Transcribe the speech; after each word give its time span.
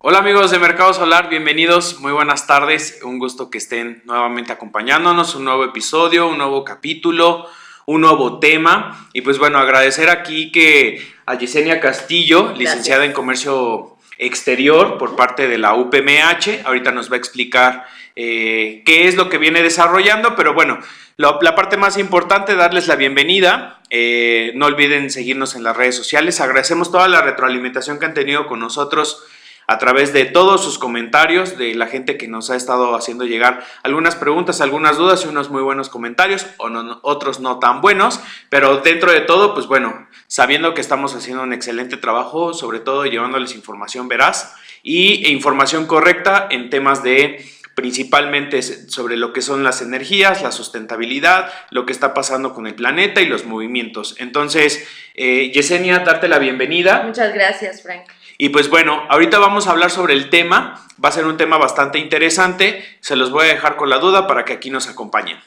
Hola 0.00 0.18
amigos 0.18 0.52
de 0.52 0.60
Mercado 0.60 0.94
Solar, 0.94 1.28
bienvenidos, 1.28 1.98
muy 1.98 2.12
buenas 2.12 2.46
tardes, 2.46 3.00
un 3.02 3.18
gusto 3.18 3.50
que 3.50 3.58
estén 3.58 4.00
nuevamente 4.04 4.52
acompañándonos, 4.52 5.34
un 5.34 5.42
nuevo 5.42 5.64
episodio, 5.64 6.28
un 6.28 6.38
nuevo 6.38 6.62
capítulo, 6.62 7.46
un 7.84 8.02
nuevo 8.02 8.38
tema 8.38 9.08
y 9.12 9.22
pues 9.22 9.38
bueno, 9.40 9.58
agradecer 9.58 10.08
aquí 10.08 10.52
que 10.52 11.04
a 11.26 11.34
Yesenia 11.34 11.80
Castillo, 11.80 12.54
licenciada 12.56 13.06
en 13.06 13.12
Comercio 13.12 13.96
Exterior 14.18 14.98
por 14.98 15.16
parte 15.16 15.48
de 15.48 15.58
la 15.58 15.74
UPMH, 15.74 16.64
ahorita 16.64 16.92
nos 16.92 17.10
va 17.10 17.16
a 17.16 17.18
explicar 17.18 17.84
eh, 18.14 18.84
qué 18.86 19.08
es 19.08 19.16
lo 19.16 19.28
que 19.28 19.38
viene 19.38 19.64
desarrollando, 19.64 20.36
pero 20.36 20.54
bueno, 20.54 20.78
la 21.16 21.56
parte 21.56 21.76
más 21.76 21.98
importante, 21.98 22.54
darles 22.54 22.86
la 22.86 22.94
bienvenida. 22.94 23.80
Eh, 23.90 24.52
no 24.54 24.66
olviden 24.66 25.10
seguirnos 25.10 25.56
en 25.56 25.64
las 25.64 25.76
redes 25.76 25.96
sociales. 25.96 26.40
Agradecemos 26.40 26.92
toda 26.92 27.08
la 27.08 27.22
retroalimentación 27.22 27.98
que 27.98 28.06
han 28.06 28.14
tenido 28.14 28.46
con 28.46 28.60
nosotros 28.60 29.24
a 29.68 29.76
través 29.76 30.14
de 30.14 30.24
todos 30.24 30.64
sus 30.64 30.78
comentarios, 30.78 31.58
de 31.58 31.74
la 31.74 31.86
gente 31.86 32.16
que 32.16 32.26
nos 32.26 32.48
ha 32.48 32.56
estado 32.56 32.96
haciendo 32.96 33.26
llegar 33.26 33.62
algunas 33.82 34.16
preguntas, 34.16 34.62
algunas 34.62 34.96
dudas 34.96 35.24
y 35.24 35.28
unos 35.28 35.50
muy 35.50 35.62
buenos 35.62 35.90
comentarios, 35.90 36.46
o 36.56 36.68
otros 37.02 37.38
no 37.40 37.58
tan 37.58 37.82
buenos, 37.82 38.18
pero 38.48 38.78
dentro 38.78 39.12
de 39.12 39.20
todo, 39.20 39.52
pues 39.52 39.66
bueno, 39.66 40.08
sabiendo 40.26 40.72
que 40.72 40.80
estamos 40.80 41.14
haciendo 41.14 41.42
un 41.42 41.52
excelente 41.52 41.98
trabajo, 41.98 42.54
sobre 42.54 42.80
todo 42.80 43.04
llevándoles 43.04 43.54
información 43.54 44.08
veraz 44.08 44.56
y 44.82 45.26
e 45.26 45.32
información 45.32 45.86
correcta 45.86 46.48
en 46.50 46.70
temas 46.70 47.02
de 47.02 47.44
principalmente 47.74 48.62
sobre 48.62 49.16
lo 49.16 49.32
que 49.34 49.42
son 49.42 49.62
las 49.62 49.82
energías, 49.82 50.42
la 50.42 50.50
sustentabilidad, 50.50 51.52
lo 51.70 51.84
que 51.84 51.92
está 51.92 52.14
pasando 52.14 52.54
con 52.54 52.66
el 52.66 52.74
planeta 52.74 53.20
y 53.20 53.26
los 53.26 53.44
movimientos. 53.44 54.16
Entonces, 54.18 54.88
eh, 55.14 55.52
Yesenia, 55.52 56.00
darte 56.00 56.26
la 56.26 56.38
bienvenida. 56.38 57.02
Muchas 57.04 57.32
gracias, 57.34 57.82
Frank. 57.82 58.08
Y 58.38 58.50
pues 58.50 58.70
bueno, 58.70 59.02
ahorita 59.08 59.40
vamos 59.40 59.66
a 59.66 59.72
hablar 59.72 59.90
sobre 59.90 60.14
el 60.14 60.30
tema, 60.30 60.86
va 61.04 61.08
a 61.08 61.12
ser 61.12 61.26
un 61.26 61.36
tema 61.36 61.58
bastante 61.58 61.98
interesante, 61.98 62.98
se 63.00 63.16
los 63.16 63.32
voy 63.32 63.46
a 63.46 63.54
dejar 63.54 63.76
con 63.76 63.90
la 63.90 63.98
duda 63.98 64.28
para 64.28 64.44
que 64.44 64.52
aquí 64.52 64.70
nos 64.70 64.88
acompañen. 64.88 65.40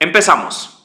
Empezamos. 0.00 0.75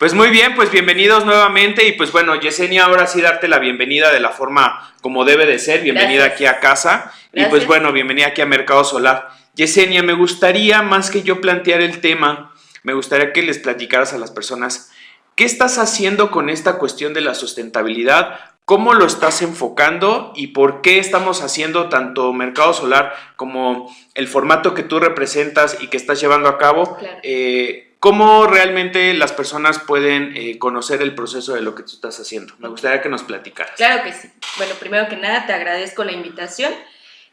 Pues 0.00 0.14
muy 0.14 0.30
bien, 0.30 0.54
pues 0.54 0.70
bienvenidos 0.70 1.26
nuevamente 1.26 1.86
y 1.86 1.92
pues 1.92 2.10
bueno, 2.10 2.34
Yesenia, 2.34 2.86
ahora 2.86 3.06
sí 3.06 3.20
darte 3.20 3.48
la 3.48 3.58
bienvenida 3.58 4.10
de 4.10 4.18
la 4.18 4.30
forma 4.30 4.94
como 5.02 5.26
debe 5.26 5.44
de 5.44 5.58
ser, 5.58 5.82
bienvenida 5.82 6.24
aquí 6.24 6.46
a 6.46 6.58
casa 6.58 7.12
y 7.34 7.44
pues 7.44 7.66
bueno, 7.66 7.92
bienvenida 7.92 8.28
aquí 8.28 8.40
a 8.40 8.46
Mercado 8.46 8.82
Solar. 8.82 9.28
Yesenia, 9.56 10.02
me 10.02 10.14
gustaría 10.14 10.80
más 10.80 11.10
que 11.10 11.22
yo 11.22 11.42
plantear 11.42 11.82
el 11.82 12.00
tema, 12.00 12.54
me 12.82 12.94
gustaría 12.94 13.34
que 13.34 13.42
les 13.42 13.58
platicaras 13.58 14.14
a 14.14 14.18
las 14.18 14.30
personas 14.30 14.90
qué 15.34 15.44
estás 15.44 15.76
haciendo 15.76 16.30
con 16.30 16.48
esta 16.48 16.78
cuestión 16.78 17.12
de 17.12 17.20
la 17.20 17.34
sustentabilidad, 17.34 18.40
cómo 18.64 18.94
lo 18.94 19.04
estás 19.04 19.42
enfocando 19.42 20.32
y 20.34 20.46
por 20.46 20.80
qué 20.80 20.98
estamos 20.98 21.42
haciendo 21.42 21.90
tanto 21.90 22.32
Mercado 22.32 22.72
Solar 22.72 23.12
como 23.36 23.94
el 24.14 24.28
formato 24.28 24.72
que 24.72 24.82
tú 24.82 24.98
representas 24.98 25.76
y 25.78 25.88
que 25.88 25.98
estás 25.98 26.22
llevando 26.22 26.48
a 26.48 26.56
cabo. 26.56 26.96
Eh, 27.22 27.89
¿Cómo 28.00 28.46
realmente 28.46 29.12
las 29.12 29.34
personas 29.34 29.78
pueden 29.78 30.34
eh, 30.34 30.58
conocer 30.58 31.02
el 31.02 31.14
proceso 31.14 31.52
de 31.52 31.60
lo 31.60 31.74
que 31.74 31.82
tú 31.82 31.92
estás 31.92 32.18
haciendo? 32.18 32.54
Me 32.58 32.68
gustaría 32.68 33.02
que 33.02 33.10
nos 33.10 33.22
platicaras. 33.24 33.74
Claro 33.76 34.02
que 34.02 34.14
sí. 34.14 34.30
Bueno, 34.56 34.74
primero 34.80 35.06
que 35.06 35.18
nada, 35.18 35.46
te 35.46 35.52
agradezco 35.52 36.02
la 36.02 36.12
invitación 36.12 36.72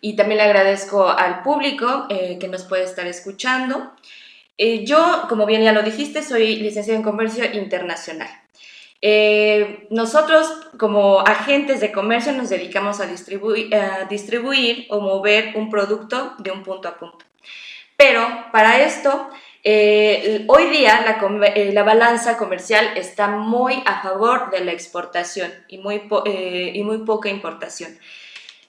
y 0.02 0.18
también 0.18 0.40
le 0.40 0.44
agradezco 0.44 1.08
al 1.08 1.42
público 1.42 2.08
eh, 2.10 2.38
que 2.38 2.50
nos 2.50 2.66
puede 2.66 2.84
estar 2.84 3.08
escuchando. 3.08 3.94
Eh, 4.58 4.84
yo, 4.84 5.28
como 5.30 5.46
bien 5.46 5.64
ya 5.64 5.72
lo 5.72 5.84
dijiste, 5.84 6.22
soy 6.22 6.58
licenciada 6.58 6.98
en 6.98 7.04
Comercio 7.04 7.46
Internacional. 7.46 8.30
nosotros, 9.90 10.52
como 10.78 11.22
agentes 11.22 11.80
de 11.80 11.94
comercio, 11.94 12.34
nos 12.34 12.50
dedicamos 12.50 13.00
a, 13.00 13.06
a 13.06 14.06
distribuir 14.10 14.86
o 14.90 15.00
mover 15.00 15.54
un 15.56 15.70
producto 15.70 16.36
de 16.40 16.52
un 16.52 16.64
punto 16.64 16.90
a 16.90 16.98
punto. 16.98 17.26
Pero 17.96 18.48
para 18.52 18.84
esto 18.86 19.30
eh, 19.70 20.46
hoy 20.48 20.70
día 20.70 21.18
eh, 21.54 21.72
la, 21.74 21.84
balanza 21.84 22.38
comercial 22.38 22.90
está 22.96 23.28
muy 23.28 23.84
a 23.86 24.02
favor 24.02 24.50
de 24.50 24.64
la 24.64 24.72
exportación 24.72 25.52
y 25.68 25.78
muy, 25.80 26.04
eh, 26.26 26.72
y 26.74 26.84
muy 26.84 27.00
poca 27.00 27.28
importación, 27.28 28.00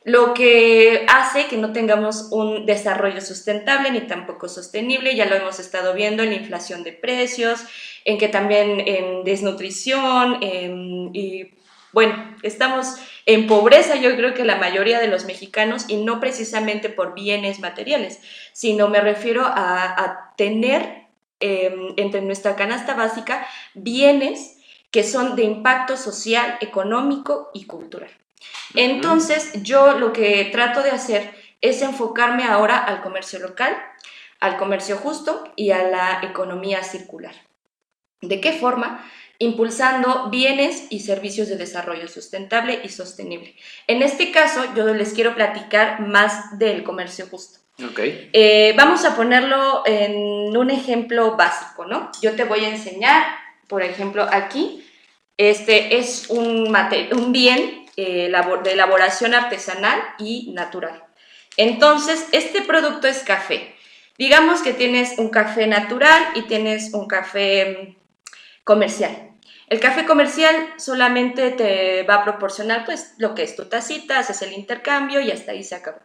lo 0.02 0.34
que 0.34 1.06
hace 1.06 1.46
que 1.46 1.56
no 1.56 1.72
tengamos 1.72 2.32
un 2.32 2.66
desarrollo 2.66 3.20
sustentable 3.20 3.92
ni 3.92 4.00
tampoco 4.08 4.48
sostenible, 4.48 5.14
ya 5.14 5.26
lo 5.26 5.36
hemos 5.36 5.60
estado 5.60 5.94
viendo 5.94 6.24
en 6.24 6.30
la 6.30 6.34
inflación 6.34 6.82
de 6.82 6.94
precios, 6.94 7.60
en 8.04 8.18
que 8.18 8.26
también 8.26 8.80
en 8.80 9.22
desnutrición 9.22 10.38
y 10.42 11.52
bueno, 11.92 12.36
estamos 12.42 12.96
en 13.28 13.46
pobreza 13.46 13.96
yo 13.96 14.16
creo 14.16 14.32
que 14.32 14.42
la 14.42 14.56
mayoría 14.56 15.00
de 15.00 15.06
los 15.06 15.26
mexicanos 15.26 15.84
y 15.86 15.98
no 15.98 16.18
precisamente 16.18 16.88
por 16.88 17.12
bienes 17.12 17.60
materiales, 17.60 18.20
sino 18.54 18.88
me 18.88 19.02
refiero 19.02 19.42
a, 19.44 20.32
tener 20.38 21.04
em, 21.40 21.92
entre 21.98 22.22
nuestra 22.22 22.56
canasta 22.56 22.94
básica 22.94 23.46
bienes 23.74 24.56
que 24.90 25.04
son 25.04 25.36
de 25.36 25.42
impacto 25.42 25.98
social, 25.98 26.56
económico 26.62 27.50
y 27.52 27.66
cultural. 27.66 28.08
Entonces, 28.74 29.62
yo 29.62 29.98
lo 29.98 30.14
que 30.14 30.46
trato 30.46 30.82
de 30.82 30.90
hacer 30.90 31.30
es 31.60 31.82
enfocarme 31.82 32.44
ahora 32.44 32.78
al 32.78 33.02
comercio 33.02 33.40
local, 33.40 33.76
al 34.40 34.56
comercio 34.56 34.96
justo 34.96 35.52
y 35.54 35.72
a 35.72 35.82
la 35.82 36.20
economía 36.22 36.82
circular. 36.82 37.34
¿De 38.20 38.40
qué 38.40 38.52
forma? 38.52 39.04
impulsando 39.38 40.30
bienes 40.30 40.86
y 40.90 41.00
servicios 41.00 41.48
de 41.48 41.56
desarrollo 41.56 42.08
sustentable 42.08 42.80
y 42.82 42.88
sostenible. 42.88 43.54
En 43.86 44.02
este 44.02 44.32
caso, 44.32 44.64
yo 44.74 44.92
les 44.94 45.12
quiero 45.12 45.34
platicar 45.34 46.00
más 46.00 46.58
del 46.58 46.82
comercio 46.82 47.26
justo. 47.30 47.60
Okay. 47.92 48.30
Eh, 48.32 48.74
vamos 48.76 49.04
a 49.04 49.14
ponerlo 49.14 49.84
en 49.86 50.56
un 50.56 50.70
ejemplo 50.70 51.36
básico, 51.36 51.84
¿no? 51.84 52.10
Yo 52.20 52.34
te 52.34 52.42
voy 52.42 52.64
a 52.64 52.70
enseñar, 52.70 53.24
por 53.68 53.84
ejemplo, 53.84 54.26
aquí, 54.28 54.84
este 55.36 55.98
es 55.98 56.28
un, 56.30 56.76
un 57.12 57.32
bien 57.32 57.86
eh, 57.96 58.32
de 58.64 58.72
elaboración 58.72 59.34
artesanal 59.34 60.00
y 60.18 60.50
natural. 60.52 61.04
Entonces, 61.56 62.26
este 62.32 62.62
producto 62.62 63.06
es 63.06 63.20
café. 63.20 63.76
Digamos 64.18 64.62
que 64.62 64.72
tienes 64.72 65.16
un 65.18 65.28
café 65.28 65.68
natural 65.68 66.20
y 66.34 66.42
tienes 66.42 66.92
un 66.92 67.06
café 67.06 67.96
mm, 67.96 67.97
comercial. 68.68 69.30
El 69.68 69.80
café 69.80 70.04
comercial 70.04 70.54
solamente 70.76 71.52
te 71.52 72.02
va 72.02 72.16
a 72.16 72.24
proporcionar 72.24 72.84
pues 72.84 73.14
lo 73.16 73.34
que 73.34 73.42
es 73.42 73.56
tu 73.56 73.64
tacita, 73.64 74.18
haces 74.18 74.42
el 74.42 74.52
intercambio 74.52 75.22
y 75.22 75.30
hasta 75.30 75.52
ahí 75.52 75.64
se 75.64 75.74
acabó. 75.74 76.00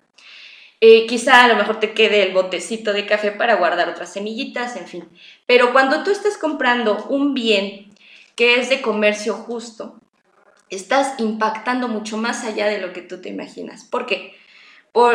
Eh, 0.79 1.06
quizá 1.06 1.44
a 1.44 1.50
lo 1.50 1.57
mejor 1.57 1.81
te 1.81 1.94
quede 1.94 2.24
el 2.24 2.31
botecito 2.31 2.94
de 2.94 3.06
café 3.06 3.31
para 3.31 3.56
guardar 3.56 3.90
otras 3.90 4.13
semillitas, 4.13 4.78
en 4.78 4.88
fin. 4.88 5.09
Pero 5.46 5.74
cuando 5.74 6.03
tú 6.03 6.12
estás 6.12 6.38
comprando 6.38 7.06
un 7.09 7.34
bien 7.34 7.94
que 8.38 8.62
es 8.62 8.69
de 8.69 8.81
comercio 8.81 9.34
justo, 9.34 10.00
estás 10.69 11.19
impactando 11.19 11.90
mucho 11.90 12.16
más 12.16 12.45
allá 12.45 12.68
de 12.68 12.80
lo 12.80 12.94
que 12.94 13.01
tú 13.01 13.19
te 13.19 13.28
imaginas. 13.28 13.84
¿Por 13.84 14.06
qué? 14.06 14.38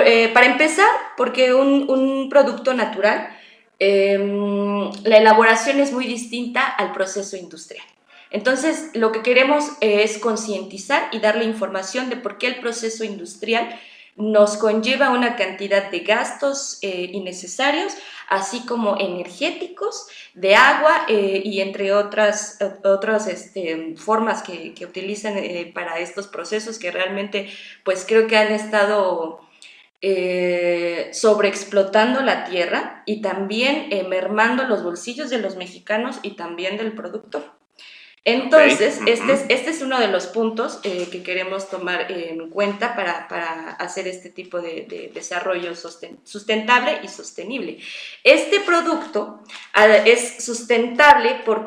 Eh, 0.05 0.29
para 0.35 0.47
empezar, 0.47 0.91
porque 1.17 1.55
un, 1.55 2.29
producto 2.29 2.75
natural, 2.75 3.38
em, 3.79 4.91
la 5.05 5.19
elaboración 5.19 5.81
es 5.81 5.93
muy 5.93 6.07
distinta 6.07 6.67
al 6.67 6.93
proceso 6.93 7.37
industrial. 7.37 7.85
Entonces, 8.31 8.91
lo 8.95 9.13
que 9.13 9.23
queremos 9.23 9.65
es 9.81 10.19
concientizar 10.19 11.09
y 11.13 11.21
darle 11.21 11.45
información 11.45 12.11
de 12.11 12.17
por 12.17 12.39
qué 12.39 12.49
el 12.49 12.61
proceso 12.61 13.05
industrial 13.05 13.79
nos 14.19 14.57
conlleva 14.57 15.11
una 15.11 15.37
cantidad 15.37 15.91
de 15.93 16.01
gastos 16.01 16.79
eh, 16.83 17.09
innecesarios, 17.13 17.95
así 18.29 18.67
como 18.67 18.99
energéticos, 18.99 20.09
de 20.35 20.57
agua 20.57 21.05
eh, 21.09 21.41
y 21.45 21.61
entre 21.61 21.93
otras, 21.93 22.59
otras 22.85 23.29
este, 23.29 23.95
formas 23.97 24.43
que, 24.43 24.75
utilizan 24.85 25.39
eh, 25.39 25.71
para 25.73 26.01
estos 26.01 26.27
procesos 26.27 26.79
que 26.79 26.91
realmente 26.91 27.49
pues 27.85 28.05
creo 28.07 28.27
que 28.27 28.37
han 28.37 28.53
estado 28.53 29.41
sobreexplotando 31.13 32.23
la 32.23 32.45
tierra 32.45 33.03
y 33.05 33.21
también 33.21 33.89
mermando 34.09 34.65
los 34.65 34.83
bolsillos 34.83 35.31
de 35.31 35.39
los 35.39 35.57
mexicanos 35.57 36.21
y 36.23 36.37
también 36.37 36.77
del 36.77 36.93
productor. 36.93 37.59
Entonces, 38.25 39.01
este, 39.07 39.33
es, 39.33 39.45
este 39.49 39.71
es 39.71 39.81
uno 39.81 39.99
de 39.99 40.09
los 40.09 40.27
puntos 40.27 40.81
eh, 40.83 41.09
que 41.11 41.23
queremos 41.23 41.71
tomar 41.71 42.13
en 42.13 42.51
cuenta 42.51 42.95
para, 42.95 43.71
hacer 43.79 44.07
este 44.07 44.29
tipo 44.29 44.61
de, 44.61 45.11
desarrollo 45.15 45.73
sustentable 45.75 46.99
y 47.03 47.09
sostenible. 47.09 47.79
Este 48.25 48.61
producto 48.61 49.43
es 50.05 50.45
sustentable 50.45 51.37
¿por 51.47 51.65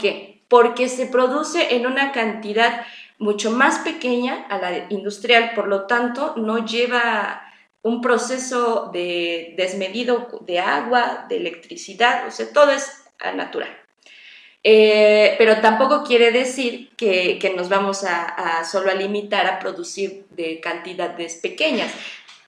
porque 0.48 0.88
se 0.88 1.08
produce 1.08 1.76
en 1.76 1.88
una 1.88 2.12
cantidad 2.12 2.86
mucho 3.18 3.50
más 3.50 3.80
pequeña 3.80 4.46
a 4.48 4.60
la 4.60 4.86
industrial, 4.90 5.54
por 5.56 5.68
lo 5.68 5.88
tanto 5.88 6.36
no 6.38 6.64
lleva 6.66 7.51
un 7.84 8.02
proceso 8.02 8.90
de 8.94 9.54
desmedido 9.58 10.28
de 10.42 10.60
agua, 10.60 11.26
de 11.30 11.38
electricidad, 11.38 12.28
o 12.28 12.32
sea, 12.32 12.52
todo 12.54 12.72
es 12.72 13.04
natural. 13.36 13.82
Eh, 14.64 15.36
pero 15.40 15.60
tampoco 15.60 16.04
quiere 16.04 16.32
decir 16.32 16.90
que, 16.96 17.54
nos 17.56 17.70
vamos 17.70 18.04
a, 18.04 18.64
solo 18.64 18.92
a 18.92 18.94
limitar 18.94 19.48
a 19.48 19.60
producir 19.60 20.26
de 20.30 20.60
cantidades 20.60 21.36
pequeñas. 21.36 21.92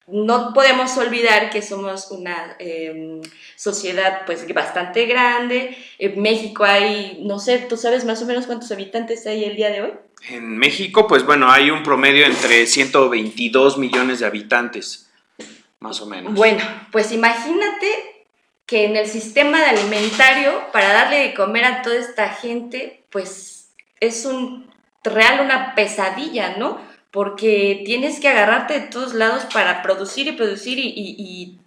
No 0.05 0.53
podemos 0.53 0.95
olvidar 0.97 1.49
que 1.49 1.61
somos 1.61 2.11
una 2.11 2.57
em, 2.59 3.21
sociedad 3.55 4.25
pues 4.25 4.45
bastante 4.53 5.05
grande. 5.05 5.77
En 5.97 6.21
México 6.21 6.65
hay, 6.65 7.19
no 7.23 7.39
sé, 7.39 7.59
¿tú 7.69 7.77
sabes 7.77 8.03
más 8.03 8.21
o 8.21 8.25
menos 8.25 8.45
cuántos 8.45 8.71
habitantes 8.71 9.25
hay 9.25 9.45
el 9.45 9.55
día 9.55 9.69
de 9.69 9.81
hoy? 9.81 9.91
En 10.29 10.57
México, 10.57 11.07
pues 11.07 11.25
bueno, 11.25 11.49
hay 11.49 11.71
un 11.71 11.83
promedio 11.83 12.25
entre 12.25 12.65
122 12.65 13.77
millones 13.77 14.19
de 14.19 14.25
habitantes, 14.25 15.09
más 15.83 16.01
o 16.01 16.05
menos. 16.05 16.33
Bueno, 16.33 16.63
pues 16.91 17.11
imagínate 17.11 17.87
que 18.65 18.85
en 18.85 18.95
el 18.95 19.05
sistema 19.05 19.59
de 19.59 19.65
alimentario, 19.65 20.71
para 20.71 20.93
darle 20.93 21.17
de 21.17 21.33
comer 21.33 21.65
a 21.65 21.81
toda 21.81 21.97
esta 21.97 22.29
gente, 22.29 23.03
pues 23.11 23.75
es 23.99 24.25
un 24.25 24.71
real 25.03 25.41
una 25.41 25.75
pesadilla, 25.75 26.55
¿no? 26.57 26.79
Porque 27.11 27.83
tienes 27.85 28.21
que 28.21 28.29
agarrarte 28.29 28.79
de 28.79 28.87
todos 28.87 29.13
lados 29.13 29.45
para 29.53 29.83
producir 29.83 30.27
y 30.27 30.31
producir 30.31 30.79
y, 30.79 31.59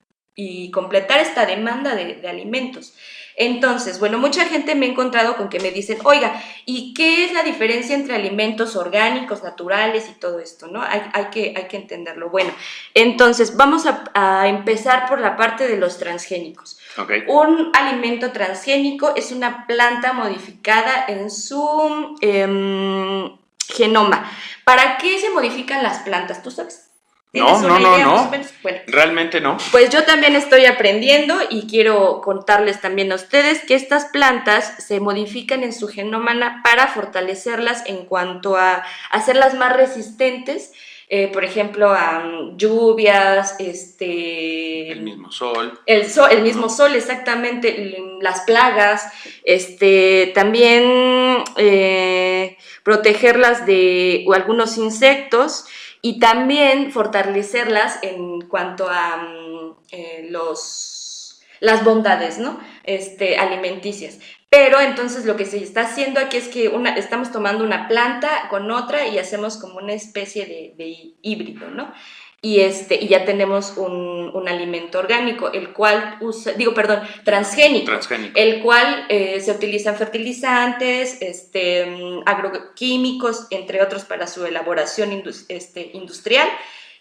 completar 0.73 1.21
esta 1.21 1.47
demanda 1.47 1.95
de 1.95 2.29
alimentos. 2.29 2.95
Entonces, 3.37 4.00
bueno, 4.00 4.19
mucha 4.19 4.47
gente 4.47 4.75
me 4.75 4.87
ha 4.87 4.88
encontrado 4.88 5.37
con 5.37 5.50
que 5.50 5.61
me 5.61 5.71
dicen, 5.71 5.99
oiga, 6.05 6.43
¿y 6.65 6.94
qué 6.94 7.27
es 7.27 7.33
la 7.35 7.43
diferencia 7.43 7.94
entre 7.94 8.17
alimentos 8.17 8.77
orgánicos, 8.77 9.43
naturales 9.43 10.09
y 10.09 10.19
todo 10.19 10.41
esto? 10.41 10.69
¿no? 10.69 10.83
Hay, 10.83 11.27
que, 11.31 11.53
hay 11.55 11.69
que 11.69 11.77
entenderlo. 11.77 12.31
Bueno, 12.31 12.50
entonces 12.94 13.56
vamos 13.56 13.85
a, 13.87 14.49
empezar 14.49 15.06
por 15.06 15.21
la 15.21 15.37
parte 15.37 15.69
de 15.69 15.77
los 15.77 15.99
transgénicos. 15.99 16.79
Un 17.29 17.71
alimento 17.75 18.33
transgénico 18.33 19.15
es 19.15 19.33
una 19.33 19.67
planta 19.67 20.15
modificada 20.15 21.05
en 21.09 21.31
su 21.31 22.17
em, 22.23 23.37
genoma. 23.69 24.31
¿Para 24.65 24.97
qué 24.97 25.19
se 25.21 25.29
modifican 25.31 25.83
las 25.83 25.99
plantas? 25.99 26.43
¿Tú 26.43 26.50
sabes? 26.50 26.86
No, 27.37 27.61
no, 27.62 27.79
no, 27.79 27.99
no. 27.99 28.31
Realmente 28.87 29.41
no. 29.41 29.56
Pues 29.71 29.91
yo 29.91 30.05
también 30.05 30.37
estoy 30.37 30.67
aprendiendo 30.67 31.38
y 31.50 31.67
quiero 31.67 32.21
contarles 32.21 32.81
también 32.81 33.12
a 33.12 33.17
ustedes 33.17 33.65
que 33.65 33.75
estas 33.75 34.06
plantas 34.06 34.85
se 34.85 35.00
modifican 35.00 35.62
en 35.62 35.73
su 35.73 35.88
genoma 35.88 36.61
para 36.62 36.88
fortalecerlas 36.88 37.85
en 37.87 38.05
cuanto 38.06 38.56
a 38.56 38.85
hacerlas 39.11 39.55
más 39.55 39.77
resistentes. 39.77 40.73
Eh, 41.09 41.29
por 41.33 41.44
ejemplo, 41.44 41.91
a 41.91 42.19
mm, 42.19 42.56
lluvias, 42.56 43.55
este... 43.61 44.91
El 44.91 45.03
mismo 45.03 45.31
sol. 45.31 45.79
El, 45.87 46.11
sol, 46.11 46.29
el 46.33 46.43
mismo 46.43 46.69
sol, 46.69 46.97
exactamente, 46.97 47.97
las 48.21 48.41
plagas, 48.41 49.09
este, 49.44 50.33
también 50.35 51.44
eh, 51.56 52.56
protegerlas 52.83 53.67
de 53.67 54.27
algunos 54.35 54.79
insectos 54.79 55.67
y 56.03 56.19
también 56.19 56.93
fortalecerlas 56.93 57.99
en 58.03 58.43
cuanto 58.43 58.89
a 58.89 59.17
mm, 59.17 59.77
eh, 59.93 60.27
los, 60.31 61.41
las 61.61 61.85
bondades 61.85 62.39
¿no? 62.39 62.59
este, 62.85 63.39
alimenticias. 63.39 64.19
Pero 64.49 64.81
entonces 64.81 65.27
lo 65.27 65.37
que 65.37 65.45
se 65.45 65.63
está 65.63 65.83
haciendo 65.83 66.21
aquí 66.21 66.37
es 66.37 66.49
que 66.49 66.69
una, 66.69 66.95
estamos 66.95 67.33
tomando 67.33 67.65
una 67.65 67.89
planta 67.89 68.49
con 68.49 68.71
otra 68.71 69.07
y 69.07 69.19
hacemos 69.19 69.59
como 69.59 69.79
una 69.79 69.93
especie 69.93 70.47
de, 70.47 70.75
de 70.77 71.15
híbrido, 71.21 71.69
¿no? 71.71 71.93
Y, 72.47 72.61
este, 72.61 72.95
y 73.03 73.09
ya 73.09 73.25
tenemos 73.25 73.77
un, 73.77 74.31
un, 74.33 74.49
alimento 74.49 75.01
orgánico, 75.01 75.51
el 75.53 75.73
cual 75.73 76.17
usa, 76.21 76.53
digo, 76.53 76.75
perdón, 76.75 77.01
transgénico, 77.25 77.91
el 78.37 78.63
cual 78.63 79.07
eh, 79.09 79.41
se 79.41 79.51
utilizan 79.51 79.97
fertilizantes, 79.97 81.19
este, 81.23 82.23
agroquímicos, 82.25 83.49
entre 83.51 83.83
otros, 83.83 84.05
para 84.05 84.29
su 84.29 84.47
elaboración 84.47 85.25
este, 85.49 85.91
industrial 85.93 86.49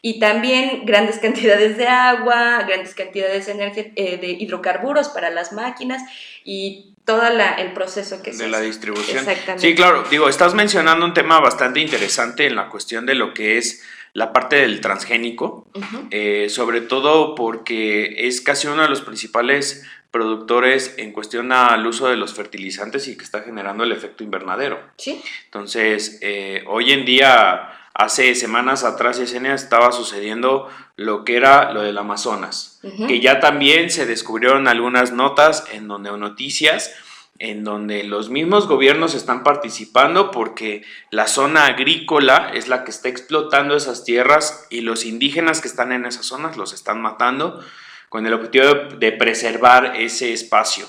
y 0.01 0.19
también 0.19 0.83
grandes 0.83 1.19
cantidades 1.21 1.77
de 1.77 1.89
agua, 1.89 2.63
grandes 2.67 2.95
cantidades 2.95 3.45
de, 3.45 3.93
eh, 3.95 4.17
de 4.17 4.27
hidrocarburos 4.27 5.09
para 5.09 5.29
las 5.29 5.53
máquinas 5.53 6.01
y 6.43 6.95
todo 7.05 7.21
el 7.27 7.71
proceso 7.73 8.23
que 8.23 8.33
se 8.33 8.45
De 8.45 8.49
la 8.49 8.61
distribución. 8.61 9.19
Exactamente. 9.19 9.61
Sí, 9.61 9.75
claro, 9.75 10.05
digo, 10.09 10.27
estás 10.27 10.55
mencionando 10.55 11.05
un 11.05 11.13
tema 11.13 11.39
bastante 11.39 11.81
interesante 11.81 12.47
en 12.47 12.55
la 12.55 12.67
cuestión 12.67 13.05
de 13.05 13.13
lo 13.13 13.31
que 13.31 13.59
es 13.59 13.83
la 14.15 14.31
parte 14.31 14.55
del 14.55 14.79
transgénico, 14.79 15.67
eh, 16.09 16.47
sobre 16.49 16.79
todo 16.79 17.35
porque 17.35 18.25
es 18.25 18.39
casi 18.39 18.65
uno 18.65 18.83
de 18.83 18.87
los 18.87 19.01
principales 19.01 19.85
productores 20.09 20.95
en 20.97 21.11
cuestión 21.11 21.51
al 21.51 21.85
uso 21.85 22.07
de 22.07 22.15
los 22.15 22.33
fertilizantes 22.33 23.09
y 23.09 23.17
que 23.17 23.25
está 23.25 23.41
generando 23.41 23.83
el 23.83 23.91
efecto 23.91 24.23
invernadero. 24.23 24.79
Sí. 24.95 25.21
Entonces, 25.43 26.19
eh, 26.21 26.63
hoy 26.67 26.93
en 26.93 27.03
día, 27.03 27.89
hace 27.93 28.33
semanas 28.35 28.85
atrás, 28.85 29.17
Yesenia, 29.17 29.53
estaba 29.53 29.91
sucediendo 29.91 30.69
lo 30.95 31.25
que 31.25 31.35
era 31.35 31.73
lo 31.73 31.81
del 31.81 31.97
Amazonas, 31.97 32.79
que 33.09 33.19
ya 33.19 33.41
también 33.41 33.89
se 33.89 34.05
descubrieron 34.05 34.69
algunas 34.69 35.11
notas 35.11 35.65
en 35.73 35.89
donde 35.89 36.17
noticias 36.17 36.95
en 37.39 37.63
donde 37.63 38.03
los 38.03 38.29
mismos 38.29 38.67
gobiernos 38.67 39.13
están 39.13 39.43
participando 39.43 40.31
porque 40.31 40.83
la 41.11 41.27
zona 41.27 41.65
agrícola 41.65 42.51
es 42.53 42.67
la 42.67 42.83
que 42.83 42.91
está 42.91 43.09
explotando 43.09 43.75
esas 43.75 44.03
tierras 44.05 44.67
y 44.69 44.81
los 44.81 45.05
indígenas 45.05 45.59
que 45.59 45.67
están 45.67 45.91
en 45.91 46.05
esas 46.05 46.25
zonas 46.25 46.55
los 46.55 46.73
están 46.73 47.01
matando 47.01 47.63
con 48.09 48.25
el 48.25 48.33
objetivo 48.33 48.65
de 48.97 49.11
preservar 49.11 49.97
ese 49.97 50.31
espacio. 50.31 50.87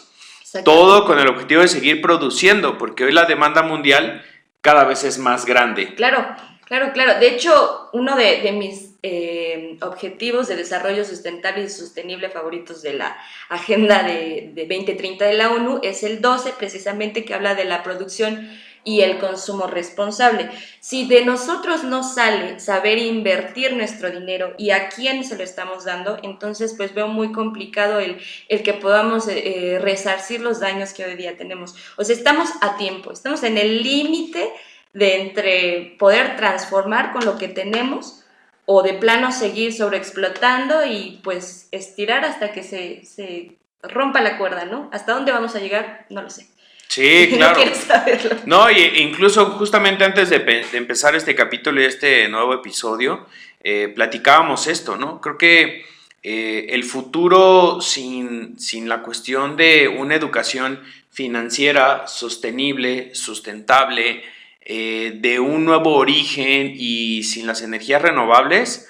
Todo 0.65 1.05
con 1.05 1.19
el 1.19 1.29
objetivo 1.29 1.63
de 1.63 1.69
seguir 1.69 2.01
produciendo, 2.01 2.79
porque 2.79 3.05
hoy 3.05 3.13
la 3.13 3.25
demanda 3.25 3.63
mundial 3.63 4.25
cada 4.61 4.85
vez 4.85 5.05
es 5.05 5.19
más 5.19 5.45
grande. 5.45 5.95
Claro, 5.95 6.25
claro, 6.65 6.93
claro. 6.93 7.19
De 7.19 7.29
hecho, 7.29 7.91
uno 7.93 8.17
de, 8.17 8.53
mis 8.53 8.86
eh, 9.09 9.79
objetivos 9.83 10.49
de 10.49 10.57
desarrollo 10.57 11.05
sustentable 11.05 11.63
y 11.63 11.69
sostenible 11.69 12.29
favoritos 12.29 12.83
de 12.83 12.95
la 12.95 13.17
Agenda 13.49 14.03
de, 14.03 14.53
2030 14.57 15.25
de 15.25 15.35
la 15.35 15.53
ONU 15.53 15.79
es 15.85 16.03
el 16.03 16.21
12, 16.21 16.55
precisamente 16.59 17.25
que 17.25 17.33
habla 17.33 17.55
de 17.55 17.67
la 17.67 17.85
producción 17.85 18.51
y 18.83 19.03
el 19.03 19.19
consumo 19.19 19.69
responsable. 19.69 20.51
Si 20.81 21.07
de 21.07 21.25
nosotros 21.25 21.85
no 21.85 22.03
sale 22.03 22.59
saber 22.59 22.99
invertir 22.99 23.77
nuestro 23.77 24.11
dinero 24.11 24.55
y 24.59 24.71
a 24.71 24.89
quién 24.89 25.23
se 25.23 25.37
lo 25.37 25.45
estamos 25.45 25.85
dando, 25.85 26.19
entonces 26.25 26.75
pues 26.77 26.93
veo 26.93 27.07
muy 27.07 27.31
complicado 27.31 28.01
el, 28.01 28.19
el 28.49 28.65
que 28.65 28.75
podamos 28.75 29.29
eh, 29.29 29.75
eh, 29.75 29.79
resarcir 29.79 30.41
los 30.41 30.59
daños 30.59 30.93
que 30.93 31.05
hoy 31.05 31.15
día 31.15 31.37
tenemos. 31.37 31.77
O 31.97 32.03
sea, 32.03 32.17
estamos 32.17 32.49
a 32.61 32.77
tiempo, 32.77 33.13
estamos 33.13 33.45
en 33.45 33.57
el 33.57 33.85
límite 33.85 34.51
de 34.93 35.21
entre 35.21 35.95
poder 35.97 36.35
transformar 36.37 37.13
con 37.13 37.25
lo 37.25 37.39
que 37.39 37.47
tenemos 37.47 38.25
o 38.67 38.83
de 38.83 38.95
plano 38.95 39.33
seguir 39.33 39.73
sobreexplotando 39.73 40.85
y 40.85 41.21
pues 41.23 41.69
estirar 41.71 42.25
hasta 42.25 42.53
que 42.53 42.63
se, 42.63 43.05
se 43.05 43.57
rompa 43.83 44.21
la 44.21 44.37
cuerda, 44.39 44.65
¿no? 44.65 44.91
¿Hasta 44.93 45.15
dónde 45.15 45.33
vamos 45.33 45.55
a 45.55 45.61
llegar? 45.61 46.07
No 46.11 46.23
lo 46.23 46.31
sé. 46.31 46.49
Sí, 46.89 47.31
claro. 47.35 47.65
no 47.65 47.75
saberlo. 47.75 48.37
No, 48.45 48.71
y 48.71 49.03
incluso 49.03 49.47
justamente 49.53 50.05
antes 50.05 50.31
de, 50.31 50.67
empezar 50.73 51.15
este 51.15 51.35
capítulo 51.35 51.81
y 51.81 51.85
este 51.85 52.29
nuevo 52.29 52.55
episodio, 52.55 53.27
eh, 53.63 53.93
platicábamos 53.95 54.67
esto, 54.67 54.97
¿no? 54.97 55.21
Creo 55.21 55.39
que 55.39 55.85
eh, 56.23 56.67
el 56.71 56.83
futuro 56.83 57.81
sin, 57.81 58.59
sin 58.59 58.89
la 58.89 59.03
cuestión 59.03 59.57
de 59.57 59.87
una 59.87 60.17
educación 60.17 60.83
financiera 61.11 62.07
sostenible, 62.09 63.15
sustentable, 63.15 64.25
eh, 64.69 65.13
de 65.21 65.39
un 65.39 65.65
nuevo 65.65 65.95
origen 65.95 66.73
y 66.75 67.23
sin 67.23 67.47
las 67.47 67.63
energías 67.63 68.03
renovables, 68.03 68.89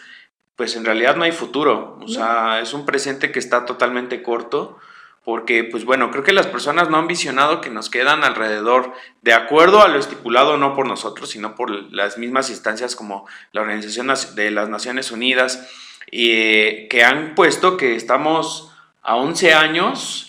pues 0.56 0.74
en 0.74 0.86
realidad 0.86 1.16
no 1.16 1.24
hay 1.24 1.32
futuro. 1.32 1.98
O 2.00 2.08
sea, 2.08 2.60
es 2.62 2.72
un 2.72 2.86
presente 2.86 3.30
que 3.30 3.38
está 3.38 3.66
totalmente 3.66 4.22
corto 4.22 4.78
porque, 5.22 5.64
pues 5.64 5.84
bueno, 5.84 6.10
creo 6.10 6.24
que 6.24 6.32
las 6.32 6.46
personas 6.46 6.88
no 6.88 6.96
han 6.96 7.06
visionado 7.06 7.60
que 7.60 7.68
nos 7.68 7.90
quedan 7.90 8.24
alrededor, 8.24 8.94
de 9.20 9.34
acuerdo 9.34 9.82
a 9.82 9.88
lo 9.88 9.98
estipulado 9.98 10.56
no 10.56 10.74
por 10.74 10.86
nosotros, 10.86 11.28
sino 11.28 11.54
por 11.54 11.70
las 11.92 12.16
mismas 12.16 12.48
instancias 12.48 12.96
como 12.96 13.26
la 13.52 13.60
Organización 13.60 14.10
de 14.34 14.50
las 14.50 14.70
Naciones 14.70 15.10
Unidas, 15.10 15.68
eh, 16.10 16.86
que 16.88 17.04
han 17.04 17.34
puesto 17.34 17.76
que 17.76 17.96
estamos 17.96 18.72
a 19.02 19.16
11 19.16 19.52
años 19.52 20.25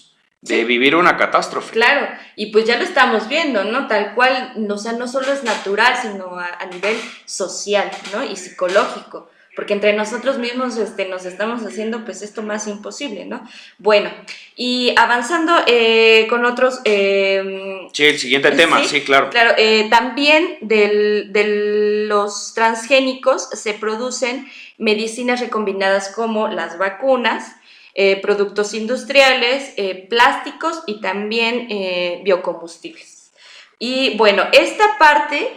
de 0.47 0.63
vivir 0.63 0.95
una 0.95 1.17
catástrofe. 1.17 1.73
Claro, 1.73 2.07
y 2.35 2.47
pues 2.47 2.65
ya 2.65 2.77
lo 2.77 2.83
estamos 2.83 3.27
viendo, 3.27 3.63
¿no? 3.63 3.87
Tal 3.87 4.13
cual, 4.15 4.53
o 4.69 4.77
sea, 4.77 4.93
no 4.93 5.07
solo 5.07 5.31
es 5.31 5.43
natural, 5.43 5.95
sino 6.01 6.37
a, 6.39 6.65
nivel 6.71 6.97
social, 7.25 7.89
¿no? 8.13 8.23
Y 8.23 8.35
psicológico, 8.35 9.29
porque 9.55 9.73
entre 9.73 9.93
nosotros 9.93 10.37
mismos 10.37 10.77
este, 10.77 11.07
nos 11.07 11.25
estamos 11.25 11.63
haciendo 11.63 12.05
pues 12.05 12.21
esto 12.21 12.43
más 12.43 12.67
imposible, 12.67 13.25
¿no? 13.25 13.47
Bueno, 13.77 14.11
y 14.55 14.93
avanzando 14.97 15.53
eh, 15.67 16.27
con 16.29 16.45
otros... 16.45 16.81
Eh, 16.85 17.87
sí, 17.93 18.05
el 18.05 18.19
siguiente 18.19 18.51
tema, 18.51 18.83
sí, 18.83 19.01
claro. 19.01 19.29
Claro, 19.29 19.53
eh, 19.57 19.87
también 19.89 20.57
del, 20.61 21.31
del 21.33 22.07
los 22.07 22.53
transgénicos 22.53 23.49
se 23.51 23.73
producen 23.73 24.47
medicinas 24.77 25.39
recombinadas 25.39 26.09
como 26.09 26.47
las 26.47 26.77
vacunas, 26.77 27.55
eh, 27.99 28.21
productos 28.21 28.75
industriales, 28.75 29.73
eh, 29.75 30.05
plásticos 30.07 30.83
y 30.85 31.01
también 31.01 31.65
eh, 31.71 32.21
biocombustibles. 32.23 33.31
Y 33.79 34.15
bueno, 34.17 34.43
esta 34.51 34.99
parte 34.99 35.51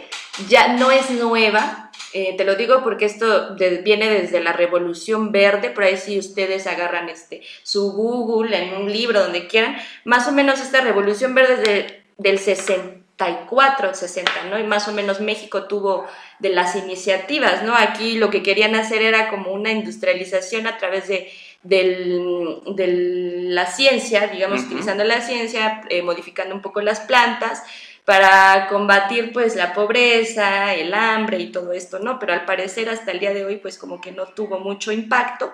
ya 0.49 0.69
no 0.69 0.89
es 0.89 1.11
nueva, 1.11 1.91
te 2.11 2.43
lo 2.43 2.55
digo 2.55 2.83
porque 2.83 3.05
esto 3.05 3.55
viene 3.55 4.09
desde 4.09 4.41
la 4.41 4.53
Revolución 4.53 5.31
Verde, 5.31 5.69
por 5.69 5.83
ahí 5.83 5.97
si 5.97 6.17
ustedes 6.17 6.65
agarran 6.65 7.09
este, 7.09 7.43
su 7.61 7.93
Google 7.93 8.57
en 8.57 8.73
un 8.73 8.91
libro, 8.91 9.21
donde 9.21 9.47
quieran, 9.47 9.77
más 10.03 10.27
o 10.27 10.31
menos 10.31 10.59
esta 10.59 10.81
Revolución 10.81 11.35
Verde 11.35 12.03
del 12.17 12.39
60 12.39 13.01
64, 13.21 13.93
60, 13.93 14.31
¿no? 14.49 14.59
Y 14.59 14.63
más 14.63 14.87
o 14.87 14.93
menos 14.93 15.21
México 15.21 15.65
tuvo 15.65 16.07
de 16.39 16.49
las 16.49 16.75
iniciativas, 16.75 17.63
¿no? 17.63 17.75
Aquí 17.75 18.17
lo 18.17 18.29
que 18.29 18.41
querían 18.41 18.73
hacer 18.75 19.01
era 19.03 19.29
como 19.29 19.51
una 19.51 19.71
industrialización 19.71 20.65
a 20.65 20.77
través 20.77 21.07
de, 21.07 21.31
la 21.63 23.65
ciencia, 23.67 24.27
digamos, 24.27 24.63
utilizando 24.63 25.03
la 25.03 25.21
ciencia, 25.21 25.81
eh, 25.89 26.01
modificando 26.01 26.55
un 26.55 26.61
poco 26.61 26.81
las 26.81 27.01
plantas 27.01 27.63
para 28.05 28.67
combatir 28.67 29.31
pues 29.31 29.55
la 29.55 29.73
pobreza, 29.73 30.73
el 30.73 30.93
hambre 30.93 31.39
y 31.39 31.51
todo 31.51 31.71
esto, 31.71 31.99
¿no? 31.99 32.17
Pero 32.19 32.33
al 32.33 32.45
parecer 32.45 32.89
hasta 32.89 33.11
el 33.11 33.19
día 33.19 33.33
de 33.33 33.45
hoy 33.45 33.57
pues 33.57 33.77
como 33.77 34.01
que 34.01 34.11
no 34.11 34.25
tuvo 34.25 34.59
mucho 34.59 34.91
impacto. 34.91 35.51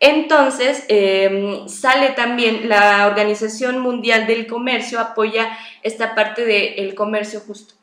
Entonces, 0.00 0.84
em, 0.88 1.68
sale 1.68 2.10
también 2.10 2.68
la 2.68 3.06
Organización 3.06 3.78
Mundial 3.78 4.26
del 4.26 4.48
Comercio, 4.48 4.98
apoya 4.98 5.56
esta 5.82 6.16
parte 6.16 6.44
del 6.44 6.94
comercio 6.96 7.40
justo. 7.40 7.74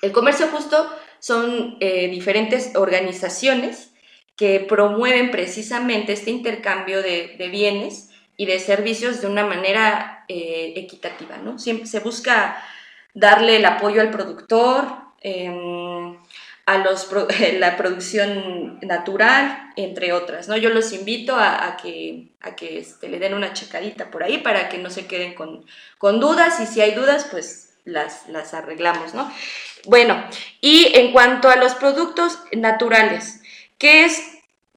El 0.00 0.12
comercio 0.12 0.48
justo 0.48 0.88
son 1.18 1.76
eh, 1.80 2.08
diferentes 2.08 2.74
organizaciones 2.74 3.91
que 4.42 4.58
promueven 4.58 5.30
precisamente 5.30 6.12
este 6.12 6.32
intercambio 6.32 7.00
de, 7.00 7.48
bienes 7.52 8.10
y 8.36 8.46
de 8.46 8.58
servicios 8.58 9.20
de 9.20 9.28
una 9.28 9.46
manera 9.46 10.24
eh, 10.26 10.72
equitativa, 10.74 11.36
¿no? 11.36 11.60
Se 11.60 12.00
busca 12.00 12.60
darle 13.14 13.58
el 13.58 13.64
apoyo 13.64 14.00
al 14.00 14.10
productor, 14.10 14.84
em, 15.20 16.16
a 16.66 16.78
los, 16.78 17.08
la 17.60 17.76
producción 17.76 18.80
natural, 18.82 19.70
entre 19.76 20.12
otras, 20.12 20.48
¿no? 20.48 20.56
Yo 20.56 20.70
los 20.70 20.92
invito 20.92 21.36
a, 21.36 21.76
que, 21.80 22.32
a 22.40 22.56
que 22.56 22.78
este, 22.78 23.08
le 23.08 23.20
den 23.20 23.34
una 23.34 23.52
checadita 23.52 24.10
por 24.10 24.24
ahí 24.24 24.38
para 24.38 24.68
que 24.68 24.78
no 24.78 24.90
se 24.90 25.06
queden 25.06 25.34
con, 25.34 25.64
con 25.98 26.18
dudas 26.18 26.58
y 26.58 26.66
si 26.66 26.80
hay 26.80 26.94
dudas, 26.94 27.28
pues 27.30 27.74
las, 27.84 28.28
las 28.28 28.54
arreglamos, 28.54 29.14
¿no? 29.14 29.32
Bueno, 29.84 30.20
y 30.60 30.90
en 30.96 31.12
cuanto 31.12 31.48
a 31.48 31.54
los 31.54 31.76
productos 31.76 32.40
naturales, 32.50 33.41
¿qué 33.82 34.04
es 34.04 34.22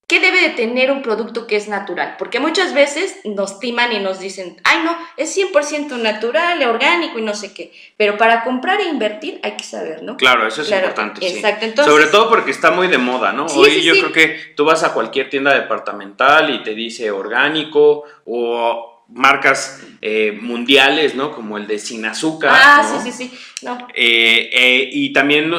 ¿Qué 0.08 0.20
debe 0.20 0.40
de 0.40 0.50
tener 0.50 0.92
un 0.92 1.02
producto 1.02 1.48
que 1.48 1.56
es 1.56 1.68
natural? 1.68 2.16
Porque 2.20 2.40
muchas 2.40 2.76
veces 2.76 3.16
nos 3.24 3.60
timan 3.60 3.92
y 3.92 3.98
nos 3.98 4.20
dicen, 4.20 4.56
ay 4.64 4.84
no, 4.84 4.96
es 5.18 5.36
100% 5.36 5.98
natural, 5.98 6.62
orgánico 6.62 7.18
y 7.18 7.24
no 7.24 7.34
sé 7.34 7.56
qué. 7.56 7.72
Pero 7.98 8.16
para 8.16 8.44
comprar 8.44 8.80
e 8.82 8.88
invertir 8.88 9.40
hay 9.42 9.58
que 9.58 9.64
saber, 9.64 10.04
¿no? 10.04 10.16
Claro, 10.16 10.46
eso 10.46 10.62
es 10.62 10.70
importante. 10.70 11.28
Exacto. 11.28 11.84
Sobre 11.84 12.06
todo 12.06 12.30
porque 12.30 12.52
está 12.52 12.70
muy 12.70 12.88
de 12.88 13.00
moda, 13.00 13.34
¿no? 13.34 13.48
Hoy 13.48 13.82
yo 13.82 13.94
creo 13.94 14.12
que 14.12 14.54
tú 14.56 14.64
vas 14.64 14.84
a 14.84 14.94
cualquier 14.94 15.32
tienda 15.32 15.56
departamental 15.56 16.54
y 16.54 16.62
te 16.62 16.76
dice 16.76 17.10
orgánico 17.10 18.04
o 18.26 19.06
marcas 19.10 19.82
eh, 20.02 20.38
mundiales, 20.40 21.16
¿no? 21.16 21.32
Como 21.32 21.58
el 21.58 21.66
de 21.66 21.80
sin 21.80 22.06
azúcar. 22.06 22.52
Ah, 22.54 23.02
sí, 23.04 23.12
sí, 23.12 23.28
sí. 23.28 23.40
Eh, 23.96 24.52
eh, 24.54 24.90
y 24.92 25.12
también 25.14 25.52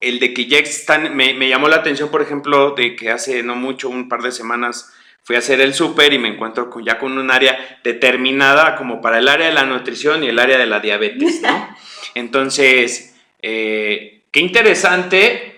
el 0.00 0.18
de 0.18 0.32
que 0.32 0.46
ya 0.46 0.58
están, 0.58 1.14
me, 1.14 1.48
llamó 1.48 1.68
la 1.68 1.76
atención, 1.76 2.10
por 2.10 2.22
ejemplo, 2.22 2.70
de 2.70 2.96
que 2.96 3.10
hace 3.10 3.42
no 3.42 3.54
mucho, 3.54 3.88
un 3.88 4.08
par 4.08 4.22
de 4.22 4.32
semanas, 4.32 4.92
fui 5.22 5.36
a 5.36 5.40
hacer 5.40 5.60
el 5.60 5.74
súper 5.74 6.12
y 6.12 6.18
me 6.18 6.28
encuentro 6.28 6.70
con, 6.70 6.84
ya 6.84 6.98
con 6.98 7.16
un 7.18 7.30
área 7.30 7.78
determinada 7.84 8.76
como 8.76 9.00
para 9.00 9.18
el 9.18 9.28
área 9.28 9.48
de 9.48 9.52
la 9.52 9.66
nutrición 9.66 10.24
y 10.24 10.28
el 10.28 10.38
área 10.38 10.58
de 10.58 10.66
la 10.66 10.80
diabetes, 10.80 11.42
¿no? 11.42 11.76
Entonces, 12.14 13.14
eh, 13.42 14.22
qué 14.32 14.40
interesante 14.40 15.50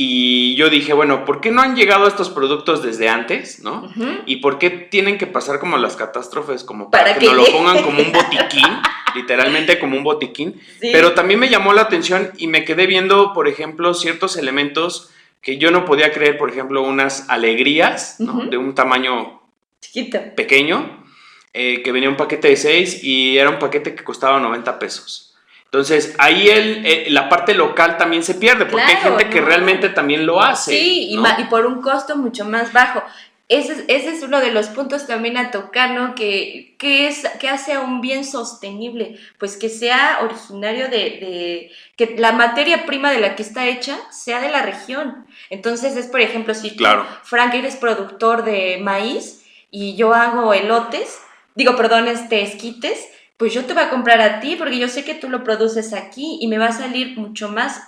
y 0.00 0.54
yo 0.54 0.70
dije, 0.70 0.92
bueno, 0.92 1.24
¿por 1.24 1.40
qué 1.40 1.50
no 1.50 1.60
han 1.60 1.74
llegado 1.74 2.06
estos 2.06 2.30
productos 2.30 2.84
desde 2.84 3.08
antes, 3.08 3.64
no? 3.64 3.90
¿Y 4.26 4.36
por 4.36 4.60
qué 4.60 4.70
tienen 4.70 5.18
que 5.18 5.26
pasar 5.26 5.58
como 5.58 5.76
las 5.76 5.96
catástrofes, 5.96 6.62
como 6.62 6.88
para, 6.88 7.18
que, 7.18 7.26
nos 7.26 7.34
lo 7.34 7.44
pongan 7.46 7.82
como 7.82 8.00
un 8.00 8.12
botiquín, 8.12 8.62
literalmente 9.18 9.78
como 9.78 9.96
un 9.96 10.04
botiquín? 10.04 10.60
Pero 10.80 11.12
también 11.12 11.40
me 11.40 11.48
llamó 11.48 11.72
la 11.72 11.82
atención 11.82 12.32
y 12.36 12.46
me 12.46 12.64
quedé 12.64 12.86
viendo, 12.86 13.32
por 13.32 13.48
ejemplo, 13.48 13.94
ciertos 13.94 14.36
elementos 14.36 15.10
que 15.42 15.58
yo 15.58 15.70
no 15.70 15.84
podía 15.84 16.12
creer, 16.12 16.38
por 16.38 16.50
ejemplo, 16.50 16.82
unas 16.82 17.28
alegrías, 17.28 18.16
¿no? 18.18 18.46
De 18.46 18.56
un 18.56 18.74
tamaño 18.74 19.40
Chiquito. 19.80 20.18
pequeño, 20.34 21.04
eh, 21.52 21.82
que 21.82 21.92
venía 21.92 22.08
un 22.08 22.16
paquete 22.16 22.48
de 22.48 22.56
seis 22.56 23.02
y 23.02 23.38
era 23.38 23.50
un 23.50 23.58
paquete 23.58 23.94
que 23.94 24.04
costaba 24.04 24.40
90 24.40 24.78
pesos. 24.78 25.28
Entonces, 25.64 26.14
ahí 26.16 26.48
el, 26.48 26.86
eh, 26.86 27.06
la 27.10 27.28
parte 27.28 27.52
local 27.52 27.98
también 27.98 28.22
se 28.22 28.34
pierde, 28.34 28.64
porque 28.64 28.86
hay 28.86 28.96
gente 28.96 29.28
que 29.28 29.42
realmente 29.42 29.90
también 29.90 30.24
lo 30.24 30.40
hace. 30.40 30.72
Sí, 30.72 31.10
y, 31.10 31.44
por 31.44 31.66
un 31.66 31.82
costo 31.82 32.16
mucho 32.16 32.46
más 32.46 32.72
bajo. 32.72 33.02
Ese, 33.48 33.86
ese, 33.88 34.10
es 34.10 34.22
uno 34.22 34.40
de 34.40 34.52
los 34.52 34.68
puntos 34.68 35.06
también 35.06 35.38
a 35.38 35.50
tocar, 35.50 35.92
¿no? 35.92 36.14
Que, 36.14 36.74
que, 36.78 37.08
es, 37.08 37.26
que 37.40 37.48
hace 37.48 37.72
a 37.72 37.80
un 37.80 38.02
bien 38.02 38.24
sostenible, 38.26 39.18
pues 39.38 39.56
que 39.56 39.70
sea 39.70 40.18
originario 40.22 40.88
de, 40.88 40.98
de, 40.98 41.70
que 41.96 42.14
la 42.18 42.32
materia 42.32 42.84
prima 42.84 43.10
de 43.10 43.20
la 43.20 43.36
que 43.36 43.42
está 43.42 43.66
hecha 43.66 43.98
sea 44.12 44.40
de 44.40 44.50
la 44.50 44.60
región. 44.60 45.26
Entonces 45.48 45.96
es, 45.96 46.08
por 46.08 46.20
ejemplo, 46.20 46.52
si 46.52 46.76
claro. 46.76 47.06
Frank, 47.22 47.54
eres 47.54 47.76
productor 47.76 48.44
de 48.44 48.78
maíz 48.82 49.46
y 49.70 49.96
yo 49.96 50.12
hago 50.12 50.52
elotes, 50.52 51.18
digo, 51.54 51.74
perdón, 51.74 52.06
este, 52.08 52.42
esquites, 52.42 53.08
pues 53.38 53.54
yo 53.54 53.64
te 53.64 53.72
voy 53.72 53.84
a 53.84 53.90
comprar 53.90 54.20
a 54.20 54.40
ti 54.40 54.56
porque 54.56 54.78
yo 54.78 54.88
sé 54.88 55.04
que 55.04 55.14
tú 55.14 55.30
lo 55.30 55.42
produces 55.42 55.94
aquí 55.94 56.38
y 56.42 56.48
me 56.48 56.58
va 56.58 56.66
a 56.66 56.72
salir 56.72 57.16
mucho 57.16 57.48
más 57.48 57.82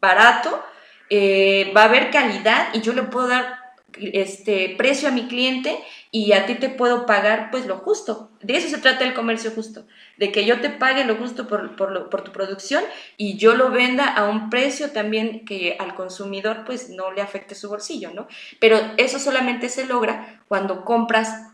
barato, 0.00 0.62
eh, 1.08 1.72
va 1.74 1.82
a 1.82 1.86
haber 1.86 2.10
calidad 2.10 2.68
y 2.74 2.82
yo 2.82 2.92
le 2.92 3.04
puedo 3.04 3.28
dar 3.28 3.65
este 4.00 4.74
precio 4.76 5.08
a 5.08 5.12
mi 5.12 5.26
cliente 5.28 5.78
y 6.10 6.32
a 6.32 6.46
ti 6.46 6.54
te 6.54 6.68
puedo 6.68 7.06
pagar 7.06 7.50
pues 7.50 7.66
lo 7.66 7.78
justo. 7.78 8.30
De 8.42 8.56
eso 8.56 8.68
se 8.68 8.78
trata 8.78 9.04
el 9.04 9.14
comercio 9.14 9.50
justo, 9.50 9.86
de 10.16 10.32
que 10.32 10.44
yo 10.44 10.60
te 10.60 10.70
pague 10.70 11.04
lo 11.04 11.16
justo 11.16 11.46
por, 11.48 11.76
por, 11.76 12.08
por 12.08 12.22
tu 12.22 12.32
producción 12.32 12.82
y 13.16 13.36
yo 13.36 13.54
lo 13.54 13.70
venda 13.70 14.06
a 14.06 14.28
un 14.28 14.50
precio 14.50 14.90
también 14.90 15.44
que 15.44 15.76
al 15.78 15.94
consumidor 15.94 16.64
pues 16.64 16.88
no 16.90 17.12
le 17.12 17.22
afecte 17.22 17.54
su 17.54 17.68
bolsillo, 17.68 18.12
¿no? 18.14 18.28
Pero 18.60 18.78
eso 18.96 19.18
solamente 19.18 19.68
se 19.68 19.86
logra 19.86 20.40
cuando 20.48 20.84
compras 20.84 21.50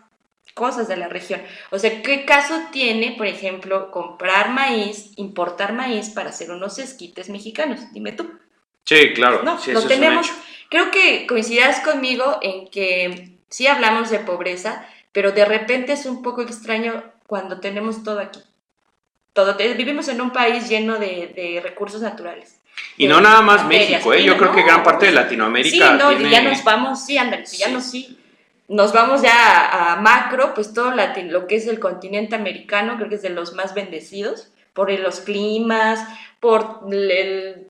cosas 0.55 0.89
de 0.89 0.97
la 0.97 1.09
región. 1.09 1.43
O 1.71 1.79
sea, 1.79 2.03
¿qué 2.03 2.25
caso 2.25 2.55
tiene, 2.71 3.15
por 3.17 3.27
ejemplo, 3.27 3.91
comprar 3.91 4.51
maíz, 4.51 5.13
importar 5.17 5.73
maíz 5.73 6.11
para 6.11 6.31
hacer 6.31 6.51
unos 6.51 6.79
esquites 6.79 7.29
mexicanos? 7.29 7.81
Dime 7.93 8.13
tú. 8.13 8.31
Sí, 8.85 9.13
claro. 9.15 9.43
No, 9.43 9.59
lo 9.67 9.87
tenemos. 9.87 10.31
Creo 10.73 10.91
que 10.91 11.27
coincidas 11.27 11.81
conmigo 11.81 12.39
en 12.41 12.67
que 12.67 13.37
sí 13.51 13.67
hablamos 13.67 14.09
de 14.09 14.21
pobreza, 14.21 14.87
pero 15.13 15.31
de 15.33 15.45
repente 15.45 15.93
es 15.93 16.07
un 16.07 16.23
poco 16.23 16.41
extraño 16.41 17.05
cuando 17.27 17.61
tenemos 17.61 18.03
todo 18.03 18.21
aquí. 18.21 18.41
Todo, 19.35 19.55
vivimos 19.55 20.09
en 20.09 20.23
un 20.23 20.31
país 20.31 20.71
lleno 20.71 20.99
de, 20.99 21.61
recursos 21.63 22.01
naturales. 22.01 22.59
Y 22.97 23.07
no 23.07 23.21
nada 23.21 23.43
más 23.43 23.67
México, 23.67 24.15
¿eh? 24.15 24.25
yo 24.25 24.39
creo 24.39 24.55
que 24.55 24.63
gran 24.63 24.83
parte 24.83 25.05
de 25.05 25.13
Latinoamérica. 25.13 25.91
Sí, 25.91 25.99
no, 25.99 26.31
ya 26.31 26.41
nos 26.41 26.65
vamos, 26.65 27.05
sí, 27.05 27.19
ándale, 27.19 27.45
ya 27.45 27.69
no, 27.69 27.83
sí 27.83 28.19
nos 28.69 28.95
vamos 28.95 29.21
ya 29.21 29.93
a, 29.93 29.97
macro, 29.97 30.55
pues 30.55 30.73
todo 30.73 30.95
lo 30.95 31.47
que 31.47 31.57
es 31.57 31.67
el 31.67 31.79
continente 31.81 32.35
americano, 32.35 32.97
creo 32.97 33.11
que 33.11 33.17
es 33.17 33.23
de 33.23 33.29
los 33.29 33.53
más 33.53 33.75
bendecidos 33.75 34.52
por 34.73 34.91
los 34.91 35.21
climas, 35.21 36.01
por 36.41 36.81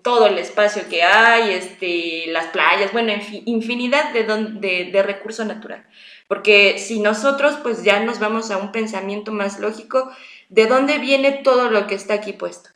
todo 0.02 0.26
el 0.26 0.38
espacio 0.38 0.82
que 0.88 1.02
hay, 1.02 1.52
este, 1.52 2.24
las 2.28 2.46
playas, 2.46 2.92
bueno, 2.92 3.12
infinidad 3.44 4.12
de, 4.12 4.24
de, 4.24 4.90
de 4.90 5.02
recurso 5.02 5.44
natural. 5.44 5.86
Porque 6.28 6.78
si 6.78 7.00
nosotros 7.00 7.58
pues 7.62 7.84
ya 7.84 8.00
nos 8.00 8.18
vamos 8.18 8.50
a 8.50 8.56
un 8.56 8.72
pensamiento 8.72 9.32
más 9.32 9.60
lógico, 9.60 10.10
¿de 10.48 10.66
dónde 10.66 10.98
viene 10.98 11.32
todo 11.44 11.68
lo 11.68 11.86
que 11.86 11.94
está 11.94 12.14
aquí 12.14 12.32
puesto? 12.32 12.70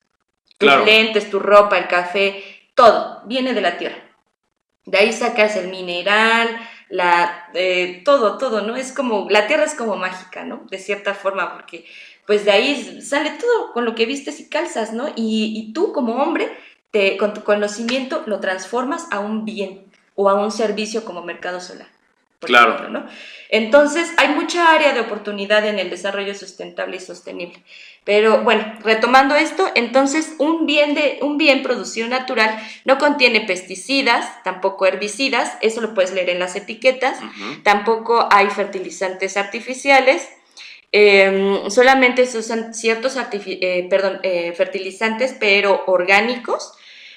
Tus 0.59 0.85
lentes, 0.85 1.31
tu 1.31 1.39
ropa, 1.39 1.79
el 1.79 1.89
café, 1.89 2.45
todo 2.75 3.23
viene 3.25 3.55
de 3.55 3.61
la 3.61 3.79
tierra. 3.79 3.97
De 4.85 4.99
ahí 4.99 5.13
sacas 5.13 5.57
el 5.57 5.69
mineral, 5.69 6.49
la, 6.89 7.49
eh, 7.55 8.03
todo, 8.05 8.39
todo, 8.39 8.61
¿no? 8.63 8.77
Es 8.77 8.93
como, 8.93 9.27
la 9.31 9.47
tierra 9.47 9.65
es 9.65 9.75
como 9.75 9.97
mágica, 9.97 10.45
¿no? 10.45 10.67
De 10.71 10.79
cierta 10.79 11.15
forma, 11.15 11.55
porque 11.55 11.85
pues 12.27 12.45
de 12.45 12.51
ahí 12.51 13.01
sale 13.03 13.31
todo 13.31 13.73
con 13.73 13.85
lo 13.85 13.95
que 13.95 14.07
vistes 14.07 14.41
y 14.41 14.49
calzas, 14.49 14.93
¿no? 14.93 15.13
Y, 15.17 15.73
tú 15.73 15.93
como 15.93 16.17
hombre, 16.17 16.51
con 17.19 17.35
tu 17.35 17.43
conocimiento 17.43 18.23
lo 18.27 18.41
transformas 18.41 19.07
a 19.11 19.21
un 19.21 19.45
bien 19.45 19.85
o 20.15 20.31
a 20.31 20.35
un 20.35 20.51
servicio 20.51 21.05
como 21.05 21.23
mercado 21.23 21.61
solar. 21.61 21.89
claro. 22.41 22.89
¿no? 22.89 23.07
Entonces, 23.49 24.13
hay 24.17 24.29
mucha 24.29 24.73
área 24.73 24.93
de 24.93 25.01
oportunidad 25.01 25.67
en 25.67 25.79
el 25.79 25.91
desarrollo 25.91 26.35
sustentable 26.35 26.97
y 26.97 27.01
sostenible. 27.01 27.63
Pero 28.05 28.43
bueno, 28.43 28.65
retomando 28.83 29.35
esto, 29.35 29.69
entonces 29.75 30.35
un 30.39 30.65
bien, 30.65 30.95
de, 30.95 31.19
un 31.23 31.39
bien 31.39 31.63
producido 31.63 32.09
natural 32.09 32.57
no 32.85 32.99
contiene 32.99 33.41
pesticidas, 33.41 34.43
tampoco 34.43 34.87
herbicidas, 34.87 35.57
eso 35.61 35.81
lo 35.81 35.93
puedes 35.93 36.13
leer 36.13 36.31
en 36.31 36.39
las 36.39 36.57
etiquetas, 36.57 37.19
tampoco 37.65 38.29
hay 38.31 38.49
fertilizantes 38.49 39.37
artificiales, 39.37 40.29
em, 40.93 41.71
solamente 41.71 42.27
se 42.27 42.39
usan 42.39 42.75
ciertos 42.75 43.17
eh, 43.17 43.87
perdón, 43.91 44.21
eh, 44.23 44.53
fertilizantes, 44.57 45.37
pero 45.39 45.85
orgánicos, 45.87 46.73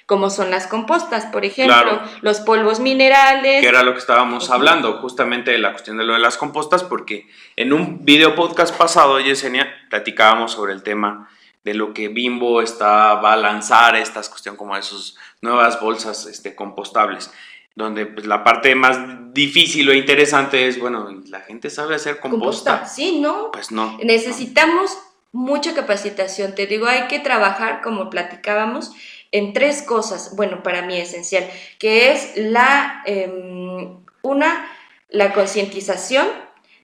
como 0.06 0.32
son 0.32 0.50
las 0.50 0.66
compostas, 0.66 1.28
por 1.28 1.46
ejemplo, 1.46 2.02
los 2.22 2.40
polvos 2.40 2.80
minerales. 2.80 3.62
Que 3.62 3.68
era 3.68 3.84
lo 3.84 3.94
que 3.94 4.00
estábamos 4.00 4.50
hablando, 4.50 4.94
justamente 5.02 5.52
de 5.52 5.60
la 5.60 5.72
cuestión 5.72 5.98
de 5.98 6.04
lo 6.04 6.14
de 6.14 6.20
las 6.20 6.38
compostas, 6.38 6.84
porque 6.84 7.28
en 7.56 7.74
un 7.74 8.04
video 8.04 8.34
podcast 8.34 8.76
pasado, 8.76 9.20
Yesenia, 9.20 9.72
platicábamos 9.90 10.54
sobre 10.54 10.74
el 10.74 10.82
tema 10.82 11.30
de 11.64 11.74
lo 11.76 11.94
que 11.94 12.08
Bimbo 12.08 12.62
está, 12.62 13.16
va 13.16 13.34
a 13.34 13.38
lanzar, 13.38 13.96
esta 13.96 14.22
cuestión 14.24 14.56
como 14.56 14.76
de 14.76 14.82
sus 14.82 15.18
nuevas 15.42 15.80
bolsas 15.80 16.26
este, 16.26 16.56
compostables, 16.56 17.32
donde 17.76 18.06
pues, 18.06 18.26
la 18.26 18.44
parte 18.44 18.76
más 18.76 18.98
difícil 19.34 19.90
o 19.90 19.94
interesante 19.94 20.68
es, 20.68 20.80
bueno, 20.80 21.22
la 21.28 21.42
gente 21.42 21.70
sabe 21.70 21.96
hacer 21.96 22.20
composta. 22.20 22.72
composta. 22.72 22.94
Sí, 22.94 23.20
¿no? 23.20 23.52
Pues 23.52 23.72
no. 23.72 23.98
Necesitamos 24.04 24.98
mucha 25.32 25.74
capacitación, 25.74 26.56
te 26.56 26.66
digo, 26.66 26.88
hay 26.88 27.08
que 27.08 27.20
trabajar, 27.20 27.82
como 27.82 28.10
platicábamos, 28.10 28.92
en 29.32 29.54
tres 29.54 29.84
cosas, 29.84 30.36
bueno, 30.36 30.64
para 30.64 30.82
mí 30.82 30.98
esencial, 30.98 31.48
que 31.78 32.12
es 32.12 32.34
la, 32.36 33.04
em, 33.06 33.98
una, 34.24 34.68
la 35.10 35.34
concientización, 35.34 36.28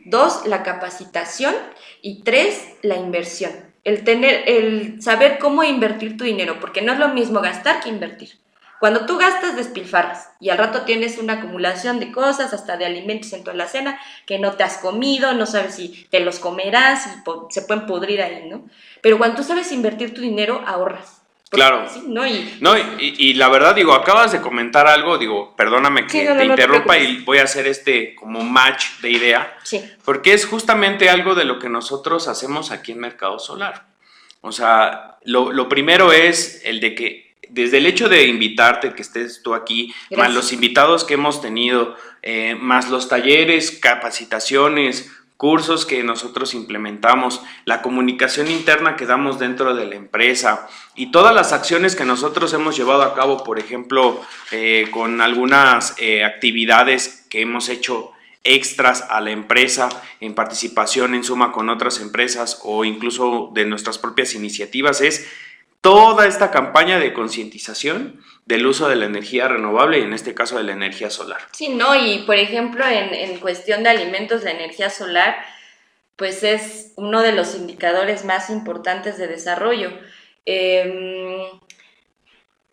dos, 0.05 0.45
la 0.45 0.61
capacitación 0.61 1.55
y 2.01 2.23
tres, 2.23 2.67
la 2.83 2.95
inversión. 2.95 3.51
El 3.83 4.03
tener, 4.03 4.47
el 4.47 5.01
saber 5.01 5.37
cómo 5.39 5.63
invertir 5.63 6.17
tu 6.17 6.23
dinero, 6.23 6.59
porque 6.59 6.81
no 6.81 6.93
es 6.93 6.99
lo 6.99 7.09
mismo 7.09 7.41
gastar 7.41 7.81
que 7.81 7.89
invertir. 7.89 8.31
Cuando 8.79 9.05
tú 9.05 9.17
gastas, 9.17 9.55
despilfarras 9.55 10.29
y 10.39 10.49
al 10.49 10.57
rato 10.57 10.81
tienes 10.81 11.17
una 11.17 11.33
acumulación 11.33 11.99
de 11.99 12.11
cosas, 12.11 12.53
hasta 12.53 12.77
de 12.77 12.85
alimentos 12.85 13.31
en 13.33 13.43
tu 13.43 13.51
cena 13.67 13.99
que 14.25 14.37
no 14.37 14.53
te 14.53 14.63
has 14.63 14.77
comido, 14.77 15.33
no 15.33 15.45
sabes 15.45 15.75
si 15.75 16.07
te 16.09 16.19
los 16.19 16.39
comerás 16.39 17.07
y 17.07 17.53
se 17.53 17.61
pueden 17.61 17.85
pudrir 17.85 18.21
ahí, 18.21 18.47
¿no? 18.49 18.65
Pero 19.01 19.17
cuando 19.17 19.37
tú 19.37 19.43
sabes 19.43 19.71
invertir 19.71 20.13
tu 20.13 20.21
dinero, 20.21 20.61
ahorras. 20.65 21.21
Claro. 21.49 21.85
¿no? 22.07 22.27
Y, 22.27 22.57
no 22.59 22.75
y, 22.97 23.33
la 23.35 23.49
verdad, 23.49 23.75
digo, 23.75 23.93
acabas 23.93 24.31
de 24.31 24.41
comentar 24.41 24.87
algo, 24.87 25.17
digo, 25.17 25.55
perdóname 25.55 26.07
que 26.07 26.25
te 26.25 26.45
interrumpa 26.45 26.97
y 26.97 27.23
voy 27.23 27.37
a 27.37 27.43
hacer 27.43 27.67
este 27.67 28.15
como 28.15 28.41
match 28.41 28.99
de 29.01 29.11
idea. 29.11 29.57
Sí. 29.63 29.83
Porque 30.03 30.33
es 30.33 30.45
justamente 30.45 31.09
algo 31.09 31.35
de 31.35 31.45
lo 31.45 31.59
que 31.59 31.69
nosotros 31.69 32.27
hacemos 32.27 32.71
aquí 32.71 32.91
en 32.91 32.99
Mercado 32.99 33.39
Solar. 33.39 33.85
O 34.41 34.51
sea, 34.51 35.17
lo, 35.23 35.69
primero 35.69 36.11
es 36.11 36.61
el 36.65 36.79
de 36.79 36.93
que 36.93 37.24
desde 37.49 37.77
el 37.77 37.85
hecho 37.85 38.09
de 38.09 38.27
invitarte, 38.27 38.93
que 38.93 39.01
estés 39.01 39.41
tú 39.43 39.53
aquí, 39.53 39.93
más 40.15 40.33
los 40.33 40.53
invitados 40.53 41.03
que 41.03 41.15
hemos 41.15 41.41
tenido, 41.41 41.95
eh, 42.21 42.55
más 42.55 42.89
los 42.89 43.07
talleres, 43.07 43.71
capacitaciones, 43.71 45.11
cursos 45.37 45.85
que 45.85 46.03
nosotros 46.03 46.53
implementamos, 46.53 47.41
la 47.65 47.81
comunicación 47.81 48.49
interna 48.49 48.95
que 48.95 49.05
damos 49.05 49.37
dentro 49.37 49.75
de 49.75 49.85
la 49.85 49.95
empresa 49.95 50.67
y 50.95 51.11
todas 51.11 51.35
las 51.35 51.51
acciones 51.51 51.95
que 51.95 52.05
nosotros 52.05 52.53
hemos 52.53 52.77
llevado 52.77 53.03
a 53.03 53.13
cabo, 53.13 53.43
por 53.43 53.59
ejemplo, 53.59 54.21
eh, 54.51 54.87
con 54.91 55.19
algunas 55.21 55.95
eh, 55.97 56.23
actividades 56.23 57.25
que 57.29 57.41
hemos 57.41 57.67
hecho 57.69 58.11
extras 58.45 59.03
a 59.09 59.19
la 59.21 59.31
empresa 59.31 59.89
en 60.21 60.35
participación 60.35 61.15
en 61.15 61.23
suma 61.23 61.51
con 61.51 61.67
otras 61.69 61.99
empresas 61.99 62.61
o 62.63 62.85
incluso 62.85 63.51
de 63.53 63.65
nuestras 63.65 63.97
propias 63.97 64.35
iniciativas, 64.35 65.01
es 65.01 65.27
toda 65.85 66.25
esta 66.25 66.49
campaña 66.49 66.97
de 66.97 67.13
concientización 67.13 68.19
del 68.47 68.65
uso 68.65 68.89
de 68.89 68.95
la 68.95 69.05
energía 69.05 69.47
renovable 69.47 69.99
y 69.99 70.01
en 70.01 70.13
este 70.13 70.33
caso 70.33 70.57
de 70.57 70.63
la 70.63 70.71
energía 70.71 71.11
solar. 71.11 71.41
Sí, 71.51 71.69
no, 71.69 71.93
y 71.95 72.23
por 72.25 72.37
ejemplo 72.37 72.83
en, 72.87 73.37
cuestión 73.37 73.83
de 73.83 73.89
alimentos, 73.89 74.43
la 74.43 74.49
energía 74.49 74.89
solar 74.89 75.37
pues 76.15 76.41
es 76.41 76.93
uno 76.95 77.21
de 77.21 77.33
los 77.33 77.53
indicadores 77.53 78.25
más 78.25 78.49
importantes 78.49 79.19
de 79.19 79.27
desarrollo. 79.27 79.91
Em, 80.45 81.37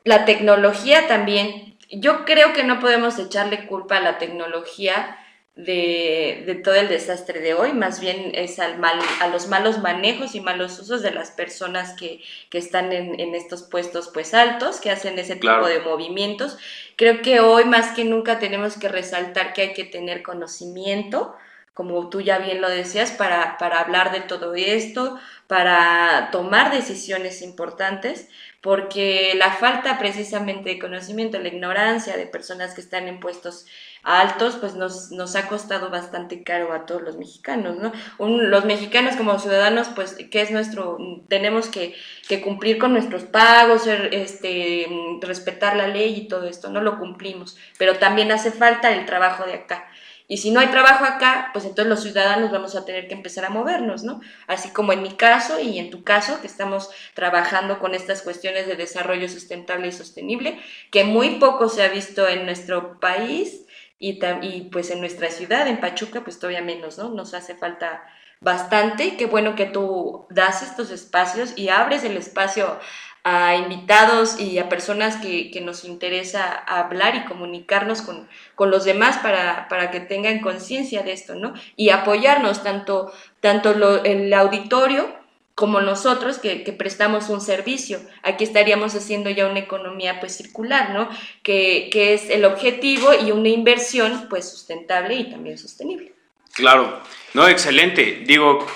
la 0.04 0.24
tecnología 0.24 1.06
también, 1.06 1.76
yo 1.90 2.24
creo 2.24 2.54
que 2.54 2.64
no 2.64 2.80
podemos 2.80 3.18
echarle 3.18 3.66
culpa 3.66 3.98
a 3.98 4.00
la 4.00 4.16
tecnología 4.16 5.18
de, 5.54 6.60
todo 6.64 6.74
el 6.74 6.88
desastre 6.88 7.40
de 7.40 7.54
hoy, 7.54 7.72
más 7.72 8.00
bien 8.00 8.32
es 8.34 8.58
al 8.58 8.78
mal, 8.78 8.98
a 9.20 9.28
los 9.28 9.48
malos 9.48 9.78
manejos 9.80 10.34
y 10.34 10.40
malos 10.40 10.78
usos 10.78 11.02
de 11.02 11.10
las 11.10 11.30
personas 11.30 11.94
que, 11.94 12.22
están 12.52 12.92
en, 12.92 13.34
estos 13.34 13.62
puestos 13.62 14.10
pues 14.12 14.34
altos, 14.34 14.80
que 14.80 14.90
hacen 14.90 15.18
ese 15.18 15.36
tipo 15.36 15.66
de 15.66 15.80
movimientos. 15.80 16.58
Creo 16.96 17.22
que 17.22 17.40
hoy 17.40 17.64
más 17.64 17.94
que 17.94 18.04
nunca 18.04 18.38
tenemos 18.38 18.78
que 18.78 18.88
resaltar 18.88 19.52
que 19.52 19.62
hay 19.62 19.72
que 19.74 19.84
tener 19.84 20.22
conocimiento, 20.22 21.34
como 21.74 22.10
tú 22.10 22.20
ya 22.20 22.38
bien 22.38 22.60
lo 22.60 22.68
decías, 22.68 23.12
para, 23.12 23.56
para 23.58 23.80
hablar 23.80 24.12
de 24.12 24.20
todo 24.20 24.54
esto, 24.54 25.18
para 25.46 26.30
tomar 26.30 26.70
decisiones 26.70 27.42
importantes, 27.42 28.28
porque 28.60 29.32
la 29.36 29.52
falta 29.52 29.98
precisamente 29.98 30.70
de 30.70 30.78
conocimiento, 30.78 31.38
la 31.38 31.48
ignorancia 31.48 32.16
de 32.16 32.26
personas 32.26 32.74
que 32.74 32.80
están 32.80 33.08
en 33.08 33.20
puestos 33.20 33.66
altos, 34.02 34.56
pues 34.56 34.74
nos, 34.74 35.12
nos 35.12 35.36
ha 35.36 35.46
costado 35.48 35.90
bastante 35.90 36.42
caro 36.42 36.72
a 36.72 36.86
todos 36.86 37.02
los 37.02 37.16
mexicanos, 37.16 37.76
¿no? 37.78 37.92
los 38.18 38.64
mexicanos 38.64 39.14
como 39.16 39.38
ciudadanos, 39.38 39.88
pues, 39.94 40.16
¿qué 40.30 40.42
es 40.42 40.50
nuestro? 40.50 40.98
Tenemos 41.28 41.68
que, 41.68 41.94
cumplir 42.42 42.78
con 42.78 42.92
nuestros 42.92 43.24
pagos, 43.24 43.86
este, 43.86 44.86
respetar 45.20 45.76
la 45.76 45.86
ley 45.86 46.14
y 46.16 46.28
todo 46.28 46.46
esto, 46.46 46.70
no 46.70 46.80
lo 46.80 46.98
cumplimos, 46.98 47.56
pero 47.78 47.98
también 47.98 48.32
hace 48.32 48.50
falta 48.50 48.90
el 48.92 49.04
trabajo 49.04 49.44
de 49.44 49.54
acá. 49.54 49.86
Y 50.28 50.38
si 50.38 50.50
no 50.50 50.60
hay 50.60 50.68
trabajo 50.68 51.04
acá, 51.04 51.50
pues 51.52 51.66
entonces 51.66 51.90
los 51.90 52.02
ciudadanos 52.02 52.50
vamos 52.50 52.74
a 52.74 52.86
tener 52.86 53.06
que 53.06 53.12
empezar 53.12 53.44
a 53.44 53.50
movernos, 53.50 54.02
¿no? 54.02 54.22
Así 54.46 54.70
como 54.70 54.94
en 54.94 55.02
mi 55.02 55.10
caso 55.10 55.60
y 55.60 55.78
en 55.78 55.90
tu 55.90 56.04
caso, 56.04 56.40
que 56.40 56.46
estamos 56.46 56.88
trabajando 57.12 57.78
con 57.78 57.94
estas 57.94 58.22
cuestiones 58.22 58.66
de 58.66 58.76
desarrollo 58.76 59.28
sustentable 59.28 59.88
y 59.88 59.92
sostenible, 59.92 60.58
que 60.90 61.04
muy 61.04 61.38
poco 61.38 61.68
se 61.68 61.82
ha 61.82 61.88
visto 61.88 62.26
en 62.26 62.46
nuestro 62.46 62.98
país 62.98 63.61
y, 64.02 64.62
pues 64.72 64.90
en 64.90 65.00
nuestra 65.00 65.30
ciudad, 65.30 65.68
en 65.68 65.78
Pachuca, 65.80 66.22
pues 66.24 66.40
todavía 66.40 66.60
menos, 66.60 66.98
¿no? 66.98 67.10
Nos 67.10 67.34
hace 67.34 67.54
falta 67.54 68.02
bastante. 68.40 69.16
Qué 69.16 69.26
bueno 69.26 69.54
que 69.54 69.66
tú 69.66 70.26
das 70.28 70.62
estos 70.62 70.90
espacios 70.90 71.56
y 71.56 71.68
abres 71.68 72.02
el 72.02 72.16
espacio 72.16 72.80
a 73.22 73.54
invitados 73.54 74.40
y 74.40 74.58
a 74.58 74.68
personas 74.68 75.18
que, 75.18 75.60
nos 75.64 75.84
interesa 75.84 76.52
hablar 76.52 77.14
y 77.14 77.24
comunicarnos 77.24 78.02
con, 78.02 78.28
los 78.58 78.84
demás 78.84 79.18
para, 79.18 79.68
para 79.68 79.92
que 79.92 80.00
tengan 80.00 80.40
conciencia 80.40 81.04
de 81.04 81.12
esto, 81.12 81.36
¿no? 81.36 81.54
Y 81.76 81.90
apoyarnos 81.90 82.64
tanto, 82.64 83.12
tanto 83.40 83.70
el 84.04 84.34
auditorio 84.34 85.21
como 85.54 85.80
nosotros 85.80 86.38
que, 86.38 86.60
prestamos 86.78 87.28
un 87.28 87.40
servicio. 87.40 88.00
Aquí 88.22 88.44
estaríamos 88.44 88.94
haciendo 88.94 89.30
ya 89.30 89.46
una 89.46 89.60
economía 89.60 90.18
pues 90.20 90.36
circular, 90.36 90.90
¿no? 90.90 91.08
Que, 91.42 91.90
es 92.14 92.30
el 92.30 92.44
objetivo 92.44 93.10
y 93.14 93.32
una 93.32 93.48
inversión 93.48 94.26
pues 94.30 94.48
sustentable 94.48 95.14
y 95.14 95.30
también 95.30 95.58
sostenible. 95.58 96.14
Claro, 96.54 97.00
no, 97.34 97.48
excelente. 97.48 98.22
Digo, 98.26 98.66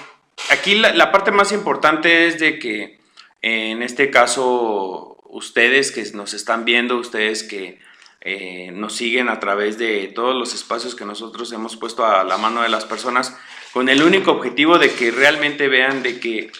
aquí 0.51 0.75
la, 0.75 1.13
parte 1.13 1.31
más 1.31 1.53
importante 1.53 2.27
es 2.27 2.39
de 2.39 2.59
que 2.59 3.01
en 3.43 3.83
este 3.83 4.11
caso 4.11 5.19
ustedes 5.25 5.93
que 5.93 6.05
nos 6.13 6.35
están 6.35 6.65
viendo, 6.65 6.97
ustedes 6.97 7.43
que 7.43 7.79
eh, 8.21 8.71
nos 8.73 8.95
siguen 8.95 9.29
a 9.29 9.41
través 9.41 9.79
de 9.79 10.09
todos 10.09 10.35
los 10.35 10.55
espacios 10.55 10.95
que 10.95 11.05
nosotros 11.05 11.53
hemos 11.53 11.77
puesto 11.77 12.05
a 12.05 12.25
la 12.25 12.37
mano 12.39 12.63
de 12.63 12.69
las 12.69 12.85
personas, 12.85 13.37
con 13.77 13.91
el 13.91 14.03
único 14.03 14.31
objetivo 14.31 14.79
de 14.79 14.91
que 14.91 15.11
realmente 15.11 15.69
vean 15.69 16.03
de 16.03 16.19
que 16.19 16.51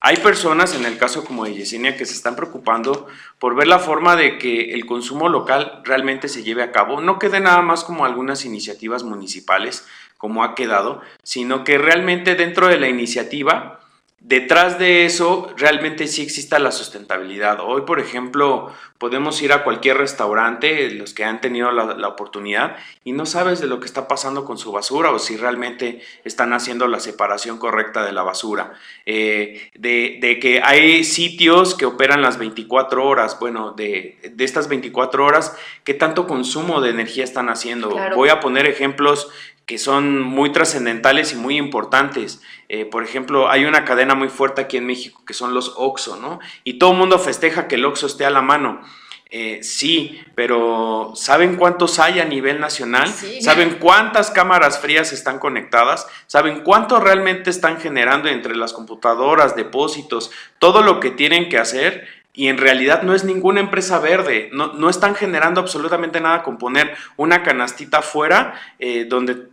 hay 0.00 0.16
personas, 0.16 0.74
en 0.74 0.86
el 0.86 0.96
caso 0.96 1.22
como 1.22 1.44
de 1.44 1.52
Yesenia, 1.52 1.98
que 1.98 2.06
se 2.06 2.14
están 2.14 2.34
preocupando 2.34 3.08
por 3.38 3.54
ver 3.54 3.66
la 3.66 3.78
forma 3.78 4.16
de 4.16 4.38
que 4.38 4.72
el 4.72 4.86
consumo 4.86 5.28
local 5.28 5.82
realmente 5.84 6.28
se 6.28 6.42
lleve 6.42 6.62
a 6.62 6.72
cabo. 6.72 7.02
No 7.02 7.18
quede 7.18 7.40
nada 7.40 7.60
más 7.60 7.84
como 7.84 8.06
algunas 8.06 8.46
iniciativas 8.46 9.02
municipales, 9.02 9.86
como 10.16 10.44
ha 10.44 10.54
quedado, 10.54 11.02
sino 11.22 11.62
que 11.62 11.76
realmente 11.76 12.36
dentro 12.36 12.68
de 12.68 12.80
la 12.80 12.88
iniciativa 12.88 13.81
detrás 14.24 14.78
de 14.78 15.04
eso 15.04 15.52
realmente 15.56 16.06
sí 16.06 16.22
exista 16.22 16.58
la 16.58 16.70
sustentabilidad. 16.70 17.58
Hoy, 17.60 17.82
por 17.82 17.98
ejemplo, 17.98 18.72
podemos 18.98 19.42
ir 19.42 19.52
a 19.52 19.64
cualquier 19.64 19.96
restaurante, 19.96 20.90
los 20.92 21.12
que 21.12 21.24
han 21.24 21.40
tenido 21.40 21.72
la, 21.72 22.08
oportunidad, 22.08 22.76
y 23.02 23.12
no 23.12 23.26
sabes 23.26 23.60
de 23.60 23.66
lo 23.66 23.80
que 23.80 23.86
está 23.86 24.06
pasando 24.06 24.44
con 24.44 24.58
su 24.58 24.70
basura 24.70 25.10
o 25.10 25.18
si 25.18 25.36
realmente 25.36 26.02
están 26.24 26.52
haciendo 26.52 26.86
la 26.86 27.00
separación 27.00 27.58
correcta 27.58 28.04
de 28.04 28.12
la 28.12 28.22
basura. 28.22 28.74
Eh, 29.04 29.70
de, 29.74 30.38
que 30.40 30.62
hay 30.62 31.02
sitios 31.02 31.74
que 31.74 31.84
operan 31.84 32.22
las 32.22 32.38
24 32.38 33.04
horas, 33.04 33.38
bueno, 33.40 33.72
de, 33.72 34.18
estas 34.38 34.68
24 34.68 35.24
horas, 35.24 35.56
¿qué 35.82 35.94
tanto 35.94 36.28
consumo 36.28 36.80
de 36.80 36.90
energía 36.90 37.24
están 37.24 37.48
haciendo? 37.48 37.98
Voy 38.14 38.28
a 38.28 38.38
poner 38.38 38.66
ejemplos 38.66 39.30
que 39.66 39.78
son 39.78 40.20
muy 40.20 40.52
trascendentales 40.52 41.32
y 41.32 41.36
muy 41.36 41.56
importantes. 41.56 42.42
Eh, 42.68 42.84
por 42.84 43.04
ejemplo, 43.04 43.50
hay 43.50 43.64
una 43.64 43.84
cadena 43.84 44.14
muy 44.14 44.28
fuerte 44.28 44.60
aquí 44.60 44.76
en 44.76 44.86
México 44.86 45.22
que 45.26 45.34
son 45.34 45.54
los 45.54 45.74
OXO, 45.76 46.16
¿no? 46.16 46.40
Y 46.64 46.74
todo 46.74 46.92
el 46.92 46.98
mundo 46.98 47.18
festeja 47.18 47.68
que 47.68 47.76
el 47.76 47.84
OXO 47.84 48.06
esté 48.06 48.24
a 48.24 48.30
la 48.30 48.42
mano. 48.42 48.80
Eh, 49.34 49.62
sí, 49.62 50.20
pero 50.34 51.12
¿saben 51.14 51.56
cuántos 51.56 51.98
hay 51.98 52.20
a 52.20 52.24
nivel 52.26 52.60
nacional? 52.60 53.08
¿Saben 53.40 53.78
cuántas 53.80 54.30
cámaras 54.30 54.78
frías 54.78 55.10
están 55.14 55.38
conectadas? 55.38 56.06
¿Saben 56.26 56.60
cuánto 56.60 57.00
realmente 57.00 57.48
están 57.48 57.80
generando 57.80 58.28
entre 58.28 58.54
las 58.54 58.74
computadoras, 58.74 59.56
depósitos, 59.56 60.30
todo 60.58 60.82
lo 60.82 61.00
que 61.00 61.10
tienen 61.10 61.48
que 61.48 61.56
hacer? 61.56 62.06
Y 62.34 62.48
en 62.48 62.58
realidad 62.58 63.02
no 63.04 63.14
es 63.14 63.24
ninguna 63.24 63.60
empresa 63.60 63.98
verde, 64.00 64.50
no, 64.52 64.74
no 64.74 64.90
están 64.90 65.14
generando 65.14 65.62
absolutamente 65.62 66.20
nada 66.20 66.42
con 66.42 66.58
poner 66.58 66.94
una 67.16 67.42
canastita 67.42 67.98
afuera 67.98 68.60
eh, 68.78 69.06
donde 69.08 69.48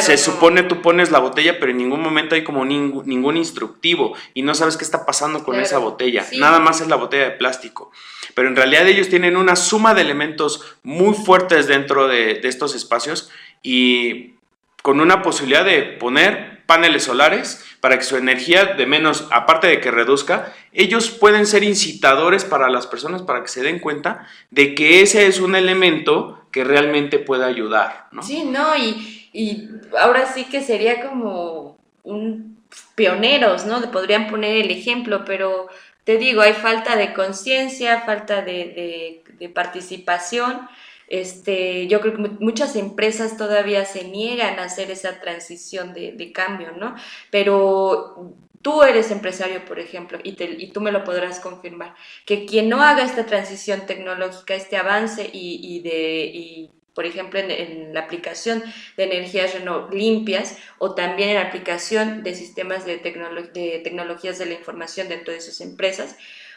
se 0.00 0.16
supone 0.18 0.62
tú 0.64 0.82
pones 0.82 1.10
la 1.10 1.18
botella, 1.18 1.58
pero 1.58 1.70
en 1.70 1.78
ningún 1.78 2.00
momento 2.00 2.34
hay 2.34 2.44
como 2.44 2.64
ningún, 2.64 3.36
instructivo 3.36 4.14
y 4.34 4.42
no 4.42 4.54
sabes 4.54 4.76
qué 4.76 4.84
está 4.84 5.06
pasando 5.06 5.44
con 5.44 5.60
esa 5.60 5.78
botella. 5.78 6.26
Nada 6.38 6.58
más 6.58 6.80
es 6.80 6.88
la 6.88 6.96
botella 6.96 7.24
de 7.24 7.30
plástico. 7.32 7.90
Pero 8.34 8.48
en 8.48 8.56
realidad 8.56 8.86
ellos 8.86 9.08
tienen 9.08 9.36
una 9.36 9.56
suma 9.56 9.94
de 9.94 10.02
elementos 10.02 10.76
muy 10.82 11.14
fuertes 11.14 11.66
dentro 11.66 12.08
de, 12.08 12.34
de 12.34 12.48
estos 12.48 12.74
espacios 12.74 13.30
y 13.62 14.34
con 14.82 15.00
una 15.00 15.22
posibilidad 15.22 15.64
de 15.64 15.82
poner 15.82 16.64
paneles 16.66 17.04
solares 17.04 17.64
para 17.80 17.98
que 17.98 18.04
su 18.04 18.16
energía 18.16 18.64
de 18.64 18.86
menos, 18.86 19.28
aparte 19.30 19.68
de 19.68 19.80
que 19.80 19.90
reduzca, 19.90 20.52
ellos 20.72 21.10
pueden 21.10 21.46
ser 21.46 21.62
incitadores 21.62 22.44
para 22.44 22.68
las 22.68 22.86
personas 22.86 23.22
para 23.22 23.42
que 23.42 23.48
se 23.48 23.62
den 23.62 23.78
cuenta 23.78 24.26
de 24.50 24.74
que 24.74 25.00
ese 25.00 25.26
es 25.26 25.40
un 25.40 25.54
elemento 25.54 26.46
que 26.50 26.64
realmente 26.64 27.18
puede 27.18 27.44
ayudar. 27.44 28.08
¿no? 28.12 28.22
Sí, 28.22 28.44
no, 28.44 28.76
y, 28.76 29.15
y 29.36 29.68
ahora 29.98 30.32
sí 30.32 30.44
que 30.44 30.62
sería 30.62 31.06
como 31.06 31.78
un 32.02 32.56
pioneros, 32.94 33.66
¿no? 33.66 33.80
Podrían 33.90 34.28
poner 34.28 34.56
el 34.56 34.70
ejemplo, 34.70 35.24
pero 35.24 35.68
te 36.04 36.16
digo, 36.16 36.40
hay 36.40 36.54
falta 36.54 36.96
de 36.96 37.12
conciencia, 37.12 38.00
falta 38.02 38.42
de, 38.42 39.22
participación. 39.54 40.68
Este, 41.08 41.86
yo 41.86 42.00
creo 42.00 42.14
que 42.14 42.30
muchas 42.40 42.74
empresas 42.76 43.36
todavía 43.36 43.84
se 43.84 44.04
niegan 44.04 44.58
a 44.58 44.64
hacer 44.64 44.90
esa 44.90 45.20
transición 45.20 45.92
de, 45.92 46.32
cambio, 46.32 46.72
¿no? 46.72 46.96
Pero 47.30 48.34
tú 48.62 48.82
eres 48.82 49.10
empresario, 49.10 49.64
por 49.66 49.78
ejemplo, 49.78 50.18
y, 50.24 50.34
y, 50.42 50.72
tú 50.72 50.80
me 50.80 50.92
lo 50.92 51.04
podrás 51.04 51.40
confirmar, 51.40 51.94
que 52.24 52.46
quien 52.46 52.68
no 52.68 52.82
haga 52.82 53.04
esta 53.04 53.26
transición 53.26 53.86
tecnológica, 53.86 54.54
este 54.54 54.76
avance 54.76 55.28
y, 55.32 55.60
y 55.62 55.80
de, 55.80 56.70
por 56.96 57.06
ejemplo, 57.06 57.38
en, 57.38 57.94
la 57.94 58.00
aplicación 58.00 58.64
de 58.96 59.04
energías 59.04 59.54
limpias 59.92 60.58
o 60.78 60.94
también 60.94 61.28
en 61.28 61.34
la 61.36 61.42
aplicación 61.42 62.24
de 62.24 62.34
sistemas 62.34 62.84
de, 62.84 62.96
de 62.96 63.80
tecnologías 63.84 64.38
de 64.38 64.46
la 64.46 64.54
información 64.54 65.08
dentro 65.08 65.32
de 65.32 65.40
sus 65.40 65.60
empresas, 65.60 66.16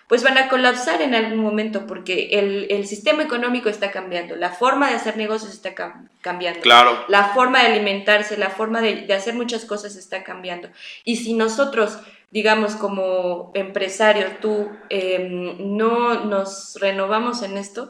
pues 0.10 0.24
van 0.24 0.40
a 0.40 0.50
colapsar 0.50 1.04
en 1.04 1.14
algún 1.14 1.38
momento 1.38 1.86
porque 1.86 2.30
el, 2.32 2.88
sistema 2.88 3.22
económico 3.22 3.70
está 3.70 3.92
cambiando, 3.92 4.36
la 4.36 4.50
forma 4.50 4.90
de 4.90 4.96
hacer 4.96 5.18
negocios 5.18 5.54
está 5.54 5.76
cambiando, 6.22 6.62
claro. 6.62 7.06
la 7.10 7.26
forma 7.26 7.62
de 7.62 7.68
alimentarse, 7.68 8.36
la 8.36 8.50
forma 8.50 8.82
de, 8.82 9.14
hacer 9.14 9.36
muchas 9.36 9.66
cosas 9.66 9.96
está 9.96 10.24
cambiando. 10.24 10.70
Y 11.04 11.18
si 11.18 11.34
nosotros 11.34 12.00
digamos, 12.32 12.76
como 12.76 13.52
empresarios, 13.56 14.40
tú 14.40 14.70
em, 14.90 15.76
no 15.76 16.26
nos 16.26 16.78
renovamos 16.80 17.42
en 17.42 17.58
esto, 17.58 17.90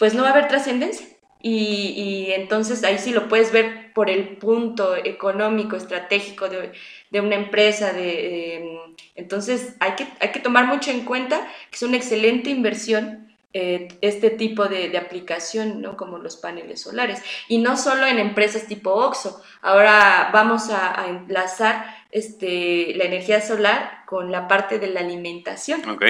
pues 0.00 0.14
no 0.14 0.22
va 0.22 0.30
a 0.30 0.32
haber 0.32 0.48
trascendencia. 0.48 1.06
Y, 1.42 2.28
entonces 2.32 2.84
ahí 2.84 2.98
sí 2.98 3.12
lo 3.12 3.28
puedes 3.28 3.52
ver 3.52 3.92
por 3.92 4.08
el 4.10 4.36
punto 4.38 4.96
económico, 4.96 5.76
estratégico 5.76 6.48
de, 6.48 7.20
una 7.20 7.36
empresa. 7.36 7.92
De, 7.92 8.78
entonces 9.14 9.74
hay 9.78 9.92
que, 9.92 10.08
hay 10.20 10.30
que 10.32 10.40
tomar 10.40 10.66
mucho 10.66 10.90
en 10.90 11.04
cuenta 11.04 11.46
que 11.70 11.76
es 11.76 11.82
una 11.82 11.98
excelente 11.98 12.48
inversión 12.48 13.28
eh, 13.52 13.88
este 14.00 14.30
tipo 14.30 14.66
de, 14.66 14.96
aplicación, 14.96 15.82
¿no? 15.82 15.98
como 15.98 16.16
los 16.16 16.38
paneles 16.38 16.80
solares. 16.80 17.22
Y 17.46 17.58
no 17.58 17.76
solo 17.76 18.06
en 18.06 18.18
empresas 18.18 18.66
tipo 18.66 18.94
OXO. 18.94 19.42
Ahora 19.60 20.30
vamos 20.32 20.70
a, 20.70 21.06
enlazar 21.08 21.94
este, 22.10 22.94
la 22.96 23.04
energía 23.04 23.42
solar 23.42 24.04
con 24.06 24.32
la 24.32 24.48
parte 24.48 24.78
de 24.78 24.86
la 24.86 25.00
alimentación. 25.00 25.86
Ok. 25.90 26.04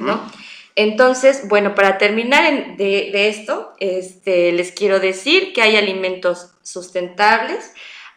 ¿no? 0.00 0.24
Entonces, 0.76 1.48
bueno, 1.48 1.74
para 1.74 1.98
terminar 1.98 2.76
de, 2.76 3.28
esto, 3.28 3.74
este, 3.78 4.52
les 4.52 4.72
quiero 4.72 4.98
decir 4.98 5.52
que 5.52 5.62
hay 5.62 5.76
alimentos 5.76 6.50
sustentables, 6.62 7.72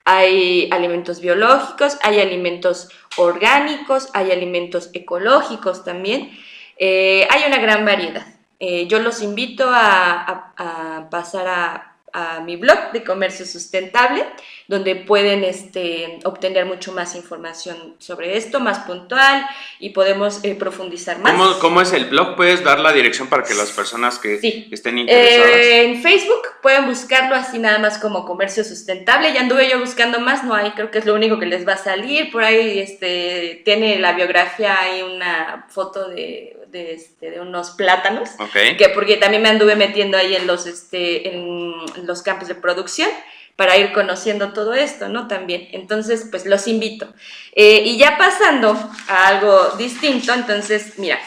hay 0.06 0.70
alimentos 0.72 1.22
biológicos, 1.22 1.98
hay 2.02 2.20
alimentos 2.20 2.90
orgánicos, 3.18 4.10
hay 4.14 4.32
alimentos 4.32 4.90
ecológicos 4.94 5.84
también. 5.84 6.32
Eh, 6.78 7.28
hay 7.30 7.44
una 7.48 7.60
gran 7.60 7.86
variedad. 7.86 8.26
Eh, 8.60 8.88
yo 8.88 9.00
los 9.00 9.22
invito 9.22 9.70
a 9.70 11.08
pasar 11.12 11.48
a 11.48 11.87
a 12.14 12.40
mi 12.40 12.56
blog 12.56 12.92
de 12.94 13.04
comercio 13.04 13.46
sustentable, 13.46 14.26
donde 14.68 14.96
pueden 14.96 15.44
este, 15.44 16.20
obtener 16.24 16.66
mucho 16.66 16.92
más 16.92 17.16
información 17.16 17.96
sobre 18.00 18.38
esto, 18.38 18.60
más 18.60 18.80
puntual, 18.80 19.46
y 19.80 19.92
podemos 19.92 20.44
eh, 20.44 20.56
profundizar 20.56 21.20
más. 21.20 21.34
¿Cómo, 21.34 21.60
¿Cómo, 21.60 21.82
es 21.82 21.94
el 21.94 22.06
blog? 22.06 22.36
¿Puedes 22.36 22.64
dar 22.64 22.80
la 22.80 22.92
dirección 22.92 23.28
para 23.28 23.44
que 23.44 23.54
las 23.54 23.72
personas 23.72 24.20
que 24.20 24.36
estén 24.72 24.98
interesadas? 24.98 25.56
Eh, 25.56 25.84
en 25.84 26.02
Facebook 26.02 26.42
pueden 26.62 26.86
buscarlo 26.88 27.36
así 27.36 27.60
nada 27.60 27.80
más 27.80 27.98
como 27.98 28.26
comercio 28.26 28.64
sustentable. 28.64 29.34
Ya 29.34 29.42
anduve 29.42 29.70
yo 29.70 29.80
buscando 29.80 30.20
más, 30.20 30.44
no 30.44 30.54
hay, 30.54 30.72
creo 30.72 30.92
que 30.92 31.00
es 31.00 31.06
lo 31.06 31.14
único 31.14 31.40
que 31.40 31.46
les 31.46 31.68
va 31.68 31.74
a 31.74 31.78
salir. 31.78 32.32
Por 32.32 32.44
ahí 32.44 32.80
este, 32.80 33.62
tiene 33.64 34.00
la 34.00 34.14
biografía, 34.14 34.80
hay 34.80 35.02
una 35.02 35.66
foto 35.70 36.10
de 36.10 36.58
de, 36.84 36.94
este, 36.94 37.32
de 37.32 37.40
unos 37.40 37.72
plátanos, 37.72 38.30
que 38.54 38.90
porque 38.90 39.18
también 39.18 39.42
me 39.42 39.50
anduve 39.50 39.76
metiendo 39.76 40.18
ahí 40.18 40.36
en 40.36 40.48
los, 40.48 40.66
este, 40.66 41.34
en 41.34 41.74
los 42.06 42.22
campos 42.22 42.48
de 42.48 42.56
producción 42.56 43.10
para 43.56 43.76
ir 43.76 43.92
conociendo 43.92 44.54
todo 44.54 44.74
esto, 44.74 45.10
¿no? 45.10 45.28
También. 45.28 45.68
Entonces, 45.72 46.28
pues 46.30 46.46
los 46.46 46.68
invito. 46.68 47.12
Eh, 47.54 47.82
y 47.86 47.98
ya 47.98 48.18
pasando 48.18 48.78
a 49.08 49.28
algo 49.28 49.70
distinto, 49.78 50.32
entonces, 50.34 50.94
mira, 50.98 51.20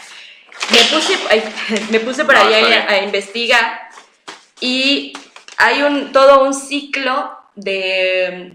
me 0.70 0.78
puse, 0.84 1.18
me 1.90 2.00
puse 2.00 2.24
por 2.24 2.36
ahí 2.36 2.54
a, 2.54 3.02
investigar 3.02 3.90
y 4.60 5.12
hay 5.56 5.82
un, 5.82 6.12
todo 6.12 6.44
un 6.44 6.54
ciclo 6.54 7.36
de 7.56 8.52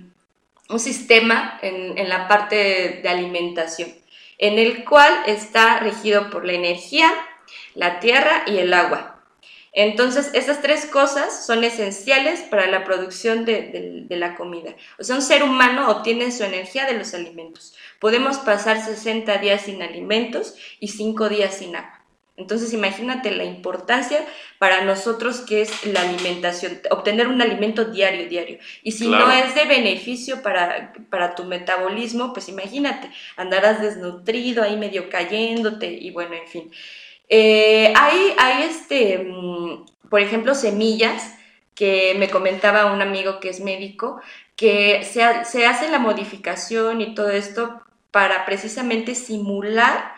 un 0.69 0.79
sistema 0.79 1.59
en, 1.61 1.97
en 1.97 2.09
la 2.09 2.27
parte 2.27 3.01
de 3.03 3.09
alimentación 3.09 4.04
en 4.37 4.59
el 4.59 4.85
cual 4.85 5.13
está 5.27 5.79
regido 5.79 6.29
por 6.29 6.45
la 6.45 6.53
energía, 6.53 7.11
la 7.73 7.99
tierra 7.99 8.43
y 8.47 8.57
el 8.57 8.73
agua. 8.73 9.15
Entonces, 9.77 10.31
esas 10.33 10.61
tres 10.61 10.85
cosas 10.85 11.45
son 11.45 11.65
esenciales 11.65 12.39
para 12.39 12.65
la 12.67 12.85
producción 12.85 13.43
de, 13.43 14.05
la 14.09 14.35
comida. 14.35 14.73
Un 15.09 15.21
ser 15.21 15.43
humano 15.43 15.89
obtiene 15.89 16.31
su 16.31 16.45
energía 16.45 16.85
de 16.85 16.93
los 16.93 17.13
alimentos. 17.13 17.75
Podemos 17.99 18.37
pasar 18.37 18.81
60 18.81 19.37
días 19.39 19.63
sin 19.63 19.81
alimentos 19.81 20.55
y 20.79 20.87
5 20.87 21.27
días 21.27 21.55
sin 21.55 21.75
agua. 21.75 21.94
Entonces 22.37 22.73
imagínate 22.73 23.31
la 23.31 23.45
importancia 23.45 24.25
para 24.59 24.83
nosotros 24.83 25.39
que 25.39 25.61
es 25.61 25.85
la 25.85 26.01
alimentación, 26.01 26.81
obtener 26.91 27.29
un 27.29 27.41
alimento 27.41 27.85
diario, 27.85 28.27
diario. 28.27 28.59
Y 28.83 28.91
si 28.91 29.07
no 29.07 29.31
es 29.31 29.55
de 29.55 29.63
beneficio 29.63 30.41
para, 30.41 30.93
para, 31.09 31.33
tu 31.35 31.45
metabolismo, 31.45 32.33
pues 32.33 32.49
imagínate, 32.49 33.09
andarás 33.37 33.81
desnutrido, 33.81 34.63
ahí 34.63 34.75
medio 34.75 35.09
cayéndote 35.09 35.87
y 35.87 36.11
bueno, 36.11 36.33
en 36.33 36.47
fin. 36.47 36.71
Eh, 37.29 37.93
hay, 37.95 38.35
hay 38.37 38.63
este, 38.63 39.17
mm, 39.19 39.85
por 40.09 40.19
ejemplo, 40.19 40.55
semillas 40.55 41.35
que 41.73 42.15
me 42.17 42.29
comentaba 42.29 42.91
un 42.93 43.01
amigo 43.01 43.39
que 43.39 43.49
es 43.49 43.61
médico, 43.61 44.19
que 44.57 45.03
se, 45.03 45.45
se 45.45 45.65
hace 45.65 45.89
la 45.89 45.99
modificación 45.99 46.99
y 46.99 47.15
todo 47.15 47.29
esto 47.29 47.81
para 48.11 48.45
precisamente 48.45 49.15
simular 49.15 50.14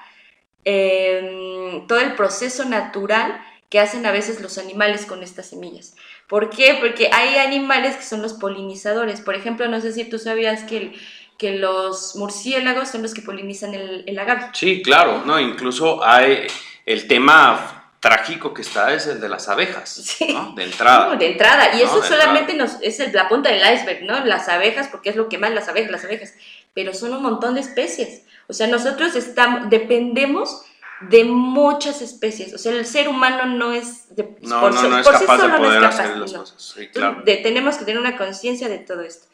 Em, 0.69 1.88
todo 1.88 2.01
el 2.01 2.13
proceso 2.15 2.65
natural 2.65 3.41
que 3.69 3.80
hacen 3.80 4.06
a 4.06 4.12
veces 4.12 4.41
los 4.41 4.58
animales 4.58 5.06
con 5.06 5.23
estas 5.23 5.47
semillas. 5.47 5.95
¿Por 6.27 6.49
qué? 6.49 6.75
Porque 6.82 7.10
hay 7.13 7.38
animales 7.38 7.95
que 7.95 8.03
son 8.03 8.21
los 8.21 8.34
polinizadores. 8.34 9.21
Por 9.21 9.36
ejemplo, 9.36 9.65
no 9.69 9.80
sé 9.80 9.93
si 9.93 10.03
tú 10.03 10.19
sabías 10.19 10.63
que, 10.63 10.93
que 11.38 11.53
los 11.53 12.17
murciélagos 12.17 12.89
son 12.89 13.01
los 13.01 13.13
que 13.13 13.21
polinizan 13.21 13.75
el, 13.75 14.03
el 14.08 14.19
agave. 14.19 14.49
Sí, 14.51 14.82
claro, 14.82 15.23
no, 15.25 15.39
incluso 15.39 16.03
hay 16.03 16.47
el 16.86 17.08
tema 17.08 17.93
trágico 18.01 18.53
que 18.53 18.62
está 18.62 18.93
es 18.93 19.08
el 19.08 19.21
de 19.21 19.30
las 19.30 19.47
abejas, 19.47 20.17
¿no? 20.34 20.51
De 20.51 20.65
entrada. 20.65 21.15
de 21.15 21.32
entrada. 21.32 21.77
Y 21.77 21.82
eso 21.82 22.03
solamente 22.03 22.53
nos, 22.56 22.75
es 22.82 23.13
la 23.13 23.30
punta 23.30 23.49
del 23.49 23.62
iceberg, 23.73 24.03
¿no? 24.03 24.25
Las 24.25 24.49
abejas, 24.49 24.89
porque 24.89 25.12
es 25.12 25.15
lo 25.15 25.30
que 25.30 25.38
más 25.38 25.51
las 25.51 25.69
abejas, 25.69 25.91
las 25.91 26.03
abejas. 26.03 26.34
Pero 26.73 26.93
son 26.93 27.13
un 27.13 27.23
montón 27.23 27.53
de 27.53 27.62
especies. 27.62 28.23
O 28.47 28.53
sea, 28.53 28.67
nosotros 28.67 29.15
estamos, 29.15 29.69
dependemos 29.69 30.63
de 31.01 31.25
muchas 31.25 32.01
especies. 32.01 32.53
O 32.53 32.57
sea, 32.57 32.71
el 32.73 32.86
ser 32.86 33.07
humano 33.07 33.45
no 33.45 33.73
es... 33.73 34.15
De, 34.15 34.36
no, 34.41 34.62
por, 34.62 34.73
no, 34.73 34.83
no 34.83 34.99
es 34.99 35.07
capaz 35.07 35.38
de 35.38 35.57
poder 35.57 35.83
hacer 35.83 36.17
las 36.17 36.33
cosas. 36.33 36.73
Sí, 36.75 36.88
claro. 36.88 37.23
tenemos 37.25 37.77
que 37.77 37.86
tener 37.86 37.99
una 37.99 38.17
conciencia 38.17 38.69
de 38.69 38.79
todo 38.79 39.01
esto. 39.01 39.27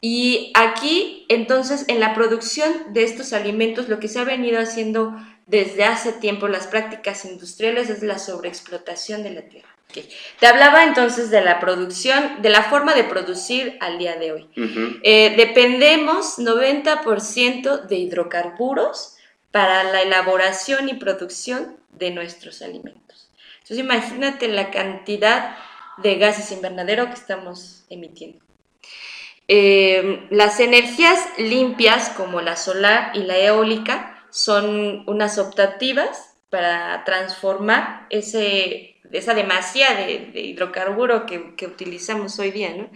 Y 0.00 0.52
aquí, 0.54 1.24
entonces, 1.28 1.84
en 1.88 2.00
la 2.00 2.14
producción 2.14 2.70
de 2.92 3.04
estos 3.04 3.32
alimentos, 3.32 3.88
lo 3.88 4.00
que 4.00 4.08
se 4.08 4.18
ha 4.18 4.24
venido 4.24 4.60
haciendo 4.60 5.14
desde 5.46 5.84
hace 5.84 6.12
tiempo, 6.12 6.48
las 6.48 6.66
prácticas 6.66 7.24
industriales, 7.24 7.90
es 7.90 8.02
la 8.02 8.18
sobreexplotación 8.18 9.22
de 9.22 9.30
la 9.30 9.42
tierra. 9.42 9.73
Te 10.40 10.46
hablaba 10.46 10.84
entonces 10.84 11.30
de 11.30 11.40
la 11.40 11.60
producción, 11.60 12.42
de 12.42 12.50
la 12.50 12.64
forma 12.64 12.94
de 12.94 13.04
producir 13.04 13.78
al 13.80 13.98
día 13.98 14.16
de 14.16 14.32
hoy. 14.32 14.48
Eh, 15.02 15.34
dependemos 15.36 16.38
90% 16.38 17.82
de 17.82 17.96
hidrocarburos 17.96 19.16
para 19.52 19.84
la 19.84 20.02
elaboración 20.02 20.88
y 20.88 20.94
producción 20.94 21.76
de 21.92 22.10
nuestros 22.10 22.60
alimentos. 22.62 23.30
Entonces 23.62 23.78
imagínate 23.78 24.48
la 24.48 24.70
cantidad 24.70 25.56
de 25.98 26.16
gases 26.16 26.50
invernadero 26.50 27.06
que 27.06 27.14
estamos 27.14 27.84
emitiendo. 27.88 28.44
Eh, 29.46 30.26
las 30.30 30.58
energías 30.58 31.20
limpias 31.38 32.08
como 32.10 32.40
la 32.40 32.56
solar 32.56 33.12
y 33.14 33.20
la 33.20 33.38
eólica 33.38 34.24
son 34.30 35.04
unas 35.06 35.38
optativas 35.38 36.34
para 36.50 37.04
transformar 37.04 38.06
ese 38.10 38.93
esa 39.12 39.34
demasía 39.34 39.94
de, 39.94 40.40
hidrocarburo 40.40 41.26
que, 41.26 41.54
que, 41.56 41.66
utilizamos 41.66 42.38
hoy 42.38 42.50
día, 42.50 42.74
¿no? 42.74 42.90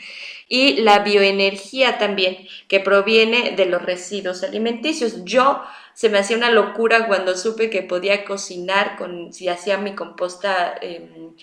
Y 0.48 0.80
la 0.80 1.00
bioenergía 1.00 1.98
también, 1.98 2.48
que 2.66 2.80
proviene 2.80 3.52
de 3.52 3.66
los 3.66 3.82
residuos 3.82 4.42
alimenticios. 4.42 5.24
Yo 5.24 5.62
se 5.94 6.08
me 6.08 6.18
hacía 6.18 6.36
una 6.36 6.50
locura 6.50 7.06
cuando 7.08 7.36
supe 7.36 7.70
que 7.70 7.82
podía 7.82 8.24
cocinar 8.24 8.96
con, 8.96 9.32
si 9.32 9.48
hacía 9.48 9.78
mi 9.78 9.94
composta 9.94 10.74
em, 10.80 11.34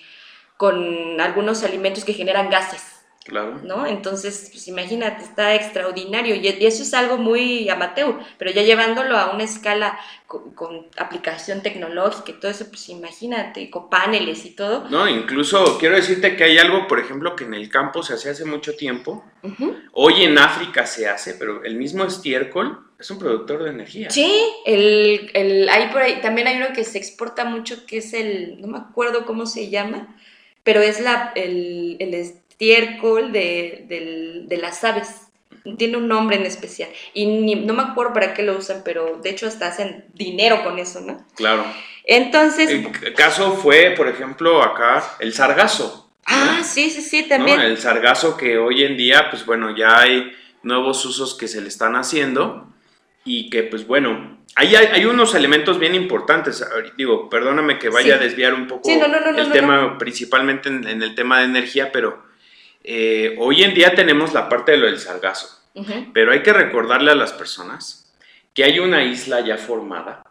con 0.56 1.20
algunos 1.20 1.62
alimentos 1.62 2.04
que 2.04 2.14
generan 2.14 2.50
gases. 2.50 2.95
Claro. 3.26 3.60
¿No? 3.64 3.84
Entonces, 3.86 4.50
pues 4.52 4.68
imagínate, 4.68 5.24
está 5.24 5.54
extraordinario. 5.56 6.36
Y, 6.36 6.46
eso 6.46 6.84
es 6.84 6.94
algo 6.94 7.18
muy 7.18 7.68
amateur, 7.68 8.20
pero 8.38 8.52
ya 8.52 8.62
llevándolo 8.62 9.16
a 9.16 9.32
una 9.32 9.42
escala 9.42 9.98
con, 10.28 10.86
aplicación 10.96 11.60
tecnológica 11.60 12.30
y 12.30 12.34
todo 12.34 12.52
eso, 12.52 12.68
pues 12.68 12.88
imagínate, 12.88 13.68
con 13.68 13.90
paneles 13.90 14.44
y 14.44 14.50
todo. 14.50 14.88
No, 14.90 15.08
incluso 15.08 15.76
quiero 15.78 15.96
decirte 15.96 16.36
que 16.36 16.44
hay 16.44 16.58
algo, 16.58 16.86
por 16.86 17.00
ejemplo, 17.00 17.34
que 17.34 17.44
en 17.44 17.54
el 17.54 17.68
campo 17.68 18.04
se 18.04 18.14
hace 18.14 18.30
hace 18.30 18.44
mucho 18.44 18.76
tiempo. 18.76 19.24
Hoy 19.92 20.22
en 20.22 20.38
África 20.38 20.86
se 20.86 21.08
hace, 21.08 21.34
pero 21.34 21.64
el 21.64 21.76
mismo 21.76 22.04
estiércol 22.04 22.78
es 22.98 23.10
un 23.10 23.18
productor 23.18 23.64
de 23.64 23.70
energía. 23.70 24.10
Sí, 24.10 24.40
el, 24.64 25.30
el, 25.34 25.68
hay 25.68 25.88
por 25.88 26.02
ahí, 26.02 26.20
también 26.20 26.46
hay 26.46 26.56
uno 26.58 26.68
que 26.72 26.84
se 26.84 26.98
exporta 26.98 27.44
mucho, 27.44 27.86
que 27.86 27.98
es 27.98 28.12
el, 28.12 28.60
no 28.60 28.68
me 28.68 28.78
acuerdo 28.78 29.26
cómo 29.26 29.46
se 29.46 29.68
llama, 29.68 30.16
pero 30.62 30.80
es 30.80 31.00
la, 31.00 31.32
el, 31.36 31.96
el 32.00 32.14
estiércol 32.56 33.32
de, 33.32 34.46
de, 34.48 34.56
las 34.56 34.82
aves. 34.82 35.22
Tiene 35.76 35.96
un 35.96 36.08
nombre 36.08 36.36
en 36.36 36.46
especial. 36.46 36.88
Y 37.12 37.26
no 37.56 37.74
me 37.74 37.82
acuerdo 37.82 38.14
para 38.14 38.34
qué 38.34 38.42
lo 38.42 38.56
usan, 38.56 38.82
pero 38.84 39.18
de 39.22 39.30
hecho 39.30 39.46
hasta 39.46 39.68
hacen 39.68 40.04
dinero 40.14 40.62
con 40.64 40.78
eso, 40.78 41.00
¿no? 41.00 41.24
Claro. 41.34 41.64
Entonces... 42.04 42.70
El 42.70 43.14
caso 43.14 43.52
fue, 43.56 43.94
por 43.96 44.08
ejemplo, 44.08 44.62
acá 44.62 45.16
el 45.18 45.32
sargazo. 45.32 46.10
Ah, 46.24 46.62
sí, 46.64 46.90
sí, 46.90 47.02
sí, 47.02 47.28
también. 47.28 47.60
El 47.60 47.78
sargazo 47.78 48.36
que 48.36 48.58
hoy 48.58 48.84
en 48.84 48.96
día, 48.96 49.28
pues 49.30 49.44
bueno, 49.44 49.76
ya 49.76 50.00
hay 50.00 50.32
nuevos 50.62 51.04
usos 51.04 51.36
que 51.36 51.48
se 51.48 51.60
le 51.60 51.68
están 51.68 51.94
haciendo 51.96 52.72
y 53.24 53.50
que, 53.50 53.64
pues 53.64 53.86
bueno, 53.86 54.38
hay, 54.54 54.74
hay, 54.76 55.04
unos 55.04 55.34
elementos 55.34 55.78
bien 55.78 55.94
importantes. 55.94 56.64
Digo, 56.96 57.28
perdóname 57.28 57.78
que 57.78 57.90
vaya 57.90 58.14
a 58.14 58.18
desviar 58.18 58.54
un 58.54 58.66
poco 58.66 58.88
el 58.88 59.52
tema, 59.52 59.98
principalmente 59.98 60.68
en, 60.68 60.86
en, 60.86 61.02
el 61.02 61.14
tema 61.14 61.40
de 61.40 61.44
energía, 61.46 61.92
pero 61.92 62.25
eh, 62.88 63.34
hoy 63.40 63.64
en 63.64 63.74
día 63.74 63.96
tenemos 63.96 64.32
la 64.32 64.48
parte 64.48 64.70
de 64.70 64.78
lo 64.78 64.86
del 64.86 65.00
sargazo, 65.00 65.48
pero 66.14 66.30
hay 66.30 66.44
que 66.44 66.52
recordarle 66.52 67.10
a 67.10 67.16
las 67.16 67.32
personas 67.32 68.14
que 68.54 68.62
hay 68.62 68.78
una 68.78 69.02
isla 69.02 69.40
ya 69.40 69.58
formada, 69.58 70.22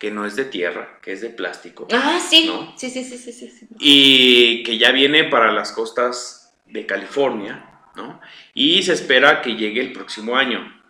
que 0.00 0.10
no 0.10 0.26
es 0.26 0.34
de 0.34 0.44
tierra, 0.44 0.98
que 1.00 1.12
es 1.12 1.20
de 1.20 1.30
plástico. 1.30 1.86
Ah, 1.92 2.18
sí. 2.18 2.50
Sí, 2.76 2.90
sí, 2.90 3.04
sí, 3.04 3.16
sí, 3.16 3.32
sí, 3.32 3.68
Y 3.78 4.64
que 4.64 4.78
ya 4.78 4.90
viene 4.90 5.24
para 5.24 5.52
las 5.52 5.70
costas 5.70 6.52
de 6.66 6.86
California, 6.86 7.64
¿no? 7.94 8.20
Y 8.52 8.82
se 8.82 8.94
espera 8.94 9.40
que 9.40 9.54
llegue 9.54 9.80
el 9.80 9.92
próximo 9.92 10.36
año. 10.36 10.82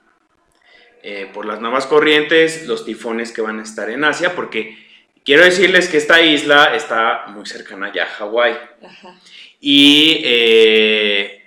Eh, 1.03 1.31
por 1.35 1.45
las 1.45 1.61
nuevas 1.61 1.87
corrientes, 1.87 2.67
los 2.67 2.87
tifones 2.87 3.33
que 3.33 3.43
van 3.43 3.61
a 3.61 3.65
estar 3.65 3.91
en 3.91 4.03
Asia, 4.05 4.35
porque 4.35 4.79
quiero 5.27 5.45
decirles 5.45 5.89
que 5.89 5.99
esta 5.99 6.23
isla 6.23 6.75
está 6.75 7.27
muy 7.29 7.45
cercana 7.45 7.93
ya 7.93 8.05
a 8.05 8.07
Hawái. 8.07 8.57
Y 9.65 10.21
eh, 10.25 11.45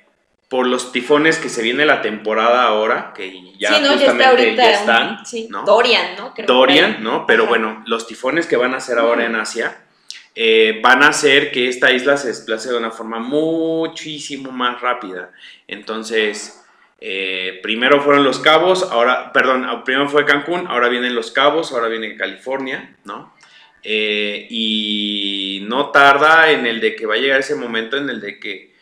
por 0.47 0.65
los 0.65 0.93
tifones 0.93 1.37
que 1.37 1.49
se 1.49 1.61
viene 1.61 1.85
la 1.85 2.01
temporada 2.01 2.63
ahora, 2.63 3.11
que 3.13 3.53
ya 3.59 3.73
justamente 3.73 4.55
ya, 4.55 4.71
están. 4.71 5.17
Dorian, 5.65 6.15
¿no? 6.15 6.33
Dorian, 6.47 7.03
¿no? 7.03 7.25
Pero 7.27 7.45
bueno, 7.45 7.83
los 7.85 8.07
tifones 8.07 8.47
que 8.47 8.55
van 8.55 8.73
a 8.73 8.79
ser 8.79 8.99
ahora 8.99 9.25
en 9.25 9.35
Asia 9.35 9.81
eh, 10.33 10.79
van 10.81 11.03
a 11.03 11.09
hacer 11.09 11.51
que 11.51 11.67
esta 11.67 11.91
isla 11.91 12.15
se 12.15 12.29
desplace 12.29 12.69
de 12.69 12.77
una 12.77 12.91
forma 12.91 13.19
muchísimo 13.19 14.49
más 14.51 14.79
rápida. 14.79 15.31
Entonces, 15.67 16.63
eh, 17.01 17.59
primero 17.61 18.01
fueron 18.01 18.23
los 18.23 18.39
cabos, 18.39 18.83
ahora, 18.91 19.33
perdón, 19.33 19.83
primero 19.83 20.09
fue 20.09 20.25
Cancún, 20.25 20.67
ahora 20.67 20.87
vienen 20.87 21.15
los 21.15 21.31
cabos, 21.31 21.73
ahora 21.73 21.89
viene 21.89 22.15
California, 22.15 22.95
¿no? 23.03 23.34
Eh, 23.87 24.47
y 24.49 25.63
no 25.67 25.91
tarda 25.91 26.49
en 26.49 26.65
el 26.65 26.79
de 26.79 26.95
que 26.95 27.05
va 27.05 27.13
a 27.13 27.17
llegar 27.17 27.41
ese 27.41 27.53
momento 27.53 27.97
en 27.97 28.09
el 28.09 28.19
de 28.19 28.39
que 28.39 28.73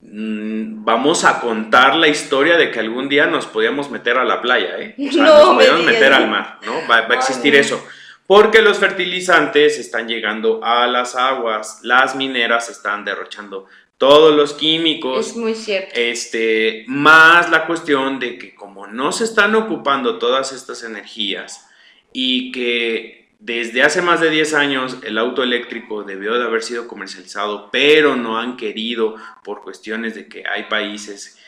mm, 0.00 0.84
vamos 0.84 1.24
a 1.24 1.40
contar 1.40 1.94
la 1.94 2.08
historia 2.08 2.56
de 2.56 2.72
que 2.72 2.80
algún 2.80 3.08
día 3.08 3.26
nos 3.26 3.46
podíamos 3.46 3.88
meter 3.88 4.18
a 4.18 4.24
la 4.24 4.42
playa, 4.42 4.80
¿eh? 4.80 4.96
O 4.98 5.12
sea, 5.12 5.22
nos 5.26 5.54
podíamos 5.54 5.84
meter 5.84 6.12
al 6.12 6.28
mar, 6.28 6.58
¿no? 6.66 6.74
Va, 6.90 7.06
a 7.08 7.14
existir 7.14 7.54
eso. 7.54 7.80
Porque 8.26 8.62
los 8.62 8.78
fertilizantes 8.78 9.78
están 9.78 10.08
llegando 10.08 10.60
a 10.64 10.88
las 10.88 11.14
aguas, 11.14 11.78
las 11.84 12.16
mineras 12.16 12.68
están 12.68 13.04
derrochando 13.04 13.66
todos 13.96 14.34
los 14.34 14.54
químicos. 14.54 15.28
Es 15.28 15.36
muy 15.36 15.54
cierto. 15.54 15.92
Este, 15.94 16.84
más 16.88 17.48
la 17.50 17.64
cuestión 17.64 18.18
de 18.18 18.38
que 18.38 18.56
como 18.56 18.88
no 18.88 19.12
se 19.12 19.22
están 19.22 19.54
ocupando 19.54 20.18
todas 20.18 20.50
estas 20.50 20.82
energías 20.82 21.68
y 22.12 22.50
que 22.50 23.25
desde 23.38 23.82
hace 23.82 24.02
más 24.02 24.20
de 24.20 24.30
10 24.30 24.54
años 24.54 24.98
el 25.02 25.18
auto 25.18 25.42
eléctrico 25.42 26.04
debió 26.04 26.38
de 26.38 26.44
haber 26.44 26.62
sido 26.62 26.88
comercializado, 26.88 27.70
pero 27.70 28.16
no 28.16 28.38
han 28.38 28.56
querido 28.56 29.16
por 29.44 29.62
cuestiones 29.62 30.14
de 30.14 30.26
que 30.26 30.44
hay 30.48 30.64
países 30.64 31.38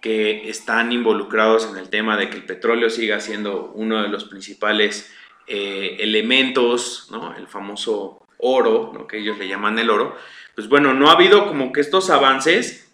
que 0.00 0.48
están 0.50 0.92
involucrados 0.92 1.68
en 1.70 1.76
el 1.76 1.88
tema 1.88 2.16
de 2.16 2.28
que 2.28 2.36
el 2.36 2.44
petróleo 2.44 2.90
siga 2.90 3.20
siendo 3.20 3.72
uno 3.74 4.02
de 4.02 4.08
los 4.08 4.24
principales 4.24 5.12
eh, 5.46 5.96
elementos, 6.00 7.10
el 7.38 7.46
famoso 7.46 8.26
oro, 8.38 8.92
lo 8.94 9.06
que 9.06 9.18
ellos 9.18 9.38
le 9.38 9.48
llaman 9.48 9.78
el 9.78 9.90
oro, 9.90 10.16
pues 10.54 10.68
bueno, 10.68 10.94
no 10.94 11.08
ha 11.08 11.12
habido 11.12 11.46
como 11.46 11.72
que 11.72 11.80
estos 11.80 12.10
avances. 12.10 12.92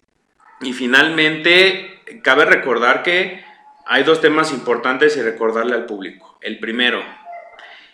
Y 0.61 0.73
finalmente 0.73 2.01
cabe 2.23 2.45
recordar 2.45 3.03
que 3.03 3.45
hay 3.87 4.03
dos 4.03 4.21
temas 4.21 4.53
importantes 4.53 5.17
y 5.17 5.23
recordarle 5.23 5.75
al 5.75 5.87
público. 5.87 6.39
El 6.43 6.59
primero, 6.59 7.03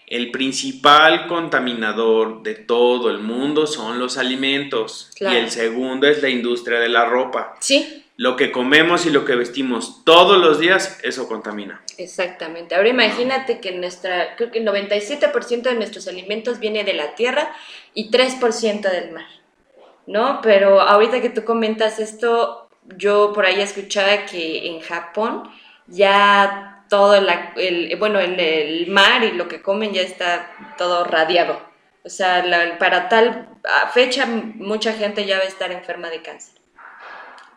el 0.07 0.31
principal 0.31 1.27
contaminador 1.27 2.42
de 2.42 2.55
todo 2.55 3.11
el 3.11 3.19
mundo 3.19 3.66
son 3.66 3.99
los 3.99 4.19
alimentos 4.19 5.11
y 5.21 5.25
el 5.25 5.51
segundo 5.51 6.07
es 6.07 6.23
la 6.23 6.29
industria 6.29 6.79
de 6.79 6.88
la 6.88 7.07
ropa. 7.07 7.57
Sí. 7.61 8.05
Lo 8.16 8.37
que 8.37 8.51
comemos 8.51 9.05
y 9.05 9.11
lo 9.11 9.25
que 9.25 9.35
vestimos 9.35 10.05
todos 10.05 10.38
los 10.38 10.59
días, 10.59 11.01
eso 11.03 11.29
contamina. 11.29 11.83
Exactamente. 11.99 12.75
Ahora 12.75 12.88
imagínate 12.88 13.61
que 13.61 13.73
nuestra, 13.73 14.37
creo 14.37 14.51
que 14.51 14.61
el 14.61 14.66
97% 14.66 15.62
de 15.62 15.75
nuestros 15.75 16.09
alimentos 16.09 16.61
viene 16.61 16.85
de 16.85 16.95
la 16.95 17.14
tierra 17.14 17.55
y 17.92 18.11
3% 18.11 18.90
del 18.90 19.11
mar, 19.11 19.27
¿no? 20.07 20.40
Pero 20.40 20.81
ahorita 20.81 21.21
que 21.21 21.31
tú 21.31 21.45
comentas 21.45 21.99
esto, 21.99 22.69
yo 22.97 23.33
por 23.35 23.45
ahí 23.45 23.61
escuchaba 23.61 24.25
que 24.25 24.69
en 24.69 24.81
Japón 24.81 25.51
ya 25.88 26.76
todo 26.88 27.14
el, 27.14 27.96
bueno, 27.99 28.20
en 28.20 28.38
el 28.38 28.87
mar 28.88 29.25
y 29.25 29.33
lo 29.33 29.49
que 29.49 29.62
comen 29.62 29.92
ya 29.92 30.03
está 30.03 30.51
todo 30.79 31.05
radiado. 31.05 31.61
O 32.05 32.09
sea, 32.09 32.44
para 32.79 33.09
tal 33.09 33.49
fecha 33.92 34.27
mucha 34.27 34.92
gente 34.92 35.27
ya 35.27 35.38
va 35.38 35.44
a 35.44 35.49
estar 35.49 35.72
enferma 35.72 36.09
de 36.09 36.22
cáncer. 36.22 36.55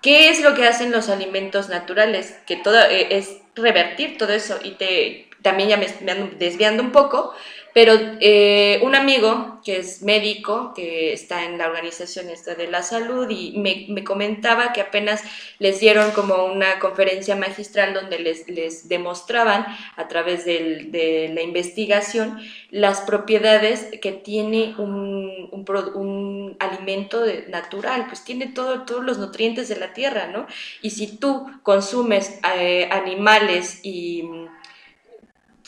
¿Qué 0.01 0.29
es 0.29 0.41
lo 0.41 0.55
que 0.55 0.65
hacen 0.65 0.91
los 0.91 1.09
alimentos 1.09 1.69
naturales? 1.69 2.39
Que 2.47 2.55
todo 2.55 2.79
eh, 2.79 3.07
es 3.11 3.41
revertir 3.55 4.17
todo 4.17 4.31
eso 4.31 4.57
y 4.63 4.71
te 4.71 5.28
también 5.41 5.69
ya 5.69 5.77
me, 5.77 5.87
ando 6.11 6.35
desviando 6.37 6.83
un 6.83 6.91
poco, 6.91 7.33
pero 7.73 7.93
eh, 8.19 8.79
un 8.81 8.95
amigo 8.95 9.61
que 9.63 9.77
es 9.77 10.01
médico, 10.01 10.73
que 10.75 11.13
está 11.13 11.45
en 11.45 11.57
la 11.57 11.67
organización 11.67 12.29
esta 12.29 12.55
de 12.55 12.67
la 12.67 12.81
salud, 12.81 13.29
y 13.29 13.57
me, 13.57 13.85
me, 13.89 14.03
comentaba 14.03 14.73
que 14.73 14.81
apenas 14.81 15.23
les 15.59 15.79
dieron 15.79 16.11
como 16.11 16.45
una 16.45 16.79
conferencia 16.79 17.35
magistral 17.35 17.93
donde 17.93 18.19
les, 18.19 18.47
les 18.49 18.89
demostraban 18.89 19.65
a 19.95 20.07
través 20.07 20.45
del, 20.45 20.91
de 20.91 21.31
la 21.33 21.41
investigación 21.41 22.39
las 22.71 23.01
propiedades 23.01 23.87
que 24.01 24.11
tiene 24.11 24.75
un, 24.77 25.49
un, 25.51 25.65
un 25.95 26.57
alimento 26.59 27.23
natural, 27.49 28.07
pues 28.07 28.23
tiene 28.23 28.47
todo, 28.47 28.83
todos 28.83 29.03
los 29.03 29.19
nutrientes 29.19 29.69
de 29.69 29.77
la 29.77 29.93
tierra, 29.93 30.27
¿no? 30.27 30.47
Y 30.81 30.89
si 30.91 31.17
tú 31.17 31.45
consumes 31.63 32.39
eh, 32.55 32.89
animales 32.91 33.79
y 33.83 34.23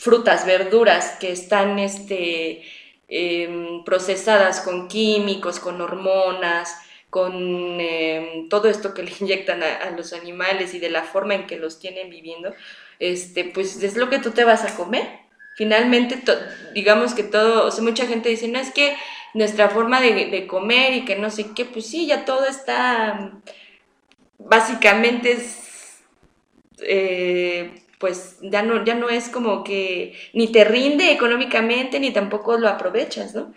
frutas, 0.02 0.44
verduras 0.44 1.16
que 1.20 1.30
están 1.30 1.78
este, 1.78 2.62
em, 3.06 3.84
procesadas 3.84 4.60
con 4.60 4.88
químicos, 4.88 5.60
con 5.60 5.80
hormonas, 5.80 6.76
con 7.08 7.32
em, 7.80 8.48
todo 8.48 8.68
esto 8.68 8.94
que 8.94 9.04
le 9.04 9.12
inyectan 9.20 9.62
a, 9.62 9.90
los 9.96 10.12
animales 10.12 10.74
y 10.74 10.80
de 10.80 10.90
la 10.90 11.04
forma 11.04 11.34
en 11.36 11.46
que 11.46 11.56
los 11.56 11.78
tienen 11.78 12.10
viviendo, 12.10 12.52
este, 12.98 13.44
pues 13.44 13.80
es 13.82 13.96
lo 13.96 14.10
que 14.10 14.18
tú 14.18 14.32
te 14.32 14.44
vas 14.44 14.64
a 14.64 14.74
comer. 14.74 15.06
Finalmente, 15.56 16.20
digamos 16.74 17.14
que 17.14 17.22
todo, 17.22 17.66
o 17.66 17.70
sea, 17.70 17.84
mucha 17.84 18.06
gente 18.06 18.28
dice, 18.28 18.48
no 18.48 18.58
es 18.58 18.72
que 18.72 18.96
nuestra 19.34 19.68
forma 19.68 20.00
de, 20.00 20.46
comer 20.48 20.94
y 20.94 21.04
que 21.04 21.16
no 21.16 21.30
sé 21.30 21.52
qué, 21.54 21.64
pues 21.64 21.86
sí, 21.86 22.06
ya 22.06 22.24
todo 22.24 22.46
está, 22.46 23.32
básicamente 24.38 25.32
es 25.32 26.00
eh, 26.80 27.81
pues 28.02 28.38
ya 28.42 28.62
no, 28.62 28.84
ya 28.84 28.96
no 28.96 29.10
es 29.10 29.28
como 29.28 29.62
que 29.62 30.18
ni 30.32 30.48
te 30.50 30.64
rinde 30.64 31.12
económicamente 31.12 32.00
ni 32.00 32.10
tampoco 32.10 32.58
lo 32.58 32.68
aprovechas, 32.68 33.32
¿no? 33.32 33.54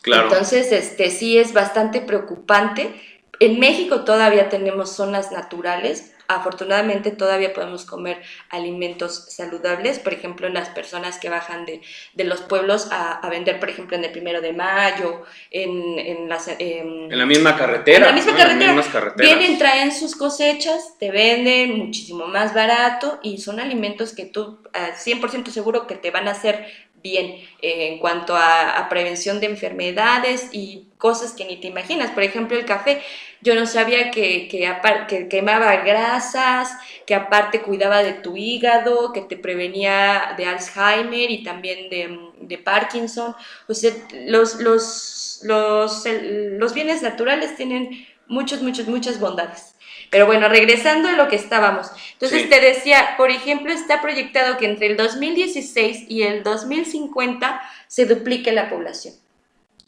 Claro. 0.00 0.28
Entonces, 0.28 0.70
este 0.70 1.10
sí 1.10 1.36
es 1.36 1.52
bastante 1.52 2.00
preocupante. 2.00 2.94
En 3.40 3.58
México 3.58 4.04
todavía 4.04 4.48
tenemos 4.48 4.92
zonas 4.92 5.32
naturales, 5.32 6.14
afortunadamente 6.28 7.10
todavía 7.10 7.54
podemos 7.54 7.86
comer 7.86 8.22
alimentos 8.50 9.26
saludables, 9.30 9.98
por 9.98 10.12
ejemplo, 10.12 10.46
en 10.46 10.54
las 10.54 10.68
personas 10.68 11.18
que 11.18 11.30
bajan 11.30 11.64
de, 11.64 11.80
de 12.12 12.24
los 12.24 12.42
pueblos 12.42 12.88
a, 12.92 13.12
a, 13.12 13.30
vender, 13.30 13.58
por 13.58 13.70
ejemplo, 13.70 13.96
en 13.96 14.04
el 14.04 14.12
primero 14.12 14.42
de 14.42 14.52
mayo, 14.52 15.22
en, 15.50 15.98
en 15.98 16.28
las... 16.28 16.48
en 16.48 17.16
la 17.16 17.24
misma 17.24 17.56
carretera. 17.56 18.10
En 18.10 18.16
la 18.16 18.20
misma 18.20 18.36
carretera. 18.36 18.74
Vienen, 19.16 19.58
traen 19.58 19.90
sus 19.90 20.14
cosechas, 20.14 20.98
te 20.98 21.10
venden 21.10 21.78
muchísimo 21.78 22.26
más 22.26 22.54
barato 22.54 23.18
y 23.22 23.38
son 23.38 23.58
alimentos 23.58 24.14
que 24.14 24.26
tú, 24.26 24.60
100% 24.72 25.48
seguro 25.48 25.86
que 25.86 25.94
te 25.94 26.10
van 26.10 26.28
a 26.28 26.32
hacer 26.32 26.66
bien 27.02 27.26
eh, 27.62 27.88
en 27.88 27.98
cuanto 27.98 28.36
a, 28.36 28.86
prevención 28.88 29.40
de 29.40 29.46
enfermedades 29.46 30.48
y 30.52 30.86
cosas 30.98 31.32
que 31.32 31.44
ni 31.44 31.60
te 31.60 31.68
imaginas. 31.68 32.10
Por 32.10 32.22
ejemplo, 32.22 32.56
el 32.58 32.64
café. 32.64 33.02
Yo 33.40 33.54
no 33.54 33.66
sabía 33.66 34.10
que, 34.10 34.48
que, 34.48 34.68
que, 35.08 35.28
quemaba 35.28 35.76
grasas, 35.76 36.76
que 37.06 37.14
aparte 37.14 37.62
cuidaba 37.62 38.02
de 38.02 38.14
tu 38.14 38.36
hígado, 38.36 39.12
que 39.12 39.20
te 39.20 39.36
prevenía 39.36 40.34
de 40.36 40.46
Alzheimer 40.46 41.30
y 41.30 41.44
también 41.44 41.88
de, 41.88 42.18
de 42.40 42.58
Parkinson. 42.58 43.34
O 43.68 43.74
sea, 43.74 43.92
los, 44.26 44.56
los, 44.60 45.40
los, 45.44 46.04
los 46.04 46.74
bienes 46.74 47.02
naturales 47.02 47.54
tienen 47.56 48.06
muchas, 48.26 48.62
muchas, 48.62 48.88
muchas 48.88 49.20
bondades. 49.20 49.74
Pero 50.10 50.26
bueno, 50.26 50.48
regresando 50.48 51.08
a 51.08 51.12
lo 51.12 51.28
que 51.28 51.36
estábamos. 51.36 51.90
Entonces 52.12 52.48
te 52.48 52.60
decía, 52.60 53.14
por 53.16 53.30
ejemplo, 53.30 53.72
está 53.72 54.00
proyectado 54.00 54.56
que 54.56 54.66
entre 54.66 54.86
el 54.86 54.96
2016 54.96 56.06
y 56.08 56.22
el 56.22 56.42
2050 56.42 57.60
se 57.86 58.06
duplique 58.06 58.52
la 58.52 58.70
población. 58.70 59.14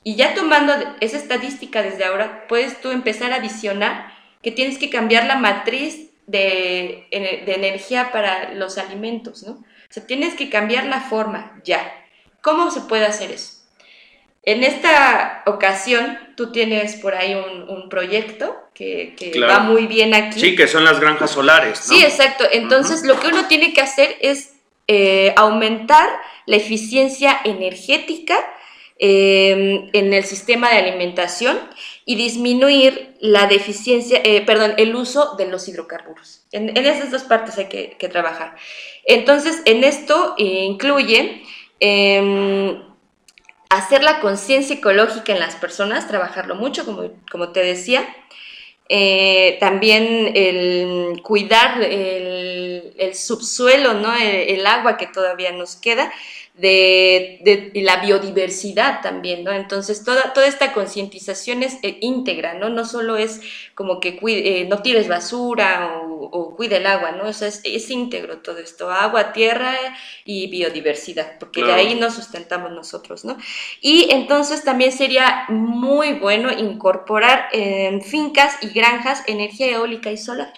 Y 0.02 0.16
ya 0.16 0.34
tomando 0.34 0.72
esa 1.00 1.16
estadística 1.16 1.82
desde 1.82 2.04
ahora, 2.04 2.46
puedes 2.48 2.80
tú 2.80 2.90
empezar 2.90 3.32
a 3.32 3.36
adicionar 3.36 4.12
que 4.42 4.50
tienes 4.50 4.78
que 4.78 4.90
cambiar 4.90 5.26
la 5.26 5.36
matriz 5.36 6.10
de, 6.26 7.06
de 7.10 7.54
energía 7.54 8.12
para 8.12 8.54
los 8.54 8.78
alimentos, 8.78 9.42
¿no? 9.42 9.52
O 9.52 9.92
sea, 9.92 10.06
tienes 10.06 10.34
que 10.34 10.48
cambiar 10.48 10.86
la 10.86 11.00
forma 11.00 11.60
ya. 11.64 11.92
¿Cómo 12.40 12.70
se 12.70 12.82
puede 12.82 13.06
hacer 13.06 13.32
eso? 13.32 13.59
En 14.42 14.64
esta 14.64 15.42
ocasión, 15.46 16.18
tú 16.36 16.50
tienes 16.50 16.96
por 16.96 17.14
ahí 17.14 17.34
un, 17.34 17.68
un 17.68 17.88
proyecto 17.90 18.56
que, 18.72 19.14
que 19.16 19.38
va 19.40 19.60
muy 19.60 19.86
bien 19.86 20.14
aquí. 20.14 20.40
Sí, 20.40 20.56
que 20.56 20.66
son 20.66 20.84
las 20.84 20.98
granjas 20.98 21.32
solares. 21.32 21.86
¿no? 21.86 21.94
Sí, 21.94 22.02
exacto. 22.02 22.44
Entonces, 22.50 23.04
lo 23.04 23.20
que 23.20 23.28
uno 23.28 23.46
tiene 23.48 23.74
que 23.74 23.82
hacer 23.82 24.16
es 24.20 24.54
eh, 24.88 25.34
aumentar 25.36 26.08
la 26.46 26.56
eficiencia 26.56 27.38
energética 27.44 28.36
eh, 28.98 29.88
en 29.92 30.12
el 30.12 30.24
sistema 30.24 30.70
de 30.70 30.78
alimentación 30.78 31.58
y 32.04 32.16
disminuir 32.16 33.14
la 33.20 33.46
deficiencia, 33.46 34.20
eh, 34.24 34.40
perdón, 34.40 34.74
el 34.78 34.94
uso 34.94 35.36
de 35.36 35.46
los 35.46 35.68
hidrocarburos. 35.68 36.42
En, 36.50 36.76
en 36.76 36.86
esas 36.86 37.10
dos 37.10 37.22
partes 37.22 37.58
hay 37.58 37.66
que, 37.66 37.96
que 37.98 38.08
trabajar. 38.08 38.56
Entonces, 39.04 39.62
en 39.64 39.84
esto 39.84 40.34
incluye 40.38 41.42
em, 41.78 42.82
hacer 43.70 44.02
la 44.02 44.20
conciencia 44.20 44.76
ecológica 44.76 45.32
en 45.32 45.40
las 45.40 45.56
personas, 45.56 46.08
trabajarlo 46.08 46.56
mucho, 46.56 46.84
como, 46.84 47.10
como 47.30 47.50
te 47.50 47.62
decía. 47.62 48.06
Eh, 48.92 49.56
también 49.60 50.32
el 50.34 51.22
cuidar 51.22 51.80
el, 51.80 52.92
el 52.98 53.14
subsuelo, 53.14 53.94
¿no? 53.94 54.12
El, 54.16 54.66
agua 54.66 54.96
que 54.96 55.06
todavía 55.06 55.52
nos 55.52 55.76
queda 55.76 56.12
de, 56.54 57.38
de, 57.44 57.82
la 57.82 57.98
biodiversidad 57.98 59.00
también, 59.00 59.44
¿no? 59.44 59.52
Entonces, 59.52 60.02
toda, 60.04 60.32
toda 60.32 60.48
esta 60.48 60.72
concientización 60.72 61.62
es 61.62 61.74
eh, 61.84 61.98
íntegra, 62.00 62.54
¿no? 62.54 62.68
No 62.68 62.84
solo 62.84 63.16
es 63.16 63.40
como 63.76 64.00
que 64.00 64.16
cuide, 64.16 64.62
eh, 64.62 64.64
no 64.64 64.82
tires 64.82 65.06
basura 65.06 66.00
o, 66.02 66.09
o, 66.22 66.54
cuide 66.56 66.76
el 66.76 66.86
agua, 66.86 67.12
¿no? 67.12 67.24
O 67.24 67.32
sea, 67.32 67.48
es, 67.48 67.60
es, 67.64 67.90
íntegro 67.90 68.38
todo 68.38 68.58
esto, 68.58 68.90
agua, 68.90 69.32
tierra 69.32 69.74
y 70.24 70.48
biodiversidad, 70.48 71.38
porque 71.38 71.60
claro. 71.60 71.74
de 71.74 71.80
ahí 71.80 71.94
nos 71.94 72.14
sustentamos 72.14 72.70
nosotros, 72.72 73.24
¿no? 73.24 73.36
Y 73.80 74.08
entonces 74.10 74.64
también 74.64 74.92
sería 74.92 75.46
muy 75.48 76.14
bueno 76.14 76.52
incorporar 76.52 77.48
en 77.52 78.02
fincas 78.02 78.56
y 78.60 78.68
granjas 78.68 79.22
energía 79.26 79.68
eólica 79.68 80.10
y 80.10 80.16
solar 80.16 80.52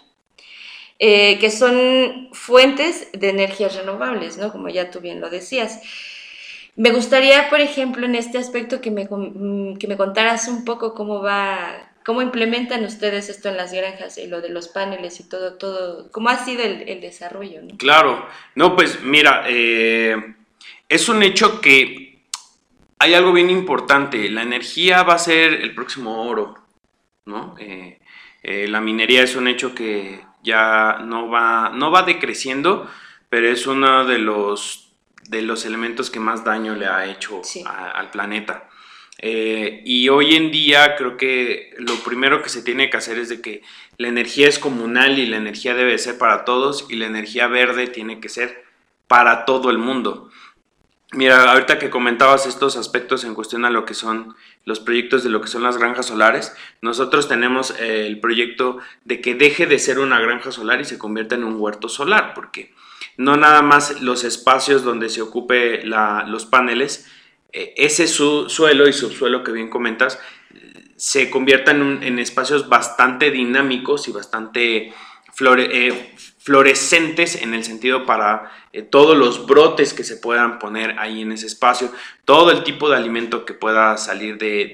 eh, 1.05 1.41
que 1.41 1.51
son 1.51 2.29
fuentes 2.31 3.09
de 3.13 3.31
energías 3.31 3.75
renovables, 3.75 4.39
¿no? 4.39 4.53
Como 4.53 4.69
ya 4.69 4.93
tú 4.93 5.01
bien 5.01 5.21
lo 5.21 5.31
decías. 5.31 5.81
Me 6.77 6.93
gustaría, 6.93 7.51
por 7.51 7.61
ejemplo, 7.61 8.07
en 8.07 8.15
este 8.15 8.39
aspecto 8.39 8.81
que 8.81 8.93
me, 8.93 9.09
mm, 9.11 9.79
que 9.79 9.89
me 9.89 9.97
contaras 9.97 10.47
un 10.47 10.65
poco 10.65 10.95
cómo 10.95 11.21
va, 11.21 11.92
cómo 12.05 12.23
implementan 12.23 12.85
ustedes 12.85 13.29
esto 13.29 13.49
en 13.49 13.57
las 13.57 13.73
granjas 13.73 14.19
y 14.19 14.27
lo 14.27 14.41
de 14.41 14.49
los 14.49 14.69
paneles 14.69 15.21
y 15.21 15.29
todo, 15.29 15.55
todo, 15.55 16.11
cómo 16.11 16.29
ha 16.29 16.45
sido 16.45 16.63
el, 16.63 16.89
el 16.89 17.01
desarrollo. 17.01 17.63
¿no? 17.63 17.77
Claro, 17.77 18.27
no, 18.55 18.75
pues 18.77 19.03
mira, 19.03 19.45
eh, 19.49 20.35
es 20.89 21.09
un 21.09 21.23
hecho 21.23 21.61
que 21.61 22.13
hay 22.99 23.15
algo 23.15 23.33
bien 23.33 23.51
importante, 23.51 24.31
la 24.31 24.43
energía 24.43 25.03
va 25.03 25.15
a 25.15 25.19
ser 25.19 25.55
el 25.55 25.75
próximo 25.75 26.23
oro, 26.25 26.57
¿no? 27.25 27.57
Eh, 27.59 27.99
eh, 28.43 28.69
la 28.69 28.81
minería 28.81 29.23
es 29.23 29.35
un 29.35 29.49
hecho 29.49 29.75
que 29.75 30.25
ya 30.43 31.01
no 31.05 31.29
va, 31.29 31.71
no 31.75 31.91
va 31.91 32.03
decreciendo, 32.03 32.89
pero 33.29 33.49
es 33.49 33.67
uno 33.67 34.05
de 34.05 34.19
los, 34.19 34.93
de 35.29 35.43
los 35.43 35.65
elementos 35.65 36.11
que 36.11 36.21
más 36.21 36.45
daño 36.45 36.75
le 36.75 36.87
ha 36.87 37.07
hecho 37.07 37.41
sí. 37.43 37.65
a, 37.67 37.91
al 37.91 38.11
planeta. 38.11 38.69
Eh, 39.25 39.83
y 39.85 40.09
hoy 40.09 40.35
en 40.35 40.51
día 40.51 40.97
creo 40.97 41.17
que 41.17 41.75
lo 41.79 41.95
primero 42.05 42.43
que 42.43 42.49
se 42.49 42.61
tiene 42.61 42.91
que 42.91 42.97
hacer 42.97 43.19
es 43.19 43.29
de 43.29 43.41
que 43.41 43.63
la 43.97 44.09
energía 44.09 44.49
es 44.49 44.59
comunal 44.59 45.17
y 45.21 45.27
la 45.27 45.37
energía 45.37 45.75
debe 45.75 45.97
ser 45.99 46.19
para 46.19 46.45
todos 46.45 46.87
y 46.89 46.97
la 46.97 47.07
energía 47.07 47.47
verde 47.47 47.87
tiene 47.87 48.19
que 48.19 48.29
ser 48.29 48.65
para 49.07 49.45
todo 49.45 49.71
el 49.71 49.79
mundo. 49.79 50.29
Mira, 51.13 51.53
ahorita 51.53 51.79
que 51.79 51.91
comentabas 51.91 52.47
estos 52.47 52.77
aspectos 52.77 53.23
en 53.23 53.35
cuestión 53.35 53.65
a 53.65 53.71
lo 53.71 53.85
que 53.85 53.95
son 53.95 54.35
los 54.65 54.81
proyectos 54.81 55.23
de 55.23 55.31
lo 55.31 55.41
que 55.41 55.49
son 55.49 55.63
las 55.63 55.77
granjas 55.77 56.07
solares, 56.07 56.57
nosotros 56.81 57.29
tenemos 57.29 57.79
eh, 57.79 58.07
el 58.07 58.19
proyecto 58.19 58.79
de 59.05 59.21
que 59.21 59.35
deje 59.35 59.67
de 59.67 59.79
ser 59.79 59.99
una 59.99 60.19
granja 60.21 60.51
solar 60.51 60.81
y 60.81 60.85
se 60.85 60.99
convierta 60.99 61.35
en 61.35 61.45
un 61.45 61.61
huerto 61.61 61.89
solar, 61.89 62.33
porque 62.35 62.73
no 63.19 63.37
nada 63.37 63.63
más 63.63 64.01
los 64.01 64.25
espacios 64.25 64.83
donde 64.83 65.11
se 65.11 65.21
ocupe 65.21 65.85
los 65.85 66.47
paneles, 66.47 67.07
ese 67.53 68.07
su, 68.07 68.49
suelo 68.49 68.89
y 68.89 68.93
subsuelo 68.93 69.45
que 69.45 69.53
bien 69.53 69.69
comentas, 69.69 70.19
se 70.97 71.31
conviertan 71.31 71.83
en, 71.83 72.03
en 72.03 72.19
espacios 72.19 72.69
bastante 72.69 73.31
dinámicos 73.31 74.09
y 74.09 74.13
bastante 74.13 74.93
flore, 75.33 75.89
eh, 75.89 76.15
fluorescentes 76.39 77.43
en 77.43 77.55
el 77.55 77.65
sentido 77.65 78.05
para 78.07 78.51
eh, 78.73 78.83
todos 78.83 79.17
los 79.17 79.47
brotes 79.47 79.95
que 79.95 80.05
se 80.05 80.17
puedan 80.17 80.59
poner 80.59 80.99
ahí 80.99 81.23
en 81.23 81.33
ese 81.33 81.47
espacio, 81.47 81.91
todo 82.25 82.51
el 82.51 82.63
tipo 82.63 82.89
de 82.89 82.97
alimento 82.97 83.45
que 83.45 83.55
pueda 83.55 83.97
salir 83.97 84.39
de, 84.39 84.73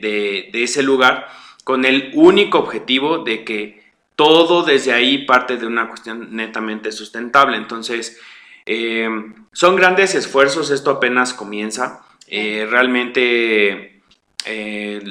de, 0.53 0.63
ese 0.63 0.83
lugar, 0.83 1.29
con 1.65 1.85
el 1.85 2.11
único 2.15 2.59
objetivo 2.59 3.19
de 3.19 3.45
que 3.45 3.89
todo 4.17 4.65
desde 4.65 4.93
ahí 4.93 5.19
parte 5.19 5.57
de 5.57 5.67
una 5.67 5.89
cuestión 5.89 6.35
netamente 6.35 6.93
sustentable. 6.93 7.57
Entonces, 7.57 8.19
Eh, 8.71 9.09
son 9.53 9.77
grandes 9.77 10.15
esfuerzos, 10.15 10.71
esto 10.71 10.91
apenas 10.91 11.33
comienza. 11.33 12.05
Eh, 12.31 12.67
realmente 12.71 14.03
eh, 14.45 15.03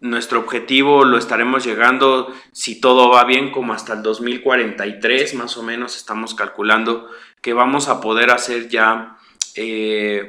nuestro 0.00 0.40
objetivo 0.40 1.04
lo 1.04 1.18
estaremos 1.18 1.64
llegando, 1.64 2.32
si 2.52 2.80
todo 2.80 3.10
va 3.10 3.24
bien, 3.24 3.50
como 3.50 3.72
hasta 3.72 3.94
el 3.94 4.02
2043 4.02 5.34
más 5.34 5.56
o 5.56 5.62
menos 5.62 5.96
estamos 5.96 6.34
calculando 6.34 7.10
que 7.40 7.52
vamos 7.52 7.88
a 7.88 8.00
poder 8.00 8.30
hacer 8.30 8.68
ya 8.68 9.18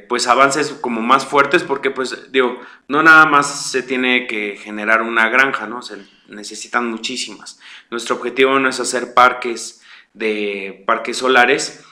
pues 0.08 0.28
avances 0.28 0.72
como 0.82 1.02
más 1.02 1.26
fuertes 1.26 1.64
porque 1.64 1.90
pues 1.90 2.32
digo, 2.32 2.62
no 2.88 3.02
nada 3.02 3.26
más 3.26 3.72
se 3.72 3.82
tiene 3.82 4.28
que 4.28 4.56
generar 4.56 5.02
una 5.02 5.30
granja, 5.30 5.66
¿no? 5.66 5.82
Se 5.82 5.98
necesitan 6.28 6.90
muchísimas. 6.90 7.60
Nuestro 7.90 8.16
objetivo 8.18 8.60
no 8.60 8.70
es 8.70 8.80
hacer 8.80 9.14
parques 9.14 9.82
de 10.14 10.84
parques 10.86 11.18
solares, 11.18 11.85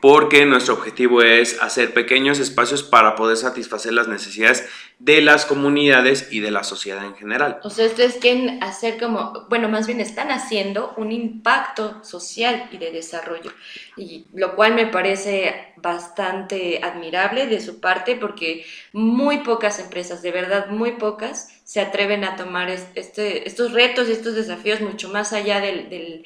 porque 0.00 0.46
nuestro 0.46 0.74
objetivo 0.74 1.22
es 1.22 1.60
hacer 1.60 1.92
pequeños 1.92 2.38
espacios 2.38 2.82
para 2.82 3.16
poder 3.16 3.36
satisfacer 3.36 3.92
las 3.92 4.06
necesidades 4.06 4.68
de 4.98 5.22
las 5.22 5.44
comunidades 5.44 6.28
y 6.30 6.40
de 6.40 6.50
la 6.50 6.62
sociedad 6.62 7.04
en 7.04 7.14
general. 7.16 7.58
O 7.62 7.70
sea, 7.70 7.86
ustedes 7.86 8.16
quieren 8.16 8.62
hacer 8.62 8.98
como, 8.98 9.46
bueno, 9.48 9.68
más 9.68 9.86
bien 9.86 10.00
están 10.00 10.30
haciendo 10.30 10.92
un 10.96 11.10
impacto 11.10 12.02
social 12.04 12.68
y 12.70 12.78
de 12.78 12.92
desarrollo, 12.92 13.52
y 13.96 14.26
lo 14.34 14.54
cual 14.54 14.74
me 14.74 14.86
parece 14.86 15.72
bastante 15.76 16.80
admirable 16.82 17.46
de 17.46 17.60
su 17.60 17.80
parte 17.80 18.16
porque 18.16 18.64
muy 18.92 19.38
pocas 19.38 19.78
empresas, 19.78 20.22
de 20.22 20.32
verdad 20.32 20.68
muy 20.68 20.92
pocas, 20.92 21.60
se 21.64 21.80
atreven 21.80 22.24
a 22.24 22.36
tomar 22.36 22.70
este, 22.70 23.48
estos 23.48 23.72
retos 23.72 24.08
y 24.08 24.12
estos 24.12 24.34
desafíos 24.34 24.80
mucho 24.80 25.08
más 25.08 25.32
allá 25.32 25.60
del, 25.60 25.88
del 25.90 26.24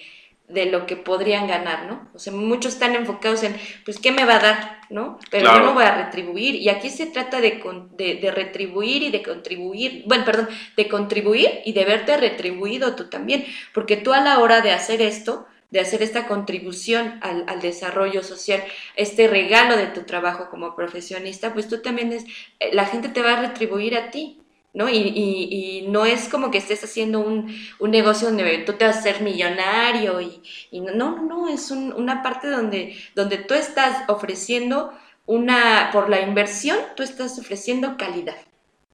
de 0.52 0.66
lo 0.66 0.86
que 0.86 0.96
podrían 0.96 1.46
ganar, 1.46 1.86
¿no? 1.86 2.08
O 2.14 2.18
sea, 2.18 2.32
muchos 2.32 2.74
están 2.74 2.94
enfocados 2.94 3.42
en, 3.42 3.56
pues, 3.84 3.98
¿qué 3.98 4.12
me 4.12 4.24
va 4.24 4.36
a 4.36 4.40
dar? 4.40 4.80
¿No? 4.90 5.18
Pero 5.30 5.52
yo 5.52 5.60
no 5.60 5.74
voy 5.74 5.84
a 5.84 6.04
retribuir. 6.04 6.54
Y 6.56 6.68
aquí 6.68 6.90
se 6.90 7.06
trata 7.06 7.40
de, 7.40 7.62
de, 7.96 8.14
de, 8.16 8.30
retribuir 8.30 9.02
y 9.02 9.10
de 9.10 9.22
contribuir, 9.22 10.04
bueno, 10.06 10.24
perdón, 10.24 10.48
de 10.76 10.88
contribuir 10.88 11.60
y 11.64 11.72
de 11.72 11.84
verte 11.84 12.16
retribuido 12.16 12.94
tú 12.94 13.08
también, 13.08 13.44
porque 13.72 13.96
tú 13.96 14.12
a 14.12 14.20
la 14.20 14.38
hora 14.38 14.60
de 14.60 14.72
hacer 14.72 15.00
esto, 15.00 15.46
de 15.70 15.80
hacer 15.80 16.02
esta 16.02 16.26
contribución 16.26 17.18
al, 17.22 17.44
al, 17.48 17.62
desarrollo 17.62 18.22
social, 18.22 18.62
este 18.94 19.26
regalo 19.26 19.78
de 19.78 19.86
tu 19.86 20.02
trabajo 20.02 20.50
como 20.50 20.76
profesionista, 20.76 21.54
pues 21.54 21.66
tú 21.68 21.80
también 21.80 22.12
es, 22.12 22.24
eh, 22.60 22.70
la 22.74 22.84
gente 22.84 23.08
te 23.08 23.22
va 23.22 23.32
a 23.32 23.40
retribuir 23.40 23.96
a 23.96 24.10
ti, 24.10 24.41
¿no? 24.74 24.88
Y, 24.88 24.96
y, 24.96 25.86
no 25.88 26.06
es 26.06 26.28
como 26.28 26.50
que 26.50 26.58
estés 26.58 26.82
haciendo 26.82 27.20
un, 27.20 27.54
un, 27.78 27.90
negocio 27.90 28.28
donde 28.28 28.58
tú 28.58 28.72
te 28.74 28.86
vas 28.86 28.98
a 28.98 29.02
ser 29.02 29.20
millonario 29.20 30.20
y, 30.20 30.80
no, 30.80 30.92
no, 30.94 31.22
no, 31.22 31.48
es 31.48 31.70
un, 31.70 31.92
una 31.92 32.22
parte 32.22 32.48
donde, 32.48 32.96
donde 33.14 33.36
tú 33.36 33.54
estás 33.54 34.08
ofreciendo 34.08 34.92
una, 35.26 35.90
por 35.92 36.08
la 36.08 36.20
inversión, 36.20 36.78
tú 36.96 37.02
estás 37.02 37.38
ofreciendo 37.38 37.96
calidad, 37.96 38.36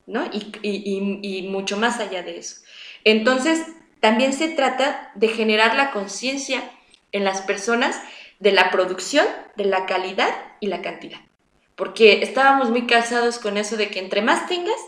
¿no? 0.07 0.25
Y, 0.33 1.49
mucho 1.49 1.77
más 1.77 2.01
allá 2.01 2.23
de 2.23 2.39
eso. 2.39 2.57
Entonces, 3.05 3.65
también 4.01 4.33
se 4.33 4.49
trata 4.49 5.13
de 5.15 5.29
generar 5.29 5.77
la 5.77 5.91
conciencia 5.91 6.63
en 7.13 7.25
las 7.25 7.43
personas 7.43 8.01
de 8.39 8.53
la 8.53 8.71
producción, 8.71 9.27
de 9.57 9.65
la 9.65 9.87
calidad 9.87 10.31
y 10.61 10.67
la 10.67 10.83
cantidad. 10.83 11.19
Porque 11.75 12.23
estábamos 12.23 12.71
muy 12.71 12.87
casados 12.87 13.39
con 13.39 13.57
eso 13.57 13.77
de 13.77 13.89
que 13.89 14.01
entre 14.01 14.23
más 14.23 14.49
tengas, 14.49 14.81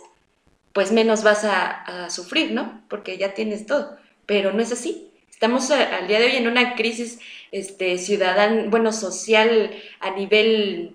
pues 0.73 0.93
menos 0.93 1.23
vas 1.23 1.45
a, 1.45 2.09
sufrir, 2.11 2.53
¿no? 2.53 2.83
Porque 2.89 3.19
ya 3.19 3.35
tienes 3.35 3.67
todo. 3.67 3.97
Pero 4.27 4.53
no 4.53 4.63
es 4.63 4.73
así. 4.73 5.11
Estamos 5.31 5.71
al 5.71 6.07
día 6.07 6.21
de 6.21 6.27
hoy 6.27 6.37
en 6.37 6.47
una 6.47 6.75
crisis 6.75 7.19
este, 7.51 7.99
ciudadana, 7.99 8.65
bueno, 8.69 8.93
social 8.93 9.71
a 10.01 10.11
nivel 10.11 10.95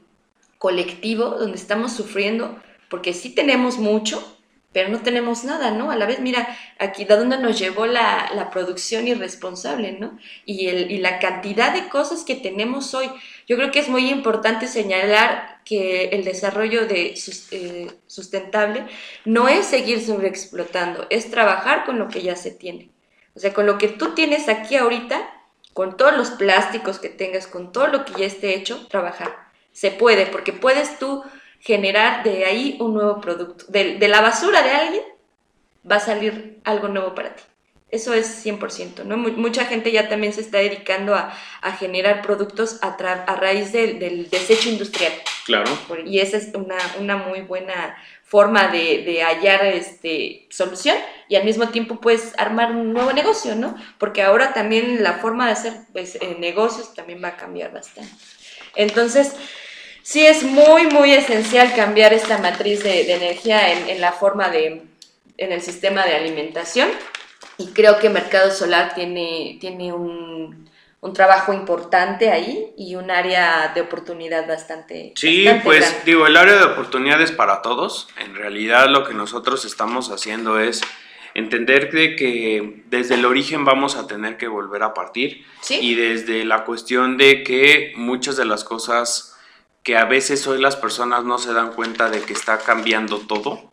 colectivo, 0.57 1.25
donde 1.31 1.57
estamos 1.57 1.93
sufriendo, 1.93 2.59
porque 2.89 3.13
sí 3.13 3.29
tenemos 3.29 3.77
mucho, 3.77 4.34
pero 4.75 4.89
no 4.89 4.99
tenemos 4.99 5.45
nada, 5.45 5.71
¿no? 5.71 5.89
A 5.89 5.95
la 5.95 6.05
vez, 6.05 6.19
mira, 6.19 6.49
aquí 6.79 7.05
de 7.05 7.15
dónde 7.15 7.37
nos 7.37 7.57
llevó 7.57 7.85
la, 7.85 8.29
la 8.35 8.49
producción 8.49 9.07
irresponsable, 9.07 9.93
¿no? 9.93 10.19
Y, 10.43 10.67
el, 10.67 10.91
y 10.91 10.97
la 10.97 11.19
cantidad 11.19 11.73
de 11.73 11.87
cosas 11.87 12.25
que 12.25 12.35
tenemos 12.35 12.93
hoy. 12.93 13.09
Yo 13.47 13.55
creo 13.55 13.71
que 13.71 13.79
es 13.79 13.87
muy 13.87 14.09
importante 14.09 14.67
señalar 14.67 15.61
que 15.63 16.09
el 16.09 16.25
desarrollo 16.25 16.87
de, 16.87 17.17
eh, 17.51 17.87
sustentable 18.05 18.85
no 19.23 19.47
es 19.47 19.65
seguir 19.65 20.01
sobreexplotando, 20.01 21.07
es 21.09 21.31
trabajar 21.31 21.85
con 21.85 21.97
lo 21.97 22.09
que 22.09 22.21
ya 22.21 22.35
se 22.35 22.51
tiene. 22.51 22.89
O 23.33 23.39
sea, 23.39 23.53
con 23.53 23.65
lo 23.65 23.77
que 23.77 23.87
tú 23.87 24.13
tienes 24.13 24.49
aquí 24.49 24.75
ahorita, 24.75 25.21
con 25.71 25.95
todos 25.95 26.17
los 26.17 26.31
plásticos 26.31 26.99
que 26.99 27.07
tengas, 27.07 27.47
con 27.47 27.71
todo 27.71 27.87
lo 27.87 28.03
que 28.03 28.19
ya 28.19 28.25
esté 28.25 28.55
hecho, 28.55 28.87
trabajar. 28.89 29.37
Se 29.71 29.91
puede, 29.91 30.25
porque 30.25 30.51
puedes 30.51 30.99
tú 30.99 31.23
generar 31.65 32.23
de 32.23 32.45
ahí 32.45 32.77
un 32.79 32.93
nuevo 32.93 33.19
producto. 33.19 33.65
De, 33.67 33.97
de 33.97 34.07
la 34.07 34.21
basura 34.21 34.61
de 34.61 34.69
alguien 34.69 35.03
va 35.89 35.95
a 35.97 35.99
salir 35.99 36.59
algo 36.63 36.87
nuevo 36.87 37.15
para 37.15 37.35
ti. 37.35 37.43
Eso 37.89 38.13
es 38.13 38.45
100%, 38.45 39.05
¿no? 39.05 39.15
Mucha 39.15 39.65
gente 39.65 39.91
ya 39.91 40.09
también 40.09 40.33
se 40.33 40.41
está 40.41 40.57
dedicando 40.57 41.15
a, 41.15 41.31
generar 41.79 42.21
productos 42.21 42.79
a, 42.81 42.89
a 42.89 43.35
raíz 43.35 43.71
del, 43.71 44.29
desecho 44.29 44.69
industrial. 44.69 45.13
Claro. 45.45 45.71
Y 46.03 46.19
esa 46.19 46.37
es 46.37 46.51
una, 46.55 46.77
una 46.99 47.15
muy 47.15 47.41
buena 47.41 47.95
forma 48.23 48.67
de, 48.67 49.23
hallar 49.23 49.65
este, 49.67 50.47
solución 50.49 50.97
y 51.29 51.35
al 51.35 51.45
mismo 51.45 51.69
tiempo 51.69 52.01
puedes 52.01 52.33
armar 52.37 52.71
un 52.71 52.91
nuevo 52.91 53.13
negocio, 53.13 53.55
¿no? 53.55 53.75
Porque 53.97 54.23
ahora 54.23 54.51
también 54.53 55.01
la 55.01 55.13
forma 55.13 55.45
de 55.45 55.53
hacer 55.53 55.73
pues, 55.93 56.15
eh, 56.15 56.35
negocios 56.39 56.93
también 56.95 57.23
va 57.23 57.29
a 57.29 57.37
cambiar 57.37 57.71
bastante. 57.71 58.11
Entonces, 58.75 59.35
sí 60.05 60.23
es 60.23 60.43
muy, 60.43 60.85
muy 60.85 61.13
esencial 61.13 61.73
cambiar 61.75 62.13
esta 62.13 62.37
matriz 62.37 62.83
de, 62.83 63.11
energía 63.11 63.73
en, 63.73 63.89
en 63.89 63.99
la 63.99 64.11
forma 64.11 64.49
de, 64.49 64.83
en 65.37 65.51
el 65.51 65.61
sistema 65.63 66.05
de 66.05 66.15
alimentación 66.15 66.89
y 67.57 67.71
creo 67.71 67.97
que 67.97 68.09
Mercado 68.09 68.51
Solar 68.51 68.93
tiene, 68.93 69.57
tiene 69.59 69.93
un, 69.93 70.69
un 71.01 71.13
trabajo 71.13 71.53
importante 71.53 72.29
ahí 72.29 72.71
y 72.77 72.93
un 72.93 73.09
área 73.09 73.71
de 73.73 73.81
oportunidad 73.81 74.47
bastante. 74.47 75.13
Sí, 75.15 75.47
pues 75.63 76.05
digo, 76.05 76.27
el 76.27 76.37
área 76.37 76.55
de 76.55 76.65
oportunidades 76.65 77.31
para 77.31 77.63
todos. 77.63 78.07
En 78.19 78.35
realidad 78.35 78.87
lo 78.89 79.05
que 79.05 79.15
nosotros 79.15 79.65
estamos 79.65 80.11
haciendo 80.11 80.59
es 80.59 80.81
entender 81.33 81.91
de 81.91 82.15
que 82.15 82.83
desde 82.89 83.15
el 83.15 83.25
origen 83.25 83.65
vamos 83.65 83.95
a 83.95 84.05
tener 84.05 84.37
que 84.37 84.47
volver 84.47 84.83
a 84.83 84.93
partir 84.93 85.45
¿Sí? 85.61 85.79
y 85.81 85.95
desde 85.95 86.45
la 86.45 86.63
cuestión 86.63 87.17
de 87.17 87.43
que 87.43 87.93
muchas 87.95 88.37
de 88.37 88.45
las 88.45 88.63
cosas 88.63 89.34
que 89.85 89.95
a 89.95 90.05
veces 90.05 90.47
hoy 90.47 90.59
las 90.59 90.75
personas 90.75 91.25
no 91.25 91.37
se 91.37 91.53
dan 91.53 91.71
cuenta 91.71 92.09
de 92.09 92.21
que 92.23 92.33
está 92.33 92.57
cambiando 92.57 93.19
todo, 93.19 93.71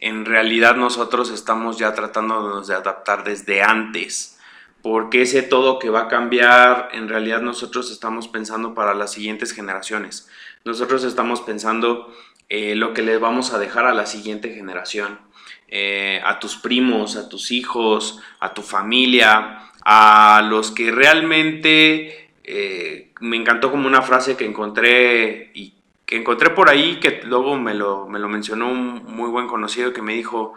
en 0.00 0.24
realidad 0.24 0.74
nosotros 0.74 1.30
estamos 1.30 1.78
ya 1.78 1.94
tratándonos 1.94 2.66
de 2.66 2.74
adaptar 2.74 3.22
desde 3.22 3.62
antes, 3.62 4.40
porque 4.82 5.22
ese 5.22 5.42
todo 5.42 5.78
que 5.78 5.90
va 5.90 6.02
a 6.02 6.08
cambiar, 6.08 6.88
en 6.92 7.08
realidad 7.08 7.40
nosotros 7.40 7.92
estamos 7.92 8.26
pensando 8.26 8.74
para 8.74 8.94
las 8.94 9.12
siguientes 9.12 9.52
generaciones. 9.52 10.28
Nosotros 10.64 11.04
estamos 11.04 11.40
pensando 11.40 12.12
eh, 12.48 12.74
lo 12.74 12.92
que 12.92 13.02
les 13.02 13.20
vamos 13.20 13.52
a 13.52 13.60
dejar 13.60 13.86
a 13.86 13.94
la 13.94 14.06
siguiente 14.06 14.52
generación, 14.52 15.20
eh, 15.68 16.20
a 16.24 16.40
tus 16.40 16.56
primos, 16.56 17.14
a 17.14 17.28
tus 17.28 17.52
hijos, 17.52 18.18
a 18.40 18.54
tu 18.54 18.62
familia, 18.62 19.70
a 19.84 20.42
los 20.48 20.72
que 20.72 20.90
realmente 20.90 22.28
eh, 22.42 23.07
me 23.20 23.36
encantó 23.36 23.70
como 23.70 23.86
una 23.86 24.02
frase 24.02 24.36
que 24.36 24.44
encontré 24.44 25.50
y 25.54 25.74
que 26.06 26.16
encontré 26.16 26.50
por 26.50 26.70
ahí, 26.70 27.00
que 27.00 27.20
luego 27.24 27.56
me 27.56 27.74
lo, 27.74 28.08
me 28.08 28.18
lo 28.18 28.28
mencionó 28.28 28.70
un 28.70 29.04
muy 29.04 29.28
buen 29.28 29.46
conocido 29.46 29.92
que 29.92 30.00
me 30.00 30.14
dijo, 30.14 30.54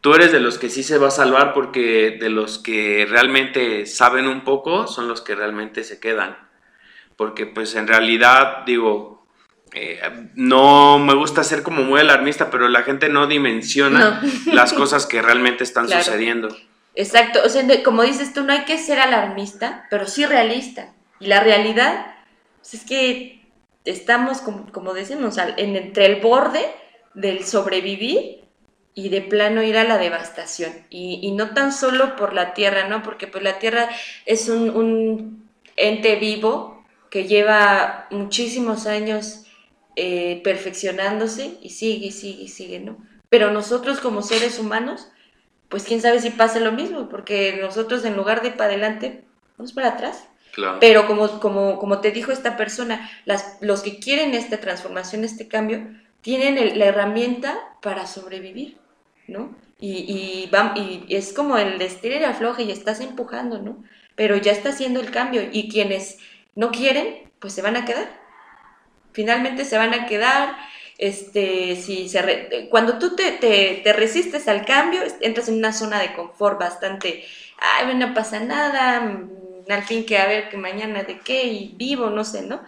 tú 0.00 0.14
eres 0.14 0.32
de 0.32 0.40
los 0.40 0.58
que 0.58 0.68
sí 0.68 0.82
se 0.82 0.98
va 0.98 1.08
a 1.08 1.10
salvar 1.10 1.54
porque 1.54 2.16
de 2.20 2.28
los 2.28 2.58
que 2.58 3.06
realmente 3.08 3.86
saben 3.86 4.26
un 4.26 4.44
poco 4.44 4.86
son 4.86 5.08
los 5.08 5.22
que 5.22 5.34
realmente 5.34 5.82
se 5.82 5.98
quedan. 5.98 6.36
Porque 7.16 7.46
pues 7.46 7.74
en 7.74 7.88
realidad 7.88 8.64
digo, 8.66 9.26
eh, 9.72 10.00
no 10.34 10.98
me 10.98 11.14
gusta 11.14 11.42
ser 11.42 11.62
como 11.62 11.82
muy 11.82 12.00
alarmista, 12.00 12.50
pero 12.50 12.68
la 12.68 12.82
gente 12.82 13.08
no 13.08 13.26
dimensiona 13.26 14.22
las 14.52 14.72
cosas 14.72 15.06
que 15.06 15.22
realmente 15.22 15.64
están 15.64 15.88
sucediendo. 15.88 16.54
Exacto, 16.94 17.40
o 17.44 17.48
sea, 17.48 17.64
como 17.82 18.02
dices 18.02 18.32
tú, 18.32 18.42
no 18.42 18.52
hay 18.52 18.64
que 18.64 18.78
ser 18.78 18.98
alarmista, 18.98 19.86
pero 19.90 20.06
sí 20.06 20.24
realista. 20.24 20.94
Y 21.20 21.26
la 21.26 21.40
realidad 21.40 22.14
pues, 22.60 22.74
es 22.74 22.84
que 22.84 23.46
estamos, 23.84 24.40
como, 24.40 24.70
como 24.72 24.94
decimos, 24.94 25.38
en, 25.38 25.76
entre 25.76 26.06
el 26.06 26.20
borde 26.20 26.66
del 27.14 27.44
sobrevivir 27.44 28.46
y 28.98 29.10
de 29.10 29.20
plano 29.20 29.62
ir 29.62 29.76
a 29.76 29.84
la 29.84 29.98
devastación. 29.98 30.72
Y, 30.88 31.30
no 31.32 31.50
tan 31.50 31.70
solo 31.70 32.16
por 32.16 32.32
la 32.32 32.54
tierra, 32.54 32.88
¿no? 32.88 33.02
Porque 33.02 33.26
pues 33.26 33.44
la 33.44 33.58
tierra 33.58 33.90
es 34.24 34.48
un, 34.48 35.46
ente 35.76 36.16
vivo 36.16 36.82
que 37.10 37.26
lleva 37.26 38.06
muchísimos 38.10 38.86
años 38.86 39.44
eh, 39.96 40.40
perfeccionándose 40.42 41.58
y 41.60 41.70
sigue, 41.70 42.10
sigue, 42.10 42.48
sigue, 42.48 42.80
¿no? 42.80 42.96
Pero 43.28 43.50
nosotros 43.50 44.00
como 44.00 44.22
seres 44.22 44.58
humanos, 44.58 45.08
pues 45.68 45.84
quién 45.84 46.00
sabe 46.00 46.20
si 46.20 46.30
pasa 46.30 46.58
lo 46.60 46.72
mismo, 46.72 47.10
porque 47.10 47.58
nosotros 47.60 48.02
en 48.06 48.16
lugar 48.16 48.40
de 48.40 48.48
ir 48.48 48.56
para 48.56 48.70
adelante, 48.70 49.24
vamos 49.58 49.74
para 49.74 49.88
atrás. 49.88 50.26
Pero 50.80 51.06
como, 51.06 51.40
como, 51.40 51.78
como 51.78 52.00
te 52.00 52.10
dijo 52.10 52.32
esta 52.32 52.56
persona, 52.56 53.10
las, 53.24 53.58
los 53.60 53.82
que 53.82 53.98
quieren 53.98 54.34
esta 54.34 54.58
transformación, 54.58 55.24
este 55.24 55.48
cambio, 55.48 55.86
tienen 56.22 56.78
la 56.78 56.86
herramienta 56.86 57.56
para 57.82 58.06
sobrevivir, 58.06 58.78
¿no? 59.26 59.54
Y, 59.78 60.48
y, 60.48 61.04
y 61.08 61.14
es 61.14 61.32
como 61.32 61.58
el 61.58 61.80
estira 61.82 62.16
y 62.16 62.24
afloje 62.24 62.62
y 62.62 62.70
estás 62.70 63.00
empujando, 63.00 63.60
¿no? 63.60 63.84
Pero 64.14 64.36
ya 64.36 64.52
está 64.52 64.70
haciendo 64.70 65.00
el 65.00 65.10
cambio 65.10 65.42
y 65.52 65.68
quienes 65.68 66.18
no 66.54 66.70
quieren, 66.70 67.30
pues 67.38 67.52
se 67.52 67.62
van 67.62 67.76
a 67.76 67.84
quedar. 67.84 68.08
Finalmente 69.12 69.64
se 69.64 69.76
van 69.76 69.92
a 69.92 70.06
quedar 70.06 70.56
este, 70.98 71.76
si 71.76 72.08
se 72.08 72.68
cuando 72.70 72.98
tú 72.98 73.14
te, 73.14 73.32
te, 73.32 73.92
resistes 73.92 74.48
al 74.48 74.64
cambio, 74.64 75.02
entras 75.20 75.48
en 75.48 75.56
una 75.56 75.72
zona 75.72 76.00
de 76.00 76.14
confort 76.14 76.58
bastante, 76.58 77.24
ay, 77.58 77.94
no 77.94 78.14
pasa 78.14 78.40
nada, 78.40 79.26
al 79.68 79.84
fin 79.84 80.04
que 80.06 80.18
a 80.18 80.26
ver 80.26 80.48
que 80.48 80.56
mañana 80.56 81.02
de 81.02 81.18
qué 81.18 81.44
y 81.44 81.74
vivo, 81.76 82.10
no 82.10 82.24
sé, 82.24 82.42
¿no? 82.42 82.60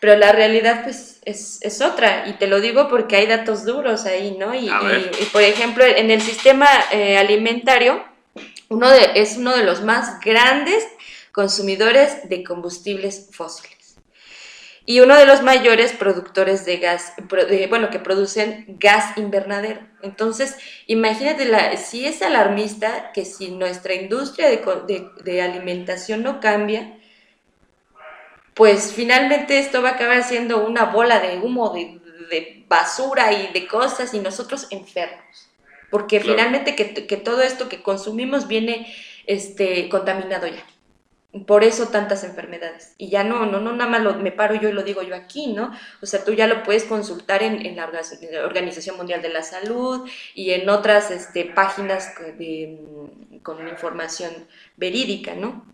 Pero 0.00 0.16
la 0.16 0.32
realidad 0.32 0.84
pues 0.84 1.18
es, 1.24 1.58
es 1.62 1.80
otra 1.80 2.28
y 2.28 2.34
te 2.34 2.46
lo 2.46 2.60
digo 2.60 2.88
porque 2.88 3.16
hay 3.16 3.26
datos 3.26 3.64
duros 3.64 4.04
ahí, 4.04 4.36
¿no? 4.38 4.54
Y, 4.54 4.68
y, 4.68 5.24
por 5.32 5.42
ejemplo, 5.42 5.84
en 5.84 6.10
el 6.10 6.20
sistema 6.20 6.68
eh, 6.92 7.18
alimentario, 7.18 8.04
uno 8.68 8.90
de, 8.90 9.12
es 9.14 9.36
uno 9.36 9.56
de 9.56 9.64
los 9.64 9.82
más 9.82 10.20
grandes 10.20 10.86
consumidores 11.32 12.28
de 12.28 12.44
combustibles 12.44 13.28
fósiles 13.32 13.77
y 14.88 15.00
uno 15.00 15.16
de 15.16 15.26
los 15.26 15.42
mayores 15.42 15.92
productores 15.92 16.64
de 16.64 16.78
gas, 16.78 17.12
bueno, 17.68 17.90
que 17.90 17.98
producen 17.98 18.64
gas 18.80 19.18
invernadero. 19.18 19.80
Entonces, 20.00 20.56
imagínate, 20.86 21.44
la, 21.44 21.76
si 21.76 22.06
es 22.06 22.22
alarmista 22.22 23.12
que 23.12 23.26
si 23.26 23.50
nuestra 23.50 23.92
industria 23.92 24.48
de, 24.48 25.42
alimentación 25.42 26.22
no 26.22 26.40
cambia, 26.40 26.98
pues 28.54 28.94
finalmente 28.94 29.58
esto 29.58 29.82
va 29.82 29.90
a 29.90 29.92
acabar 29.96 30.24
siendo 30.24 30.66
una 30.66 30.86
bola 30.86 31.20
de 31.20 31.38
humo, 31.38 31.74
de, 31.74 32.64
basura 32.66 33.30
y 33.34 33.52
de 33.52 33.66
cosas 33.66 34.14
y 34.14 34.20
nosotros 34.20 34.68
enfermos. 34.70 35.50
Porque 35.90 36.18
finalmente 36.18 36.74
que, 36.74 37.06
que, 37.06 37.16
todo 37.18 37.42
esto 37.42 37.68
que 37.68 37.82
consumimos 37.82 38.48
viene 38.48 38.90
este, 39.26 39.90
contaminado 39.90 40.46
ya. 40.46 40.64
Por 41.46 41.62
eso 41.62 41.88
tantas 41.88 42.24
enfermedades. 42.24 42.94
Y 42.96 43.10
ya 43.10 43.22
no, 43.22 43.44
no, 43.44 43.60
no, 43.60 43.74
nada 43.74 43.90
más 43.90 44.16
me 44.16 44.32
paro 44.32 44.54
yo 44.54 44.70
y 44.70 44.72
lo 44.72 44.82
digo 44.82 45.02
yo 45.02 45.14
aquí, 45.14 45.48
¿no? 45.48 45.72
O 46.00 46.06
sea, 46.06 46.24
tú 46.24 46.32
ya 46.32 46.46
lo 46.46 46.62
puedes 46.62 46.84
consultar 46.84 47.42
en, 47.42 47.76
la 47.76 47.90
Organización 48.44 48.96
Mundial 48.96 49.20
de 49.20 49.28
la 49.28 49.42
Salud 49.42 50.08
y 50.34 50.52
en 50.52 50.68
otras 50.70 51.10
este, 51.10 51.44
páginas 51.44 52.14
con 53.42 53.68
información 53.68 54.32
verídica, 54.76 55.34
¿no? 55.34 55.66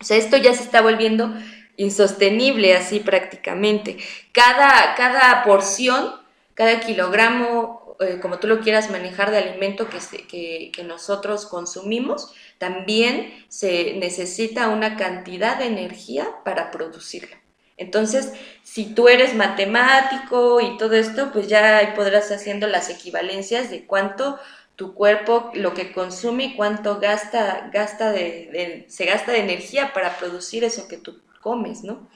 O 0.00 0.04
sea, 0.04 0.16
esto 0.16 0.36
ya 0.36 0.52
se 0.52 0.64
está 0.64 0.82
volviendo 0.82 1.32
insostenible 1.76 2.74
así 2.74 3.00
prácticamente. 3.00 3.98
Cada, 4.32 4.94
cada 4.96 5.44
porción, 5.44 6.14
cada 6.54 6.80
kilogramo, 6.80 7.96
eh, 8.00 8.18
como 8.20 8.38
tú 8.38 8.46
lo 8.46 8.60
quieras 8.60 8.90
manejar 8.90 9.30
de 9.30 9.38
alimento 9.38 9.88
que, 9.88 9.98
que, 10.26 10.70
que 10.74 10.84
nosotros 10.84 11.46
consumimos, 11.46 12.34
también 12.58 13.32
se 13.48 13.94
necesita 13.94 14.68
una 14.68 14.96
cantidad 14.96 15.58
de 15.58 15.66
energía 15.66 16.28
para 16.44 16.70
producirla. 16.70 17.36
Entonces, 17.76 18.32
si 18.62 18.94
tú 18.94 19.08
eres 19.08 19.34
matemático 19.34 20.60
y 20.60 20.78
todo 20.78 20.94
esto, 20.94 21.30
pues 21.32 21.46
ya 21.46 21.92
podrás 21.94 22.32
haciendo 22.32 22.66
las 22.66 22.88
equivalencias 22.88 23.70
de 23.70 23.84
cuánto 23.84 24.38
tu 24.76 24.94
cuerpo 24.94 25.50
lo 25.54 25.74
que 25.74 25.92
consume 25.92 26.44
y 26.44 26.54
cuánto 26.54 26.98
gasta, 27.00 27.70
gasta 27.72 28.12
de, 28.12 28.86
se 28.88 29.04
gasta 29.06 29.32
de 29.32 29.40
energía 29.40 29.92
para 29.92 30.18
producir 30.18 30.64
eso 30.64 30.88
que 30.88 30.96
tú 30.96 31.20
comes, 31.40 31.82
¿no? 31.82 32.08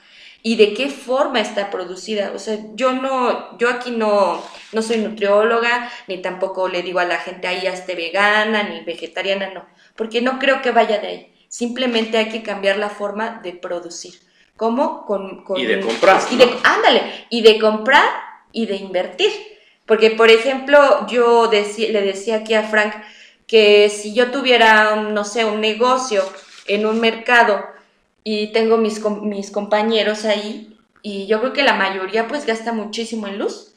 Y 0.43 0.55
de 0.55 0.73
qué 0.73 0.89
forma 0.89 1.39
está 1.39 1.69
producida. 1.69 2.31
O 2.33 2.39
sea, 2.39 2.57
yo 2.73 2.93
no, 2.93 3.57
yo 3.59 3.69
aquí 3.69 3.91
no, 3.91 4.43
no 4.73 4.81
soy 4.81 4.97
nutrióloga, 4.97 5.91
ni 6.07 6.19
tampoco 6.19 6.67
le 6.67 6.81
digo 6.81 6.99
a 6.99 7.05
la 7.05 7.17
gente 7.17 7.47
ahí 7.47 7.67
esté 7.67 7.93
vegana, 7.93 8.63
ni 8.63 8.81
vegetariana, 8.81 9.51
no 9.53 9.65
porque 10.01 10.19
no 10.19 10.39
creo 10.39 10.63
que 10.63 10.71
vaya 10.71 10.97
de 10.97 11.07
ahí. 11.07 11.33
Simplemente 11.47 12.17
hay 12.17 12.29
que 12.29 12.41
cambiar 12.41 12.77
la 12.77 12.89
forma 12.89 13.39
de 13.43 13.53
producir. 13.53 14.15
¿Cómo? 14.57 15.05
Con, 15.05 15.43
y 15.55 15.65
de 15.67 15.79
comprar. 15.79 16.19
Y 16.31 16.37
de, 16.37 16.49
ándale, 16.63 17.03
y 17.29 17.43
de 17.43 17.59
comprar 17.59 18.09
y 18.51 18.65
de 18.65 18.77
invertir. 18.77 19.29
Porque, 19.85 20.09
por 20.09 20.31
ejemplo, 20.31 21.05
yo 21.05 21.51
le 21.51 22.01
decía 22.01 22.37
aquí 22.37 22.55
a 22.55 22.63
Frank 22.63 22.95
que 23.45 23.89
si 23.89 24.15
yo 24.15 24.31
tuviera, 24.31 24.95
no 24.95 25.23
sé, 25.23 25.45
un 25.45 25.61
negocio 25.61 26.23
en 26.65 26.87
un 26.87 26.99
mercado 26.99 27.63
y 28.23 28.51
tengo 28.53 28.77
mis, 28.77 29.05
mis 29.21 29.51
compañeros 29.51 30.25
ahí, 30.25 30.75
y 31.03 31.27
yo 31.27 31.41
creo 31.41 31.53
que 31.53 31.61
la 31.61 31.75
mayoría 31.75 32.27
pues 32.27 32.47
gasta 32.47 32.73
muchísimo 32.73 33.27
en 33.27 33.37
luz, 33.37 33.70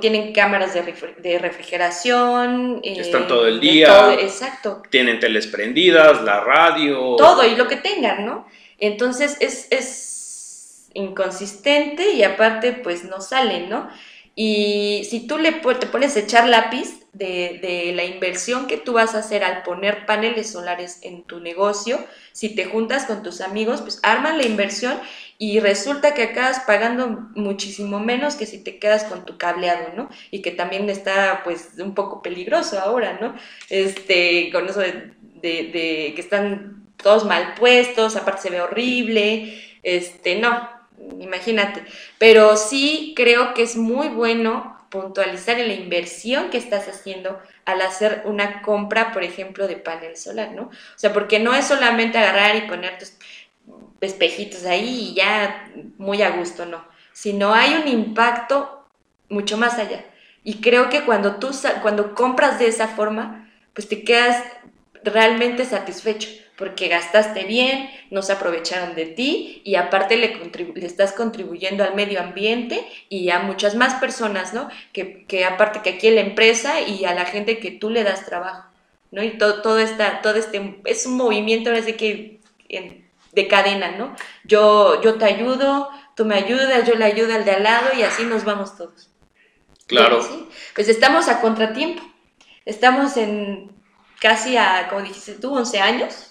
tienen 0.00 0.32
cámaras 0.32 0.74
de, 0.74 1.38
refrigeración. 1.38 2.80
Eh, 2.82 3.00
Están 3.00 3.26
todo 3.26 3.46
el 3.46 3.60
día. 3.60 4.14
exacto. 4.14 4.82
Tienen 4.90 5.20
teles 5.20 5.46
prendidas, 5.46 6.22
la 6.22 6.40
radio. 6.40 7.16
Todo 7.16 7.44
y 7.46 7.56
lo 7.56 7.68
que 7.68 7.76
tengan, 7.76 8.26
¿no? 8.26 8.46
Entonces 8.78 9.36
es, 9.40 9.68
es 9.70 10.88
inconsistente 10.94 12.12
y 12.12 12.22
aparte 12.22 12.72
pues 12.72 13.04
no 13.04 13.20
sale, 13.20 13.66
¿no? 13.66 13.88
Y 14.34 15.04
si 15.10 15.26
tú 15.26 15.36
le 15.36 15.50
te 15.50 15.86
pones 15.86 16.16
a 16.16 16.20
echar 16.20 16.48
lápiz 16.48 17.04
de, 17.12 17.58
de, 17.60 17.92
la 17.92 18.04
inversión 18.04 18.68
que 18.68 18.76
tú 18.76 18.92
vas 18.92 19.16
a 19.16 19.18
hacer 19.18 19.42
al 19.42 19.64
poner 19.64 20.06
paneles 20.06 20.52
solares 20.52 21.00
en 21.02 21.24
tu 21.24 21.40
negocio, 21.40 21.98
si 22.38 22.50
te 22.50 22.66
juntas 22.66 23.04
con 23.06 23.24
tus 23.24 23.40
amigos, 23.40 23.80
pues 23.80 23.98
arman 24.04 24.38
la 24.38 24.46
inversión 24.46 24.96
y 25.38 25.58
resulta 25.58 26.14
que 26.14 26.22
acabas 26.22 26.60
pagando 26.60 27.28
muchísimo 27.34 27.98
menos 27.98 28.36
que 28.36 28.46
si 28.46 28.62
te 28.62 28.78
quedas 28.78 29.02
con 29.02 29.24
tu 29.24 29.36
cableado, 29.36 29.88
¿no? 29.96 30.08
Y 30.30 30.40
que 30.40 30.52
también 30.52 30.88
está 30.88 31.40
pues 31.42 31.70
un 31.78 31.96
poco 31.96 32.22
peligroso 32.22 32.78
ahora, 32.78 33.18
¿no? 33.20 33.34
Este, 33.70 34.50
con 34.52 34.68
eso 34.68 34.78
de, 34.78 35.14
de, 35.42 36.12
que 36.14 36.20
están 36.20 36.86
todos 37.02 37.24
mal 37.24 37.54
puestos, 37.54 38.14
aparte 38.14 38.42
se 38.42 38.50
ve 38.50 38.60
horrible, 38.60 39.60
este, 39.82 40.38
no, 40.38 40.70
imagínate. 41.18 41.82
Pero 42.18 42.56
sí 42.56 43.14
creo 43.16 43.52
que 43.52 43.62
es 43.64 43.74
muy 43.74 44.10
bueno 44.10 44.77
puntualizar 44.90 45.58
en 45.58 45.68
la 45.68 45.74
inversión 45.74 46.50
que 46.50 46.58
estás 46.58 46.88
haciendo 46.88 47.40
al 47.64 47.80
hacer 47.82 48.22
una 48.24 48.62
compra, 48.62 49.12
por 49.12 49.22
ejemplo, 49.22 49.68
de 49.68 49.76
panel 49.76 50.16
solar, 50.16 50.52
¿no? 50.52 50.62
O 50.62 50.98
sea, 50.98 51.12
porque 51.12 51.38
no 51.38 51.54
es 51.54 51.66
solamente 51.66 52.18
agarrar 52.18 52.56
y 52.56 52.62
poner 52.62 52.98
tus 52.98 53.12
espejitos 54.00 54.64
ahí 54.64 55.10
y 55.10 55.14
ya 55.14 55.70
muy 55.98 56.22
a 56.22 56.30
gusto, 56.30 56.66
no. 56.66 56.84
Sino 57.12 57.54
hay 57.54 57.74
un 57.74 57.88
impacto 57.88 58.86
mucho 59.28 59.58
más 59.58 59.78
allá. 59.78 60.04
Y 60.44 60.60
creo 60.60 60.88
que 60.88 61.04
cuando 61.04 61.36
tú 61.36 61.50
cuando 61.82 62.14
compras 62.14 62.58
de 62.58 62.68
esa 62.68 62.88
forma, 62.88 63.50
pues 63.74 63.88
te 63.88 64.04
quedas 64.04 64.42
realmente 65.04 65.64
satisfecho 65.64 66.28
porque 66.58 66.88
gastaste 66.88 67.44
bien, 67.44 67.88
no 68.10 68.20
se 68.20 68.32
aprovecharon 68.32 68.96
de 68.96 69.06
ti 69.06 69.62
y 69.64 69.76
aparte 69.76 70.16
le, 70.16 70.34
le, 70.74 70.86
estás 70.86 71.12
contribuyendo 71.12 71.84
al 71.84 71.94
medio 71.94 72.20
ambiente 72.20 72.84
y 73.08 73.30
a 73.30 73.38
muchas 73.38 73.76
más 73.76 73.94
personas, 73.94 74.52
¿no? 74.52 74.68
Que, 74.92 75.24
que, 75.26 75.44
aparte 75.44 75.82
que 75.82 75.90
aquí 75.90 76.08
en 76.08 76.16
la 76.16 76.22
empresa 76.22 76.80
y 76.80 77.04
a 77.04 77.14
la 77.14 77.26
gente 77.26 77.60
que 77.60 77.70
tú 77.70 77.90
le 77.90 78.02
das 78.02 78.26
trabajo, 78.26 78.64
¿no? 79.12 79.22
Y 79.22 79.38
todo, 79.38 79.62
todo, 79.62 79.78
esta, 79.78 80.20
todo 80.20 80.34
este, 80.34 80.80
es 80.84 81.06
un 81.06 81.16
movimiento, 81.16 81.70
ahora 81.70 81.86
que 81.86 82.40
de 83.32 83.46
cadena, 83.46 83.92
¿no? 83.92 84.16
Yo, 84.42 85.00
yo 85.00 85.14
te 85.14 85.26
ayudo, 85.26 85.88
tú 86.16 86.24
me 86.24 86.34
ayudas, 86.34 86.84
yo 86.88 86.96
le 86.96 87.04
ayudo 87.04 87.36
al 87.36 87.44
de 87.44 87.52
al 87.52 87.62
lado 87.62 87.90
y 87.96 88.02
así 88.02 88.24
nos 88.24 88.42
vamos 88.42 88.76
todos. 88.76 89.10
Claro. 89.86 90.26
Pues 90.74 90.88
estamos 90.88 91.28
a 91.28 91.40
contratiempo. 91.40 92.02
Estamos 92.64 93.16
en 93.16 93.70
casi 94.20 94.56
a, 94.56 94.88
como 94.88 95.02
dijiste 95.02 95.34
tú, 95.34 95.54
11 95.54 95.78
años 95.78 96.28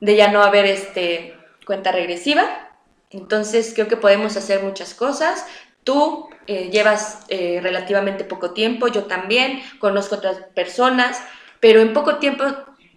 de 0.00 0.16
ya 0.16 0.30
no 0.30 0.42
haber 0.42 0.66
este, 0.66 1.34
cuenta 1.66 1.92
regresiva. 1.92 2.70
Entonces 3.10 3.72
creo 3.74 3.88
que 3.88 3.96
podemos 3.96 4.36
hacer 4.36 4.62
muchas 4.62 4.94
cosas. 4.94 5.46
Tú 5.84 6.28
eh, 6.46 6.70
llevas 6.70 7.20
eh, 7.28 7.60
relativamente 7.62 8.24
poco 8.24 8.52
tiempo, 8.52 8.88
yo 8.88 9.04
también, 9.04 9.62
conozco 9.78 10.16
otras 10.16 10.38
personas, 10.54 11.22
pero 11.60 11.80
en 11.80 11.92
poco 11.92 12.16
tiempo 12.16 12.44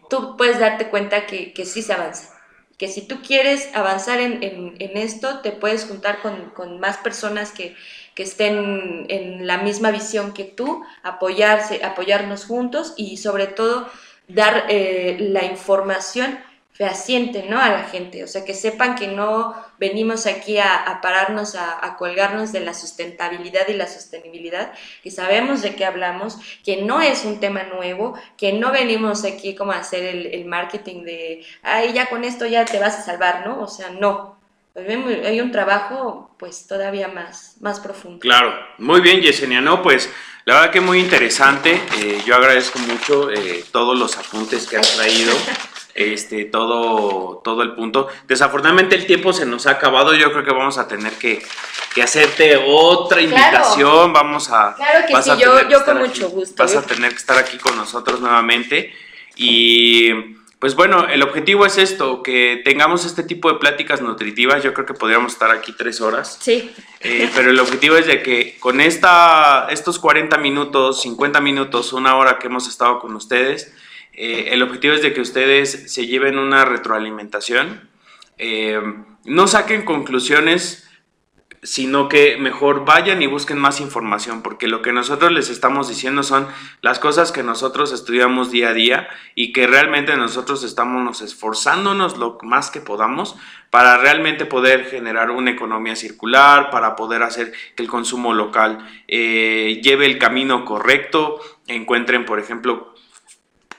tú 0.10 0.36
puedes 0.38 0.60
darte 0.60 0.90
cuenta 0.90 1.26
que, 1.26 1.54
que 1.54 1.66
sí 1.66 1.82
se 1.82 1.94
avanza 1.94 2.40
que 2.80 2.88
si 2.88 3.02
tú 3.02 3.22
quieres 3.22 3.70
avanzar 3.76 4.22
en, 4.22 4.78
esto, 4.80 5.42
te 5.42 5.52
puedes 5.52 5.84
juntar 5.84 6.20
con, 6.22 6.80
más 6.80 6.98
personas 6.98 7.52
que, 7.52 7.76
estén 8.16 9.06
en 9.08 9.48
la 9.48 9.60
misma 9.60 9.92
visión 9.92 10.34
que 10.34 10.44
tú, 10.44 10.84
apoyarse, 11.04 11.86
apoyarnos 11.86 12.44
juntos 12.46 12.94
y 12.98 13.16
sobre 13.16 13.48
todo 13.48 13.90
dar 14.28 14.66
eh, 14.68 15.16
la 15.20 15.46
información 15.46 16.38
fehaciente, 16.80 17.46
¿no? 17.50 17.60
A 17.60 17.68
la 17.68 17.84
gente, 17.84 18.24
o 18.24 18.28
sea, 18.28 18.46
que 18.46 18.54
sepan 18.54 18.96
que 18.96 19.10
no 19.10 19.54
venimos 19.78 20.26
aquí 20.26 20.60
a, 20.60 21.00
pararnos, 21.02 21.56
a, 21.56 21.98
colgarnos 21.98 22.54
de 22.54 22.62
la 22.62 22.74
sustentabilidad 22.74 23.68
y 23.68 23.74
la 23.74 23.86
sostenibilidad, 23.86 24.72
que 25.04 25.12
sabemos 25.12 25.62
de 25.62 25.76
qué 25.76 25.84
hablamos, 25.84 26.38
que 26.64 26.78
no 26.78 27.02
es 27.02 27.26
un 27.26 27.42
tema 27.42 27.64
nuevo, 27.64 28.18
que 28.38 28.54
no 28.54 28.72
venimos 28.72 29.26
aquí 29.26 29.56
como 29.56 29.74
a 29.74 29.80
hacer 29.80 30.06
el, 30.06 30.28
el 30.28 30.46
marketing 30.46 31.04
de, 31.04 31.46
ay, 31.64 31.92
ya 31.92 32.06
con 32.06 32.24
esto 32.24 32.46
ya 32.46 32.64
te 32.64 32.80
vas 32.80 32.98
a 32.98 33.02
salvar, 33.02 33.46
¿no? 33.46 33.62
O 33.62 33.68
sea, 33.68 33.90
no, 33.90 34.40
hay 34.74 35.42
un 35.42 35.52
trabajo 35.52 36.34
pues 36.40 36.66
todavía 36.66 37.10
más, 37.10 37.58
más 37.60 37.82
profundo. 37.82 38.20
Claro, 38.20 38.54
muy 38.78 39.02
bien 39.02 39.20
Yesenia, 39.20 39.60
no, 39.60 39.82
pues 39.82 40.10
la 40.46 40.56
verdad 40.56 40.72
que 40.72 40.80
muy 40.80 41.00
interesante, 41.00 41.82
eh, 41.98 42.22
yo 42.26 42.36
agradezco 42.36 42.80
mucho 42.80 43.30
eh, 43.32 43.66
todos 43.74 44.00
los 44.00 44.18
apuntes 44.18 44.66
que 44.66 44.78
has 44.78 44.96
traído, 44.96 45.34
este, 46.00 46.46
todo, 46.46 47.42
todo 47.44 47.62
el 47.62 47.74
punto. 47.74 48.08
Desafortunadamente 48.28 48.96
el 48.96 49.06
tiempo 49.06 49.34
se 49.34 49.46
nos 49.46 49.68
ha 49.68 49.72
acabado, 49.72 50.16
yo 50.16 50.32
creo 50.32 50.44
que 50.44 50.52
vamos 50.52 50.78
a 50.78 50.88
tener 50.88 51.14
que, 51.14 51.42
que 51.94 52.02
hacerte 52.02 52.58
otra 52.66 53.22
invitación, 53.22 54.14
vamos 54.14 54.50
a... 54.50 54.76
Claro 54.76 55.06
que 55.08 55.22
sí, 55.22 55.32
yo, 55.40 55.70
yo 55.70 55.86
con 55.86 55.98
mucho 56.00 56.30
gusto. 56.30 56.64
Vas 56.64 56.76
a 56.76 56.82
tener 56.84 57.12
que 57.12 57.18
estar 57.18 57.38
aquí 57.38 57.58
con 57.58 57.76
nosotros 57.76 58.20
nuevamente 58.22 58.94
y 59.36 60.12
pues 60.60 60.76
bueno, 60.76 61.08
el 61.08 61.24
objetivo 61.24 61.66
es 61.66 61.78
esto, 61.78 62.22
que 62.22 62.62
tengamos 62.66 63.06
este 63.06 63.24
tipo 63.24 63.50
de 63.50 63.60
pláticas 63.60 64.02
nutritivas. 64.02 64.62
Yo 64.62 64.74
creo 64.74 64.86
que 64.86 64.94
podríamos 64.94 65.32
estar 65.32 65.52
aquí 65.52 65.72
tres 65.72 66.02
horas. 66.02 66.38
Sí. 66.42 66.70
Eh, 67.00 67.30
pero 67.34 67.50
el 67.52 67.60
objetivo 67.62 67.96
es 67.96 68.08
de 68.08 68.22
que 68.22 68.58
con 68.60 68.82
esta, 68.82 69.68
estos 69.70 70.00
40 70.00 70.38
minutos, 70.38 71.02
50 71.02 71.40
minutos, 71.40 71.94
una 71.94 72.18
hora 72.18 72.40
que 72.40 72.48
hemos 72.48 72.68
estado 72.68 73.00
con 73.00 73.16
ustedes, 73.16 73.74
eh, 74.14 74.50
el 74.52 74.62
objetivo 74.62 74.94
es 74.94 75.02
de 75.02 75.14
que 75.14 75.22
ustedes 75.22 75.92
se 75.92 76.08
lleven 76.08 76.38
una 76.38 76.66
retroalimentación. 76.66 77.90
Eh, 78.38 78.82
no 79.26 79.48
saquen 79.48 79.84
conclusiones 79.84 80.90
sino 81.62 82.08
que 82.08 82.38
mejor 82.38 82.86
vayan 82.86 83.22
y 83.22 83.28
busquen 83.28 83.58
más 83.58 83.82
información, 83.82 84.42
porque 84.42 84.68
lo 84.68 84.82
que 84.82 84.94
nosotros 84.94 85.32
les 85.32 85.50
estamos 85.50 85.90
diciendo 85.90 86.24
son 86.24 86.48
las 86.82 87.00
cosas 87.00 87.32
que 87.32 87.44
nosotros 87.44 87.92
estudiamos 87.92 88.50
día 88.50 88.70
a 88.70 88.74
día 88.74 89.10
y 89.36 89.52
que 89.52 89.68
realmente 89.68 90.16
nosotros 90.16 90.64
estamos 90.64 91.22
esforzándonos 91.22 92.18
lo 92.18 92.38
más 92.44 92.72
que 92.72 92.80
podamos 92.80 93.36
para 93.70 93.98
realmente 93.98 94.46
poder 94.46 94.86
generar 94.86 95.32
una 95.32 95.52
economía 95.52 95.96
circular, 95.96 96.70
para 96.72 96.96
poder 96.96 97.24
hacer 97.24 97.52
que 97.76 97.84
el 97.84 97.90
consumo 97.90 98.34
local 98.34 98.88
eh, 99.08 99.82
lleve 99.84 100.06
el 100.06 100.18
camino 100.18 100.64
correcto, 100.64 101.42
encuentren, 101.68 102.26
por 102.26 102.40
ejemplo, 102.40 102.89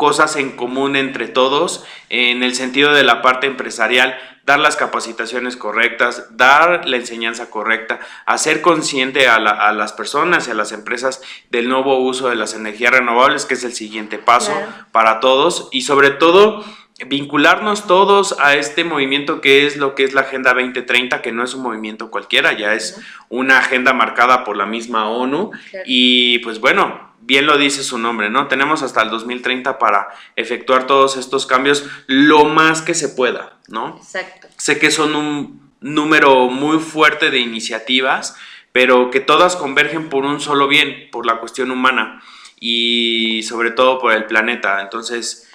cosas 0.00 0.36
en 0.36 0.52
común 0.52 0.96
entre 0.96 1.28
todos 1.28 1.84
en 2.08 2.42
el 2.42 2.54
sentido 2.54 2.94
de 2.94 3.04
la 3.04 3.20
parte 3.20 3.46
empresarial 3.46 4.16
dar 4.46 4.58
las 4.58 4.76
capacitaciones 4.76 5.58
correctas, 5.58 6.38
dar 6.38 6.88
la 6.88 6.96
enseñanza 6.96 7.50
correcta, 7.50 8.00
hacer 8.24 8.62
consciente 8.62 9.28
a, 9.28 9.38
las 9.38 9.92
personas 9.92 10.48
y 10.48 10.52
a 10.52 10.54
las 10.54 10.72
empresas 10.72 11.20
del 11.50 11.68
nuevo 11.68 11.98
uso 11.98 12.30
de 12.30 12.34
las 12.34 12.54
energías 12.54 12.92
renovables, 12.92 13.44
que 13.44 13.52
es 13.52 13.62
el 13.62 13.74
siguiente 13.74 14.16
paso 14.16 14.54
para 14.90 15.20
todos, 15.20 15.68
y 15.70 15.82
sobre 15.82 16.08
todo 16.08 16.64
vincularnos 17.06 17.86
todos 17.86 18.36
a 18.40 18.54
este 18.54 18.84
movimiento 18.84 19.42
que 19.42 19.66
es 19.66 19.76
lo 19.76 19.94
que 19.94 20.04
es 20.04 20.14
la 20.14 20.22
Agenda 20.22 20.54
2030, 20.54 21.20
que 21.20 21.30
no 21.30 21.44
es 21.44 21.52
un 21.52 21.62
movimiento 21.62 22.10
cualquiera, 22.10 22.54
ya 22.54 22.72
es 22.72 22.98
una 23.28 23.58
agenda 23.58 23.92
marcada 23.92 24.44
por 24.44 24.56
la 24.56 24.64
misma 24.64 25.10
ONU, 25.10 25.50
y 25.84 26.38
pues 26.38 26.58
bueno, 26.58 27.09
bien 27.20 27.46
lo 27.46 27.58
dice 27.58 27.82
su 27.82 27.98
nombre, 27.98 28.30
¿no? 28.30 28.48
Tenemos 28.48 28.82
hasta 28.82 29.02
el 29.02 29.10
2030 29.10 29.78
para 29.78 30.08
efectuar 30.36 30.86
todos 30.86 31.16
estos 31.16 31.46
cambios 31.46 31.84
lo 32.06 32.44
más 32.44 32.82
que 32.82 32.94
se 32.94 33.10
pueda, 33.10 33.58
¿no? 33.68 33.96
Exacto. 33.96 34.48
Sé 34.56 34.78
que 34.78 34.90
son 34.90 35.14
un 35.14 35.70
número 35.80 36.48
muy 36.48 36.78
fuerte 36.78 37.30
de 37.30 37.38
iniciativas, 37.38 38.36
pero 38.72 39.10
que 39.10 39.20
todas 39.20 39.56
convergen 39.56 40.08
por 40.08 40.24
un 40.24 40.40
solo 40.40 40.68
bien, 40.68 41.08
por 41.10 41.26
la 41.26 41.38
cuestión 41.38 41.70
humana 41.70 42.22
y 42.58 43.42
sobre 43.42 43.70
todo 43.70 43.98
por 43.98 44.12
el 44.12 44.26
planeta. 44.26 44.80
Entonces, 44.82 45.49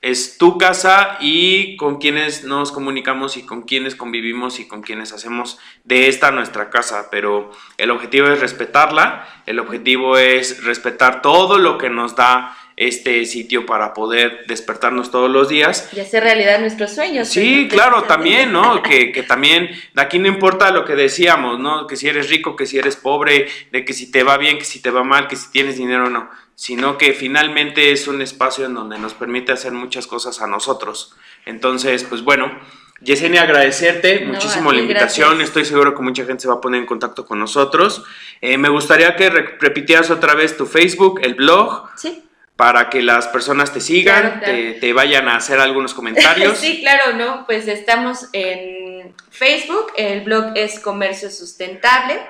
es 0.00 0.38
tu 0.38 0.58
casa 0.58 1.16
y 1.20 1.76
con 1.76 1.98
quienes 1.98 2.44
nos 2.44 2.70
comunicamos 2.70 3.36
y 3.36 3.44
con 3.44 3.62
quienes 3.62 3.96
convivimos 3.96 4.60
y 4.60 4.68
con 4.68 4.82
quienes 4.82 5.12
hacemos 5.12 5.58
de 5.82 6.08
esta 6.08 6.30
nuestra 6.30 6.70
casa, 6.70 7.08
pero 7.10 7.50
el 7.78 7.90
objetivo 7.90 8.28
es 8.28 8.38
respetarla, 8.38 9.26
el 9.46 9.58
objetivo 9.58 10.16
es 10.16 10.62
respetar 10.62 11.20
todo 11.20 11.58
lo 11.58 11.78
que 11.78 11.90
nos 11.90 12.14
da 12.14 12.56
este 12.76 13.24
sitio 13.24 13.66
para 13.66 13.92
poder 13.92 14.44
despertarnos 14.46 15.10
todos 15.10 15.28
los 15.28 15.48
días. 15.48 15.90
Y 15.92 15.98
hacer 15.98 16.22
realidad 16.22 16.60
nuestros 16.60 16.94
sueños. 16.94 17.28
Sí, 17.28 17.66
claro, 17.68 18.04
también, 18.04 18.52
¿no? 18.52 18.80
Que, 18.88 19.10
que, 19.10 19.24
también, 19.24 19.68
de 19.94 20.00
aquí 20.00 20.20
no 20.20 20.28
importa 20.28 20.70
lo 20.70 20.84
que 20.84 20.94
decíamos, 20.94 21.58
¿no? 21.58 21.88
Que 21.88 21.96
si 21.96 22.08
eres 22.08 22.30
rico, 22.30 22.54
que 22.54 22.66
si 22.66 22.78
eres 22.78 22.94
pobre, 22.94 23.48
de 23.72 23.84
que 23.84 23.92
si 23.92 24.12
te 24.12 24.22
va 24.22 24.38
bien, 24.38 24.58
que 24.58 24.64
si 24.64 24.80
te 24.80 24.90
va 24.90 25.02
mal, 25.02 25.26
que 25.26 25.34
si 25.34 25.50
tienes 25.50 25.76
dinero 25.76 26.06
o 26.06 26.10
no 26.10 26.30
sino 26.58 26.98
que 26.98 27.12
finalmente 27.12 27.92
es 27.92 28.08
un 28.08 28.20
espacio 28.20 28.66
en 28.66 28.74
donde 28.74 28.98
nos 28.98 29.14
permite 29.14 29.52
hacer 29.52 29.70
muchas 29.70 30.08
cosas 30.08 30.42
a 30.42 30.48
nosotros. 30.48 31.14
Entonces, 31.46 32.02
pues 32.02 32.22
bueno, 32.22 32.50
Yesenia, 33.00 33.42
agradecerte 33.42 34.24
muchísimo 34.24 34.72
la 34.72 34.80
invitación. 34.80 35.40
Estoy 35.40 35.64
seguro 35.64 35.94
que 35.94 36.02
mucha 36.02 36.24
gente 36.24 36.42
se 36.42 36.48
va 36.48 36.54
a 36.54 36.60
poner 36.60 36.80
en 36.80 36.86
contacto 36.86 37.24
con 37.24 37.38
nosotros. 37.38 38.02
Eh, 38.40 38.58
me 38.58 38.70
gustaría 38.70 39.14
que 39.14 39.30
repitieras 39.30 40.10
otra 40.10 40.34
vez 40.34 40.56
tu 40.56 40.66
Facebook, 40.66 41.20
el 41.22 41.36
blog. 41.36 41.90
Sí. 41.94 42.24
Para 42.56 42.90
que 42.90 43.02
las 43.02 43.28
personas 43.28 43.72
te 43.72 43.80
sigan, 43.80 44.40
Te, 44.40 44.72
te, 44.80 44.92
vayan 44.92 45.28
a 45.28 45.36
hacer 45.36 45.60
algunos 45.60 45.94
comentarios. 45.94 46.58
sí, 46.58 46.80
claro, 46.80 47.12
¿no? 47.16 47.46
Pues 47.46 47.68
estamos 47.68 48.30
en 48.32 49.14
Facebook, 49.30 49.92
el 49.96 50.22
blog 50.22 50.54
es 50.56 50.80
Comercio 50.80 51.30
Sustentable. 51.30 52.20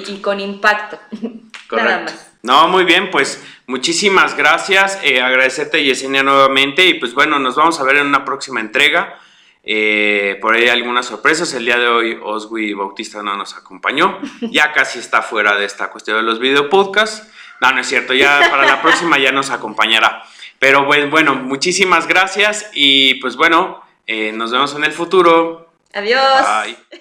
y, 0.07 0.19
con 0.21 0.39
impacto. 0.39 0.99
Correcto. 1.69 2.13
No, 2.43 2.67
muy 2.67 2.85
bien, 2.85 3.11
pues 3.11 3.43
muchísimas 3.67 4.35
gracias. 4.35 4.99
Eh, 5.03 5.21
agradecerte, 5.21 5.83
Yesenia, 5.83 6.23
nuevamente. 6.23 6.85
Y 6.85 6.95
pues 6.95 7.13
bueno, 7.13 7.39
nos 7.39 7.55
vamos 7.55 7.79
a 7.79 7.83
ver 7.83 7.97
en 7.97 8.07
una 8.07 8.25
próxima 8.25 8.59
entrega. 8.59 9.19
Eh, 9.63 10.39
por 10.41 10.55
ahí 10.55 10.67
algunas 10.67 11.05
sorpresas. 11.05 11.53
El 11.53 11.65
día 11.65 11.77
de 11.77 11.87
hoy 11.87 12.19
Oswi 12.21 12.73
Bautista 12.73 13.21
no 13.21 13.35
nos 13.37 13.55
acompañó. 13.55 14.19
Ya 14.41 14.71
casi 14.73 14.99
está 14.99 15.21
fuera 15.21 15.55
de 15.55 15.65
esta 15.65 15.91
cuestión 15.91 16.17
de 16.17 16.23
los 16.23 16.39
video 16.39 16.69
podcasts. 16.69 17.27
No, 17.61 17.71
no 17.71 17.81
es 17.81 17.87
cierto. 17.87 18.13
Ya 18.13 18.47
para 18.49 18.65
la 18.65 18.81
próxima 18.81 19.19
ya 19.19 19.31
nos 19.31 19.51
acompañará. 19.51 20.23
Pero 20.57 20.85
bueno, 20.85 21.35
muchísimas 21.35 22.07
gracias 22.07 22.69
y 22.73 23.15
pues 23.15 23.35
bueno, 23.35 23.81
eh, 24.05 24.31
nos 24.31 24.51
vemos 24.51 24.75
en 24.75 24.83
el 24.83 24.91
futuro. 24.91 25.71
Adiós. 25.93 26.45
Bye. 26.65 27.00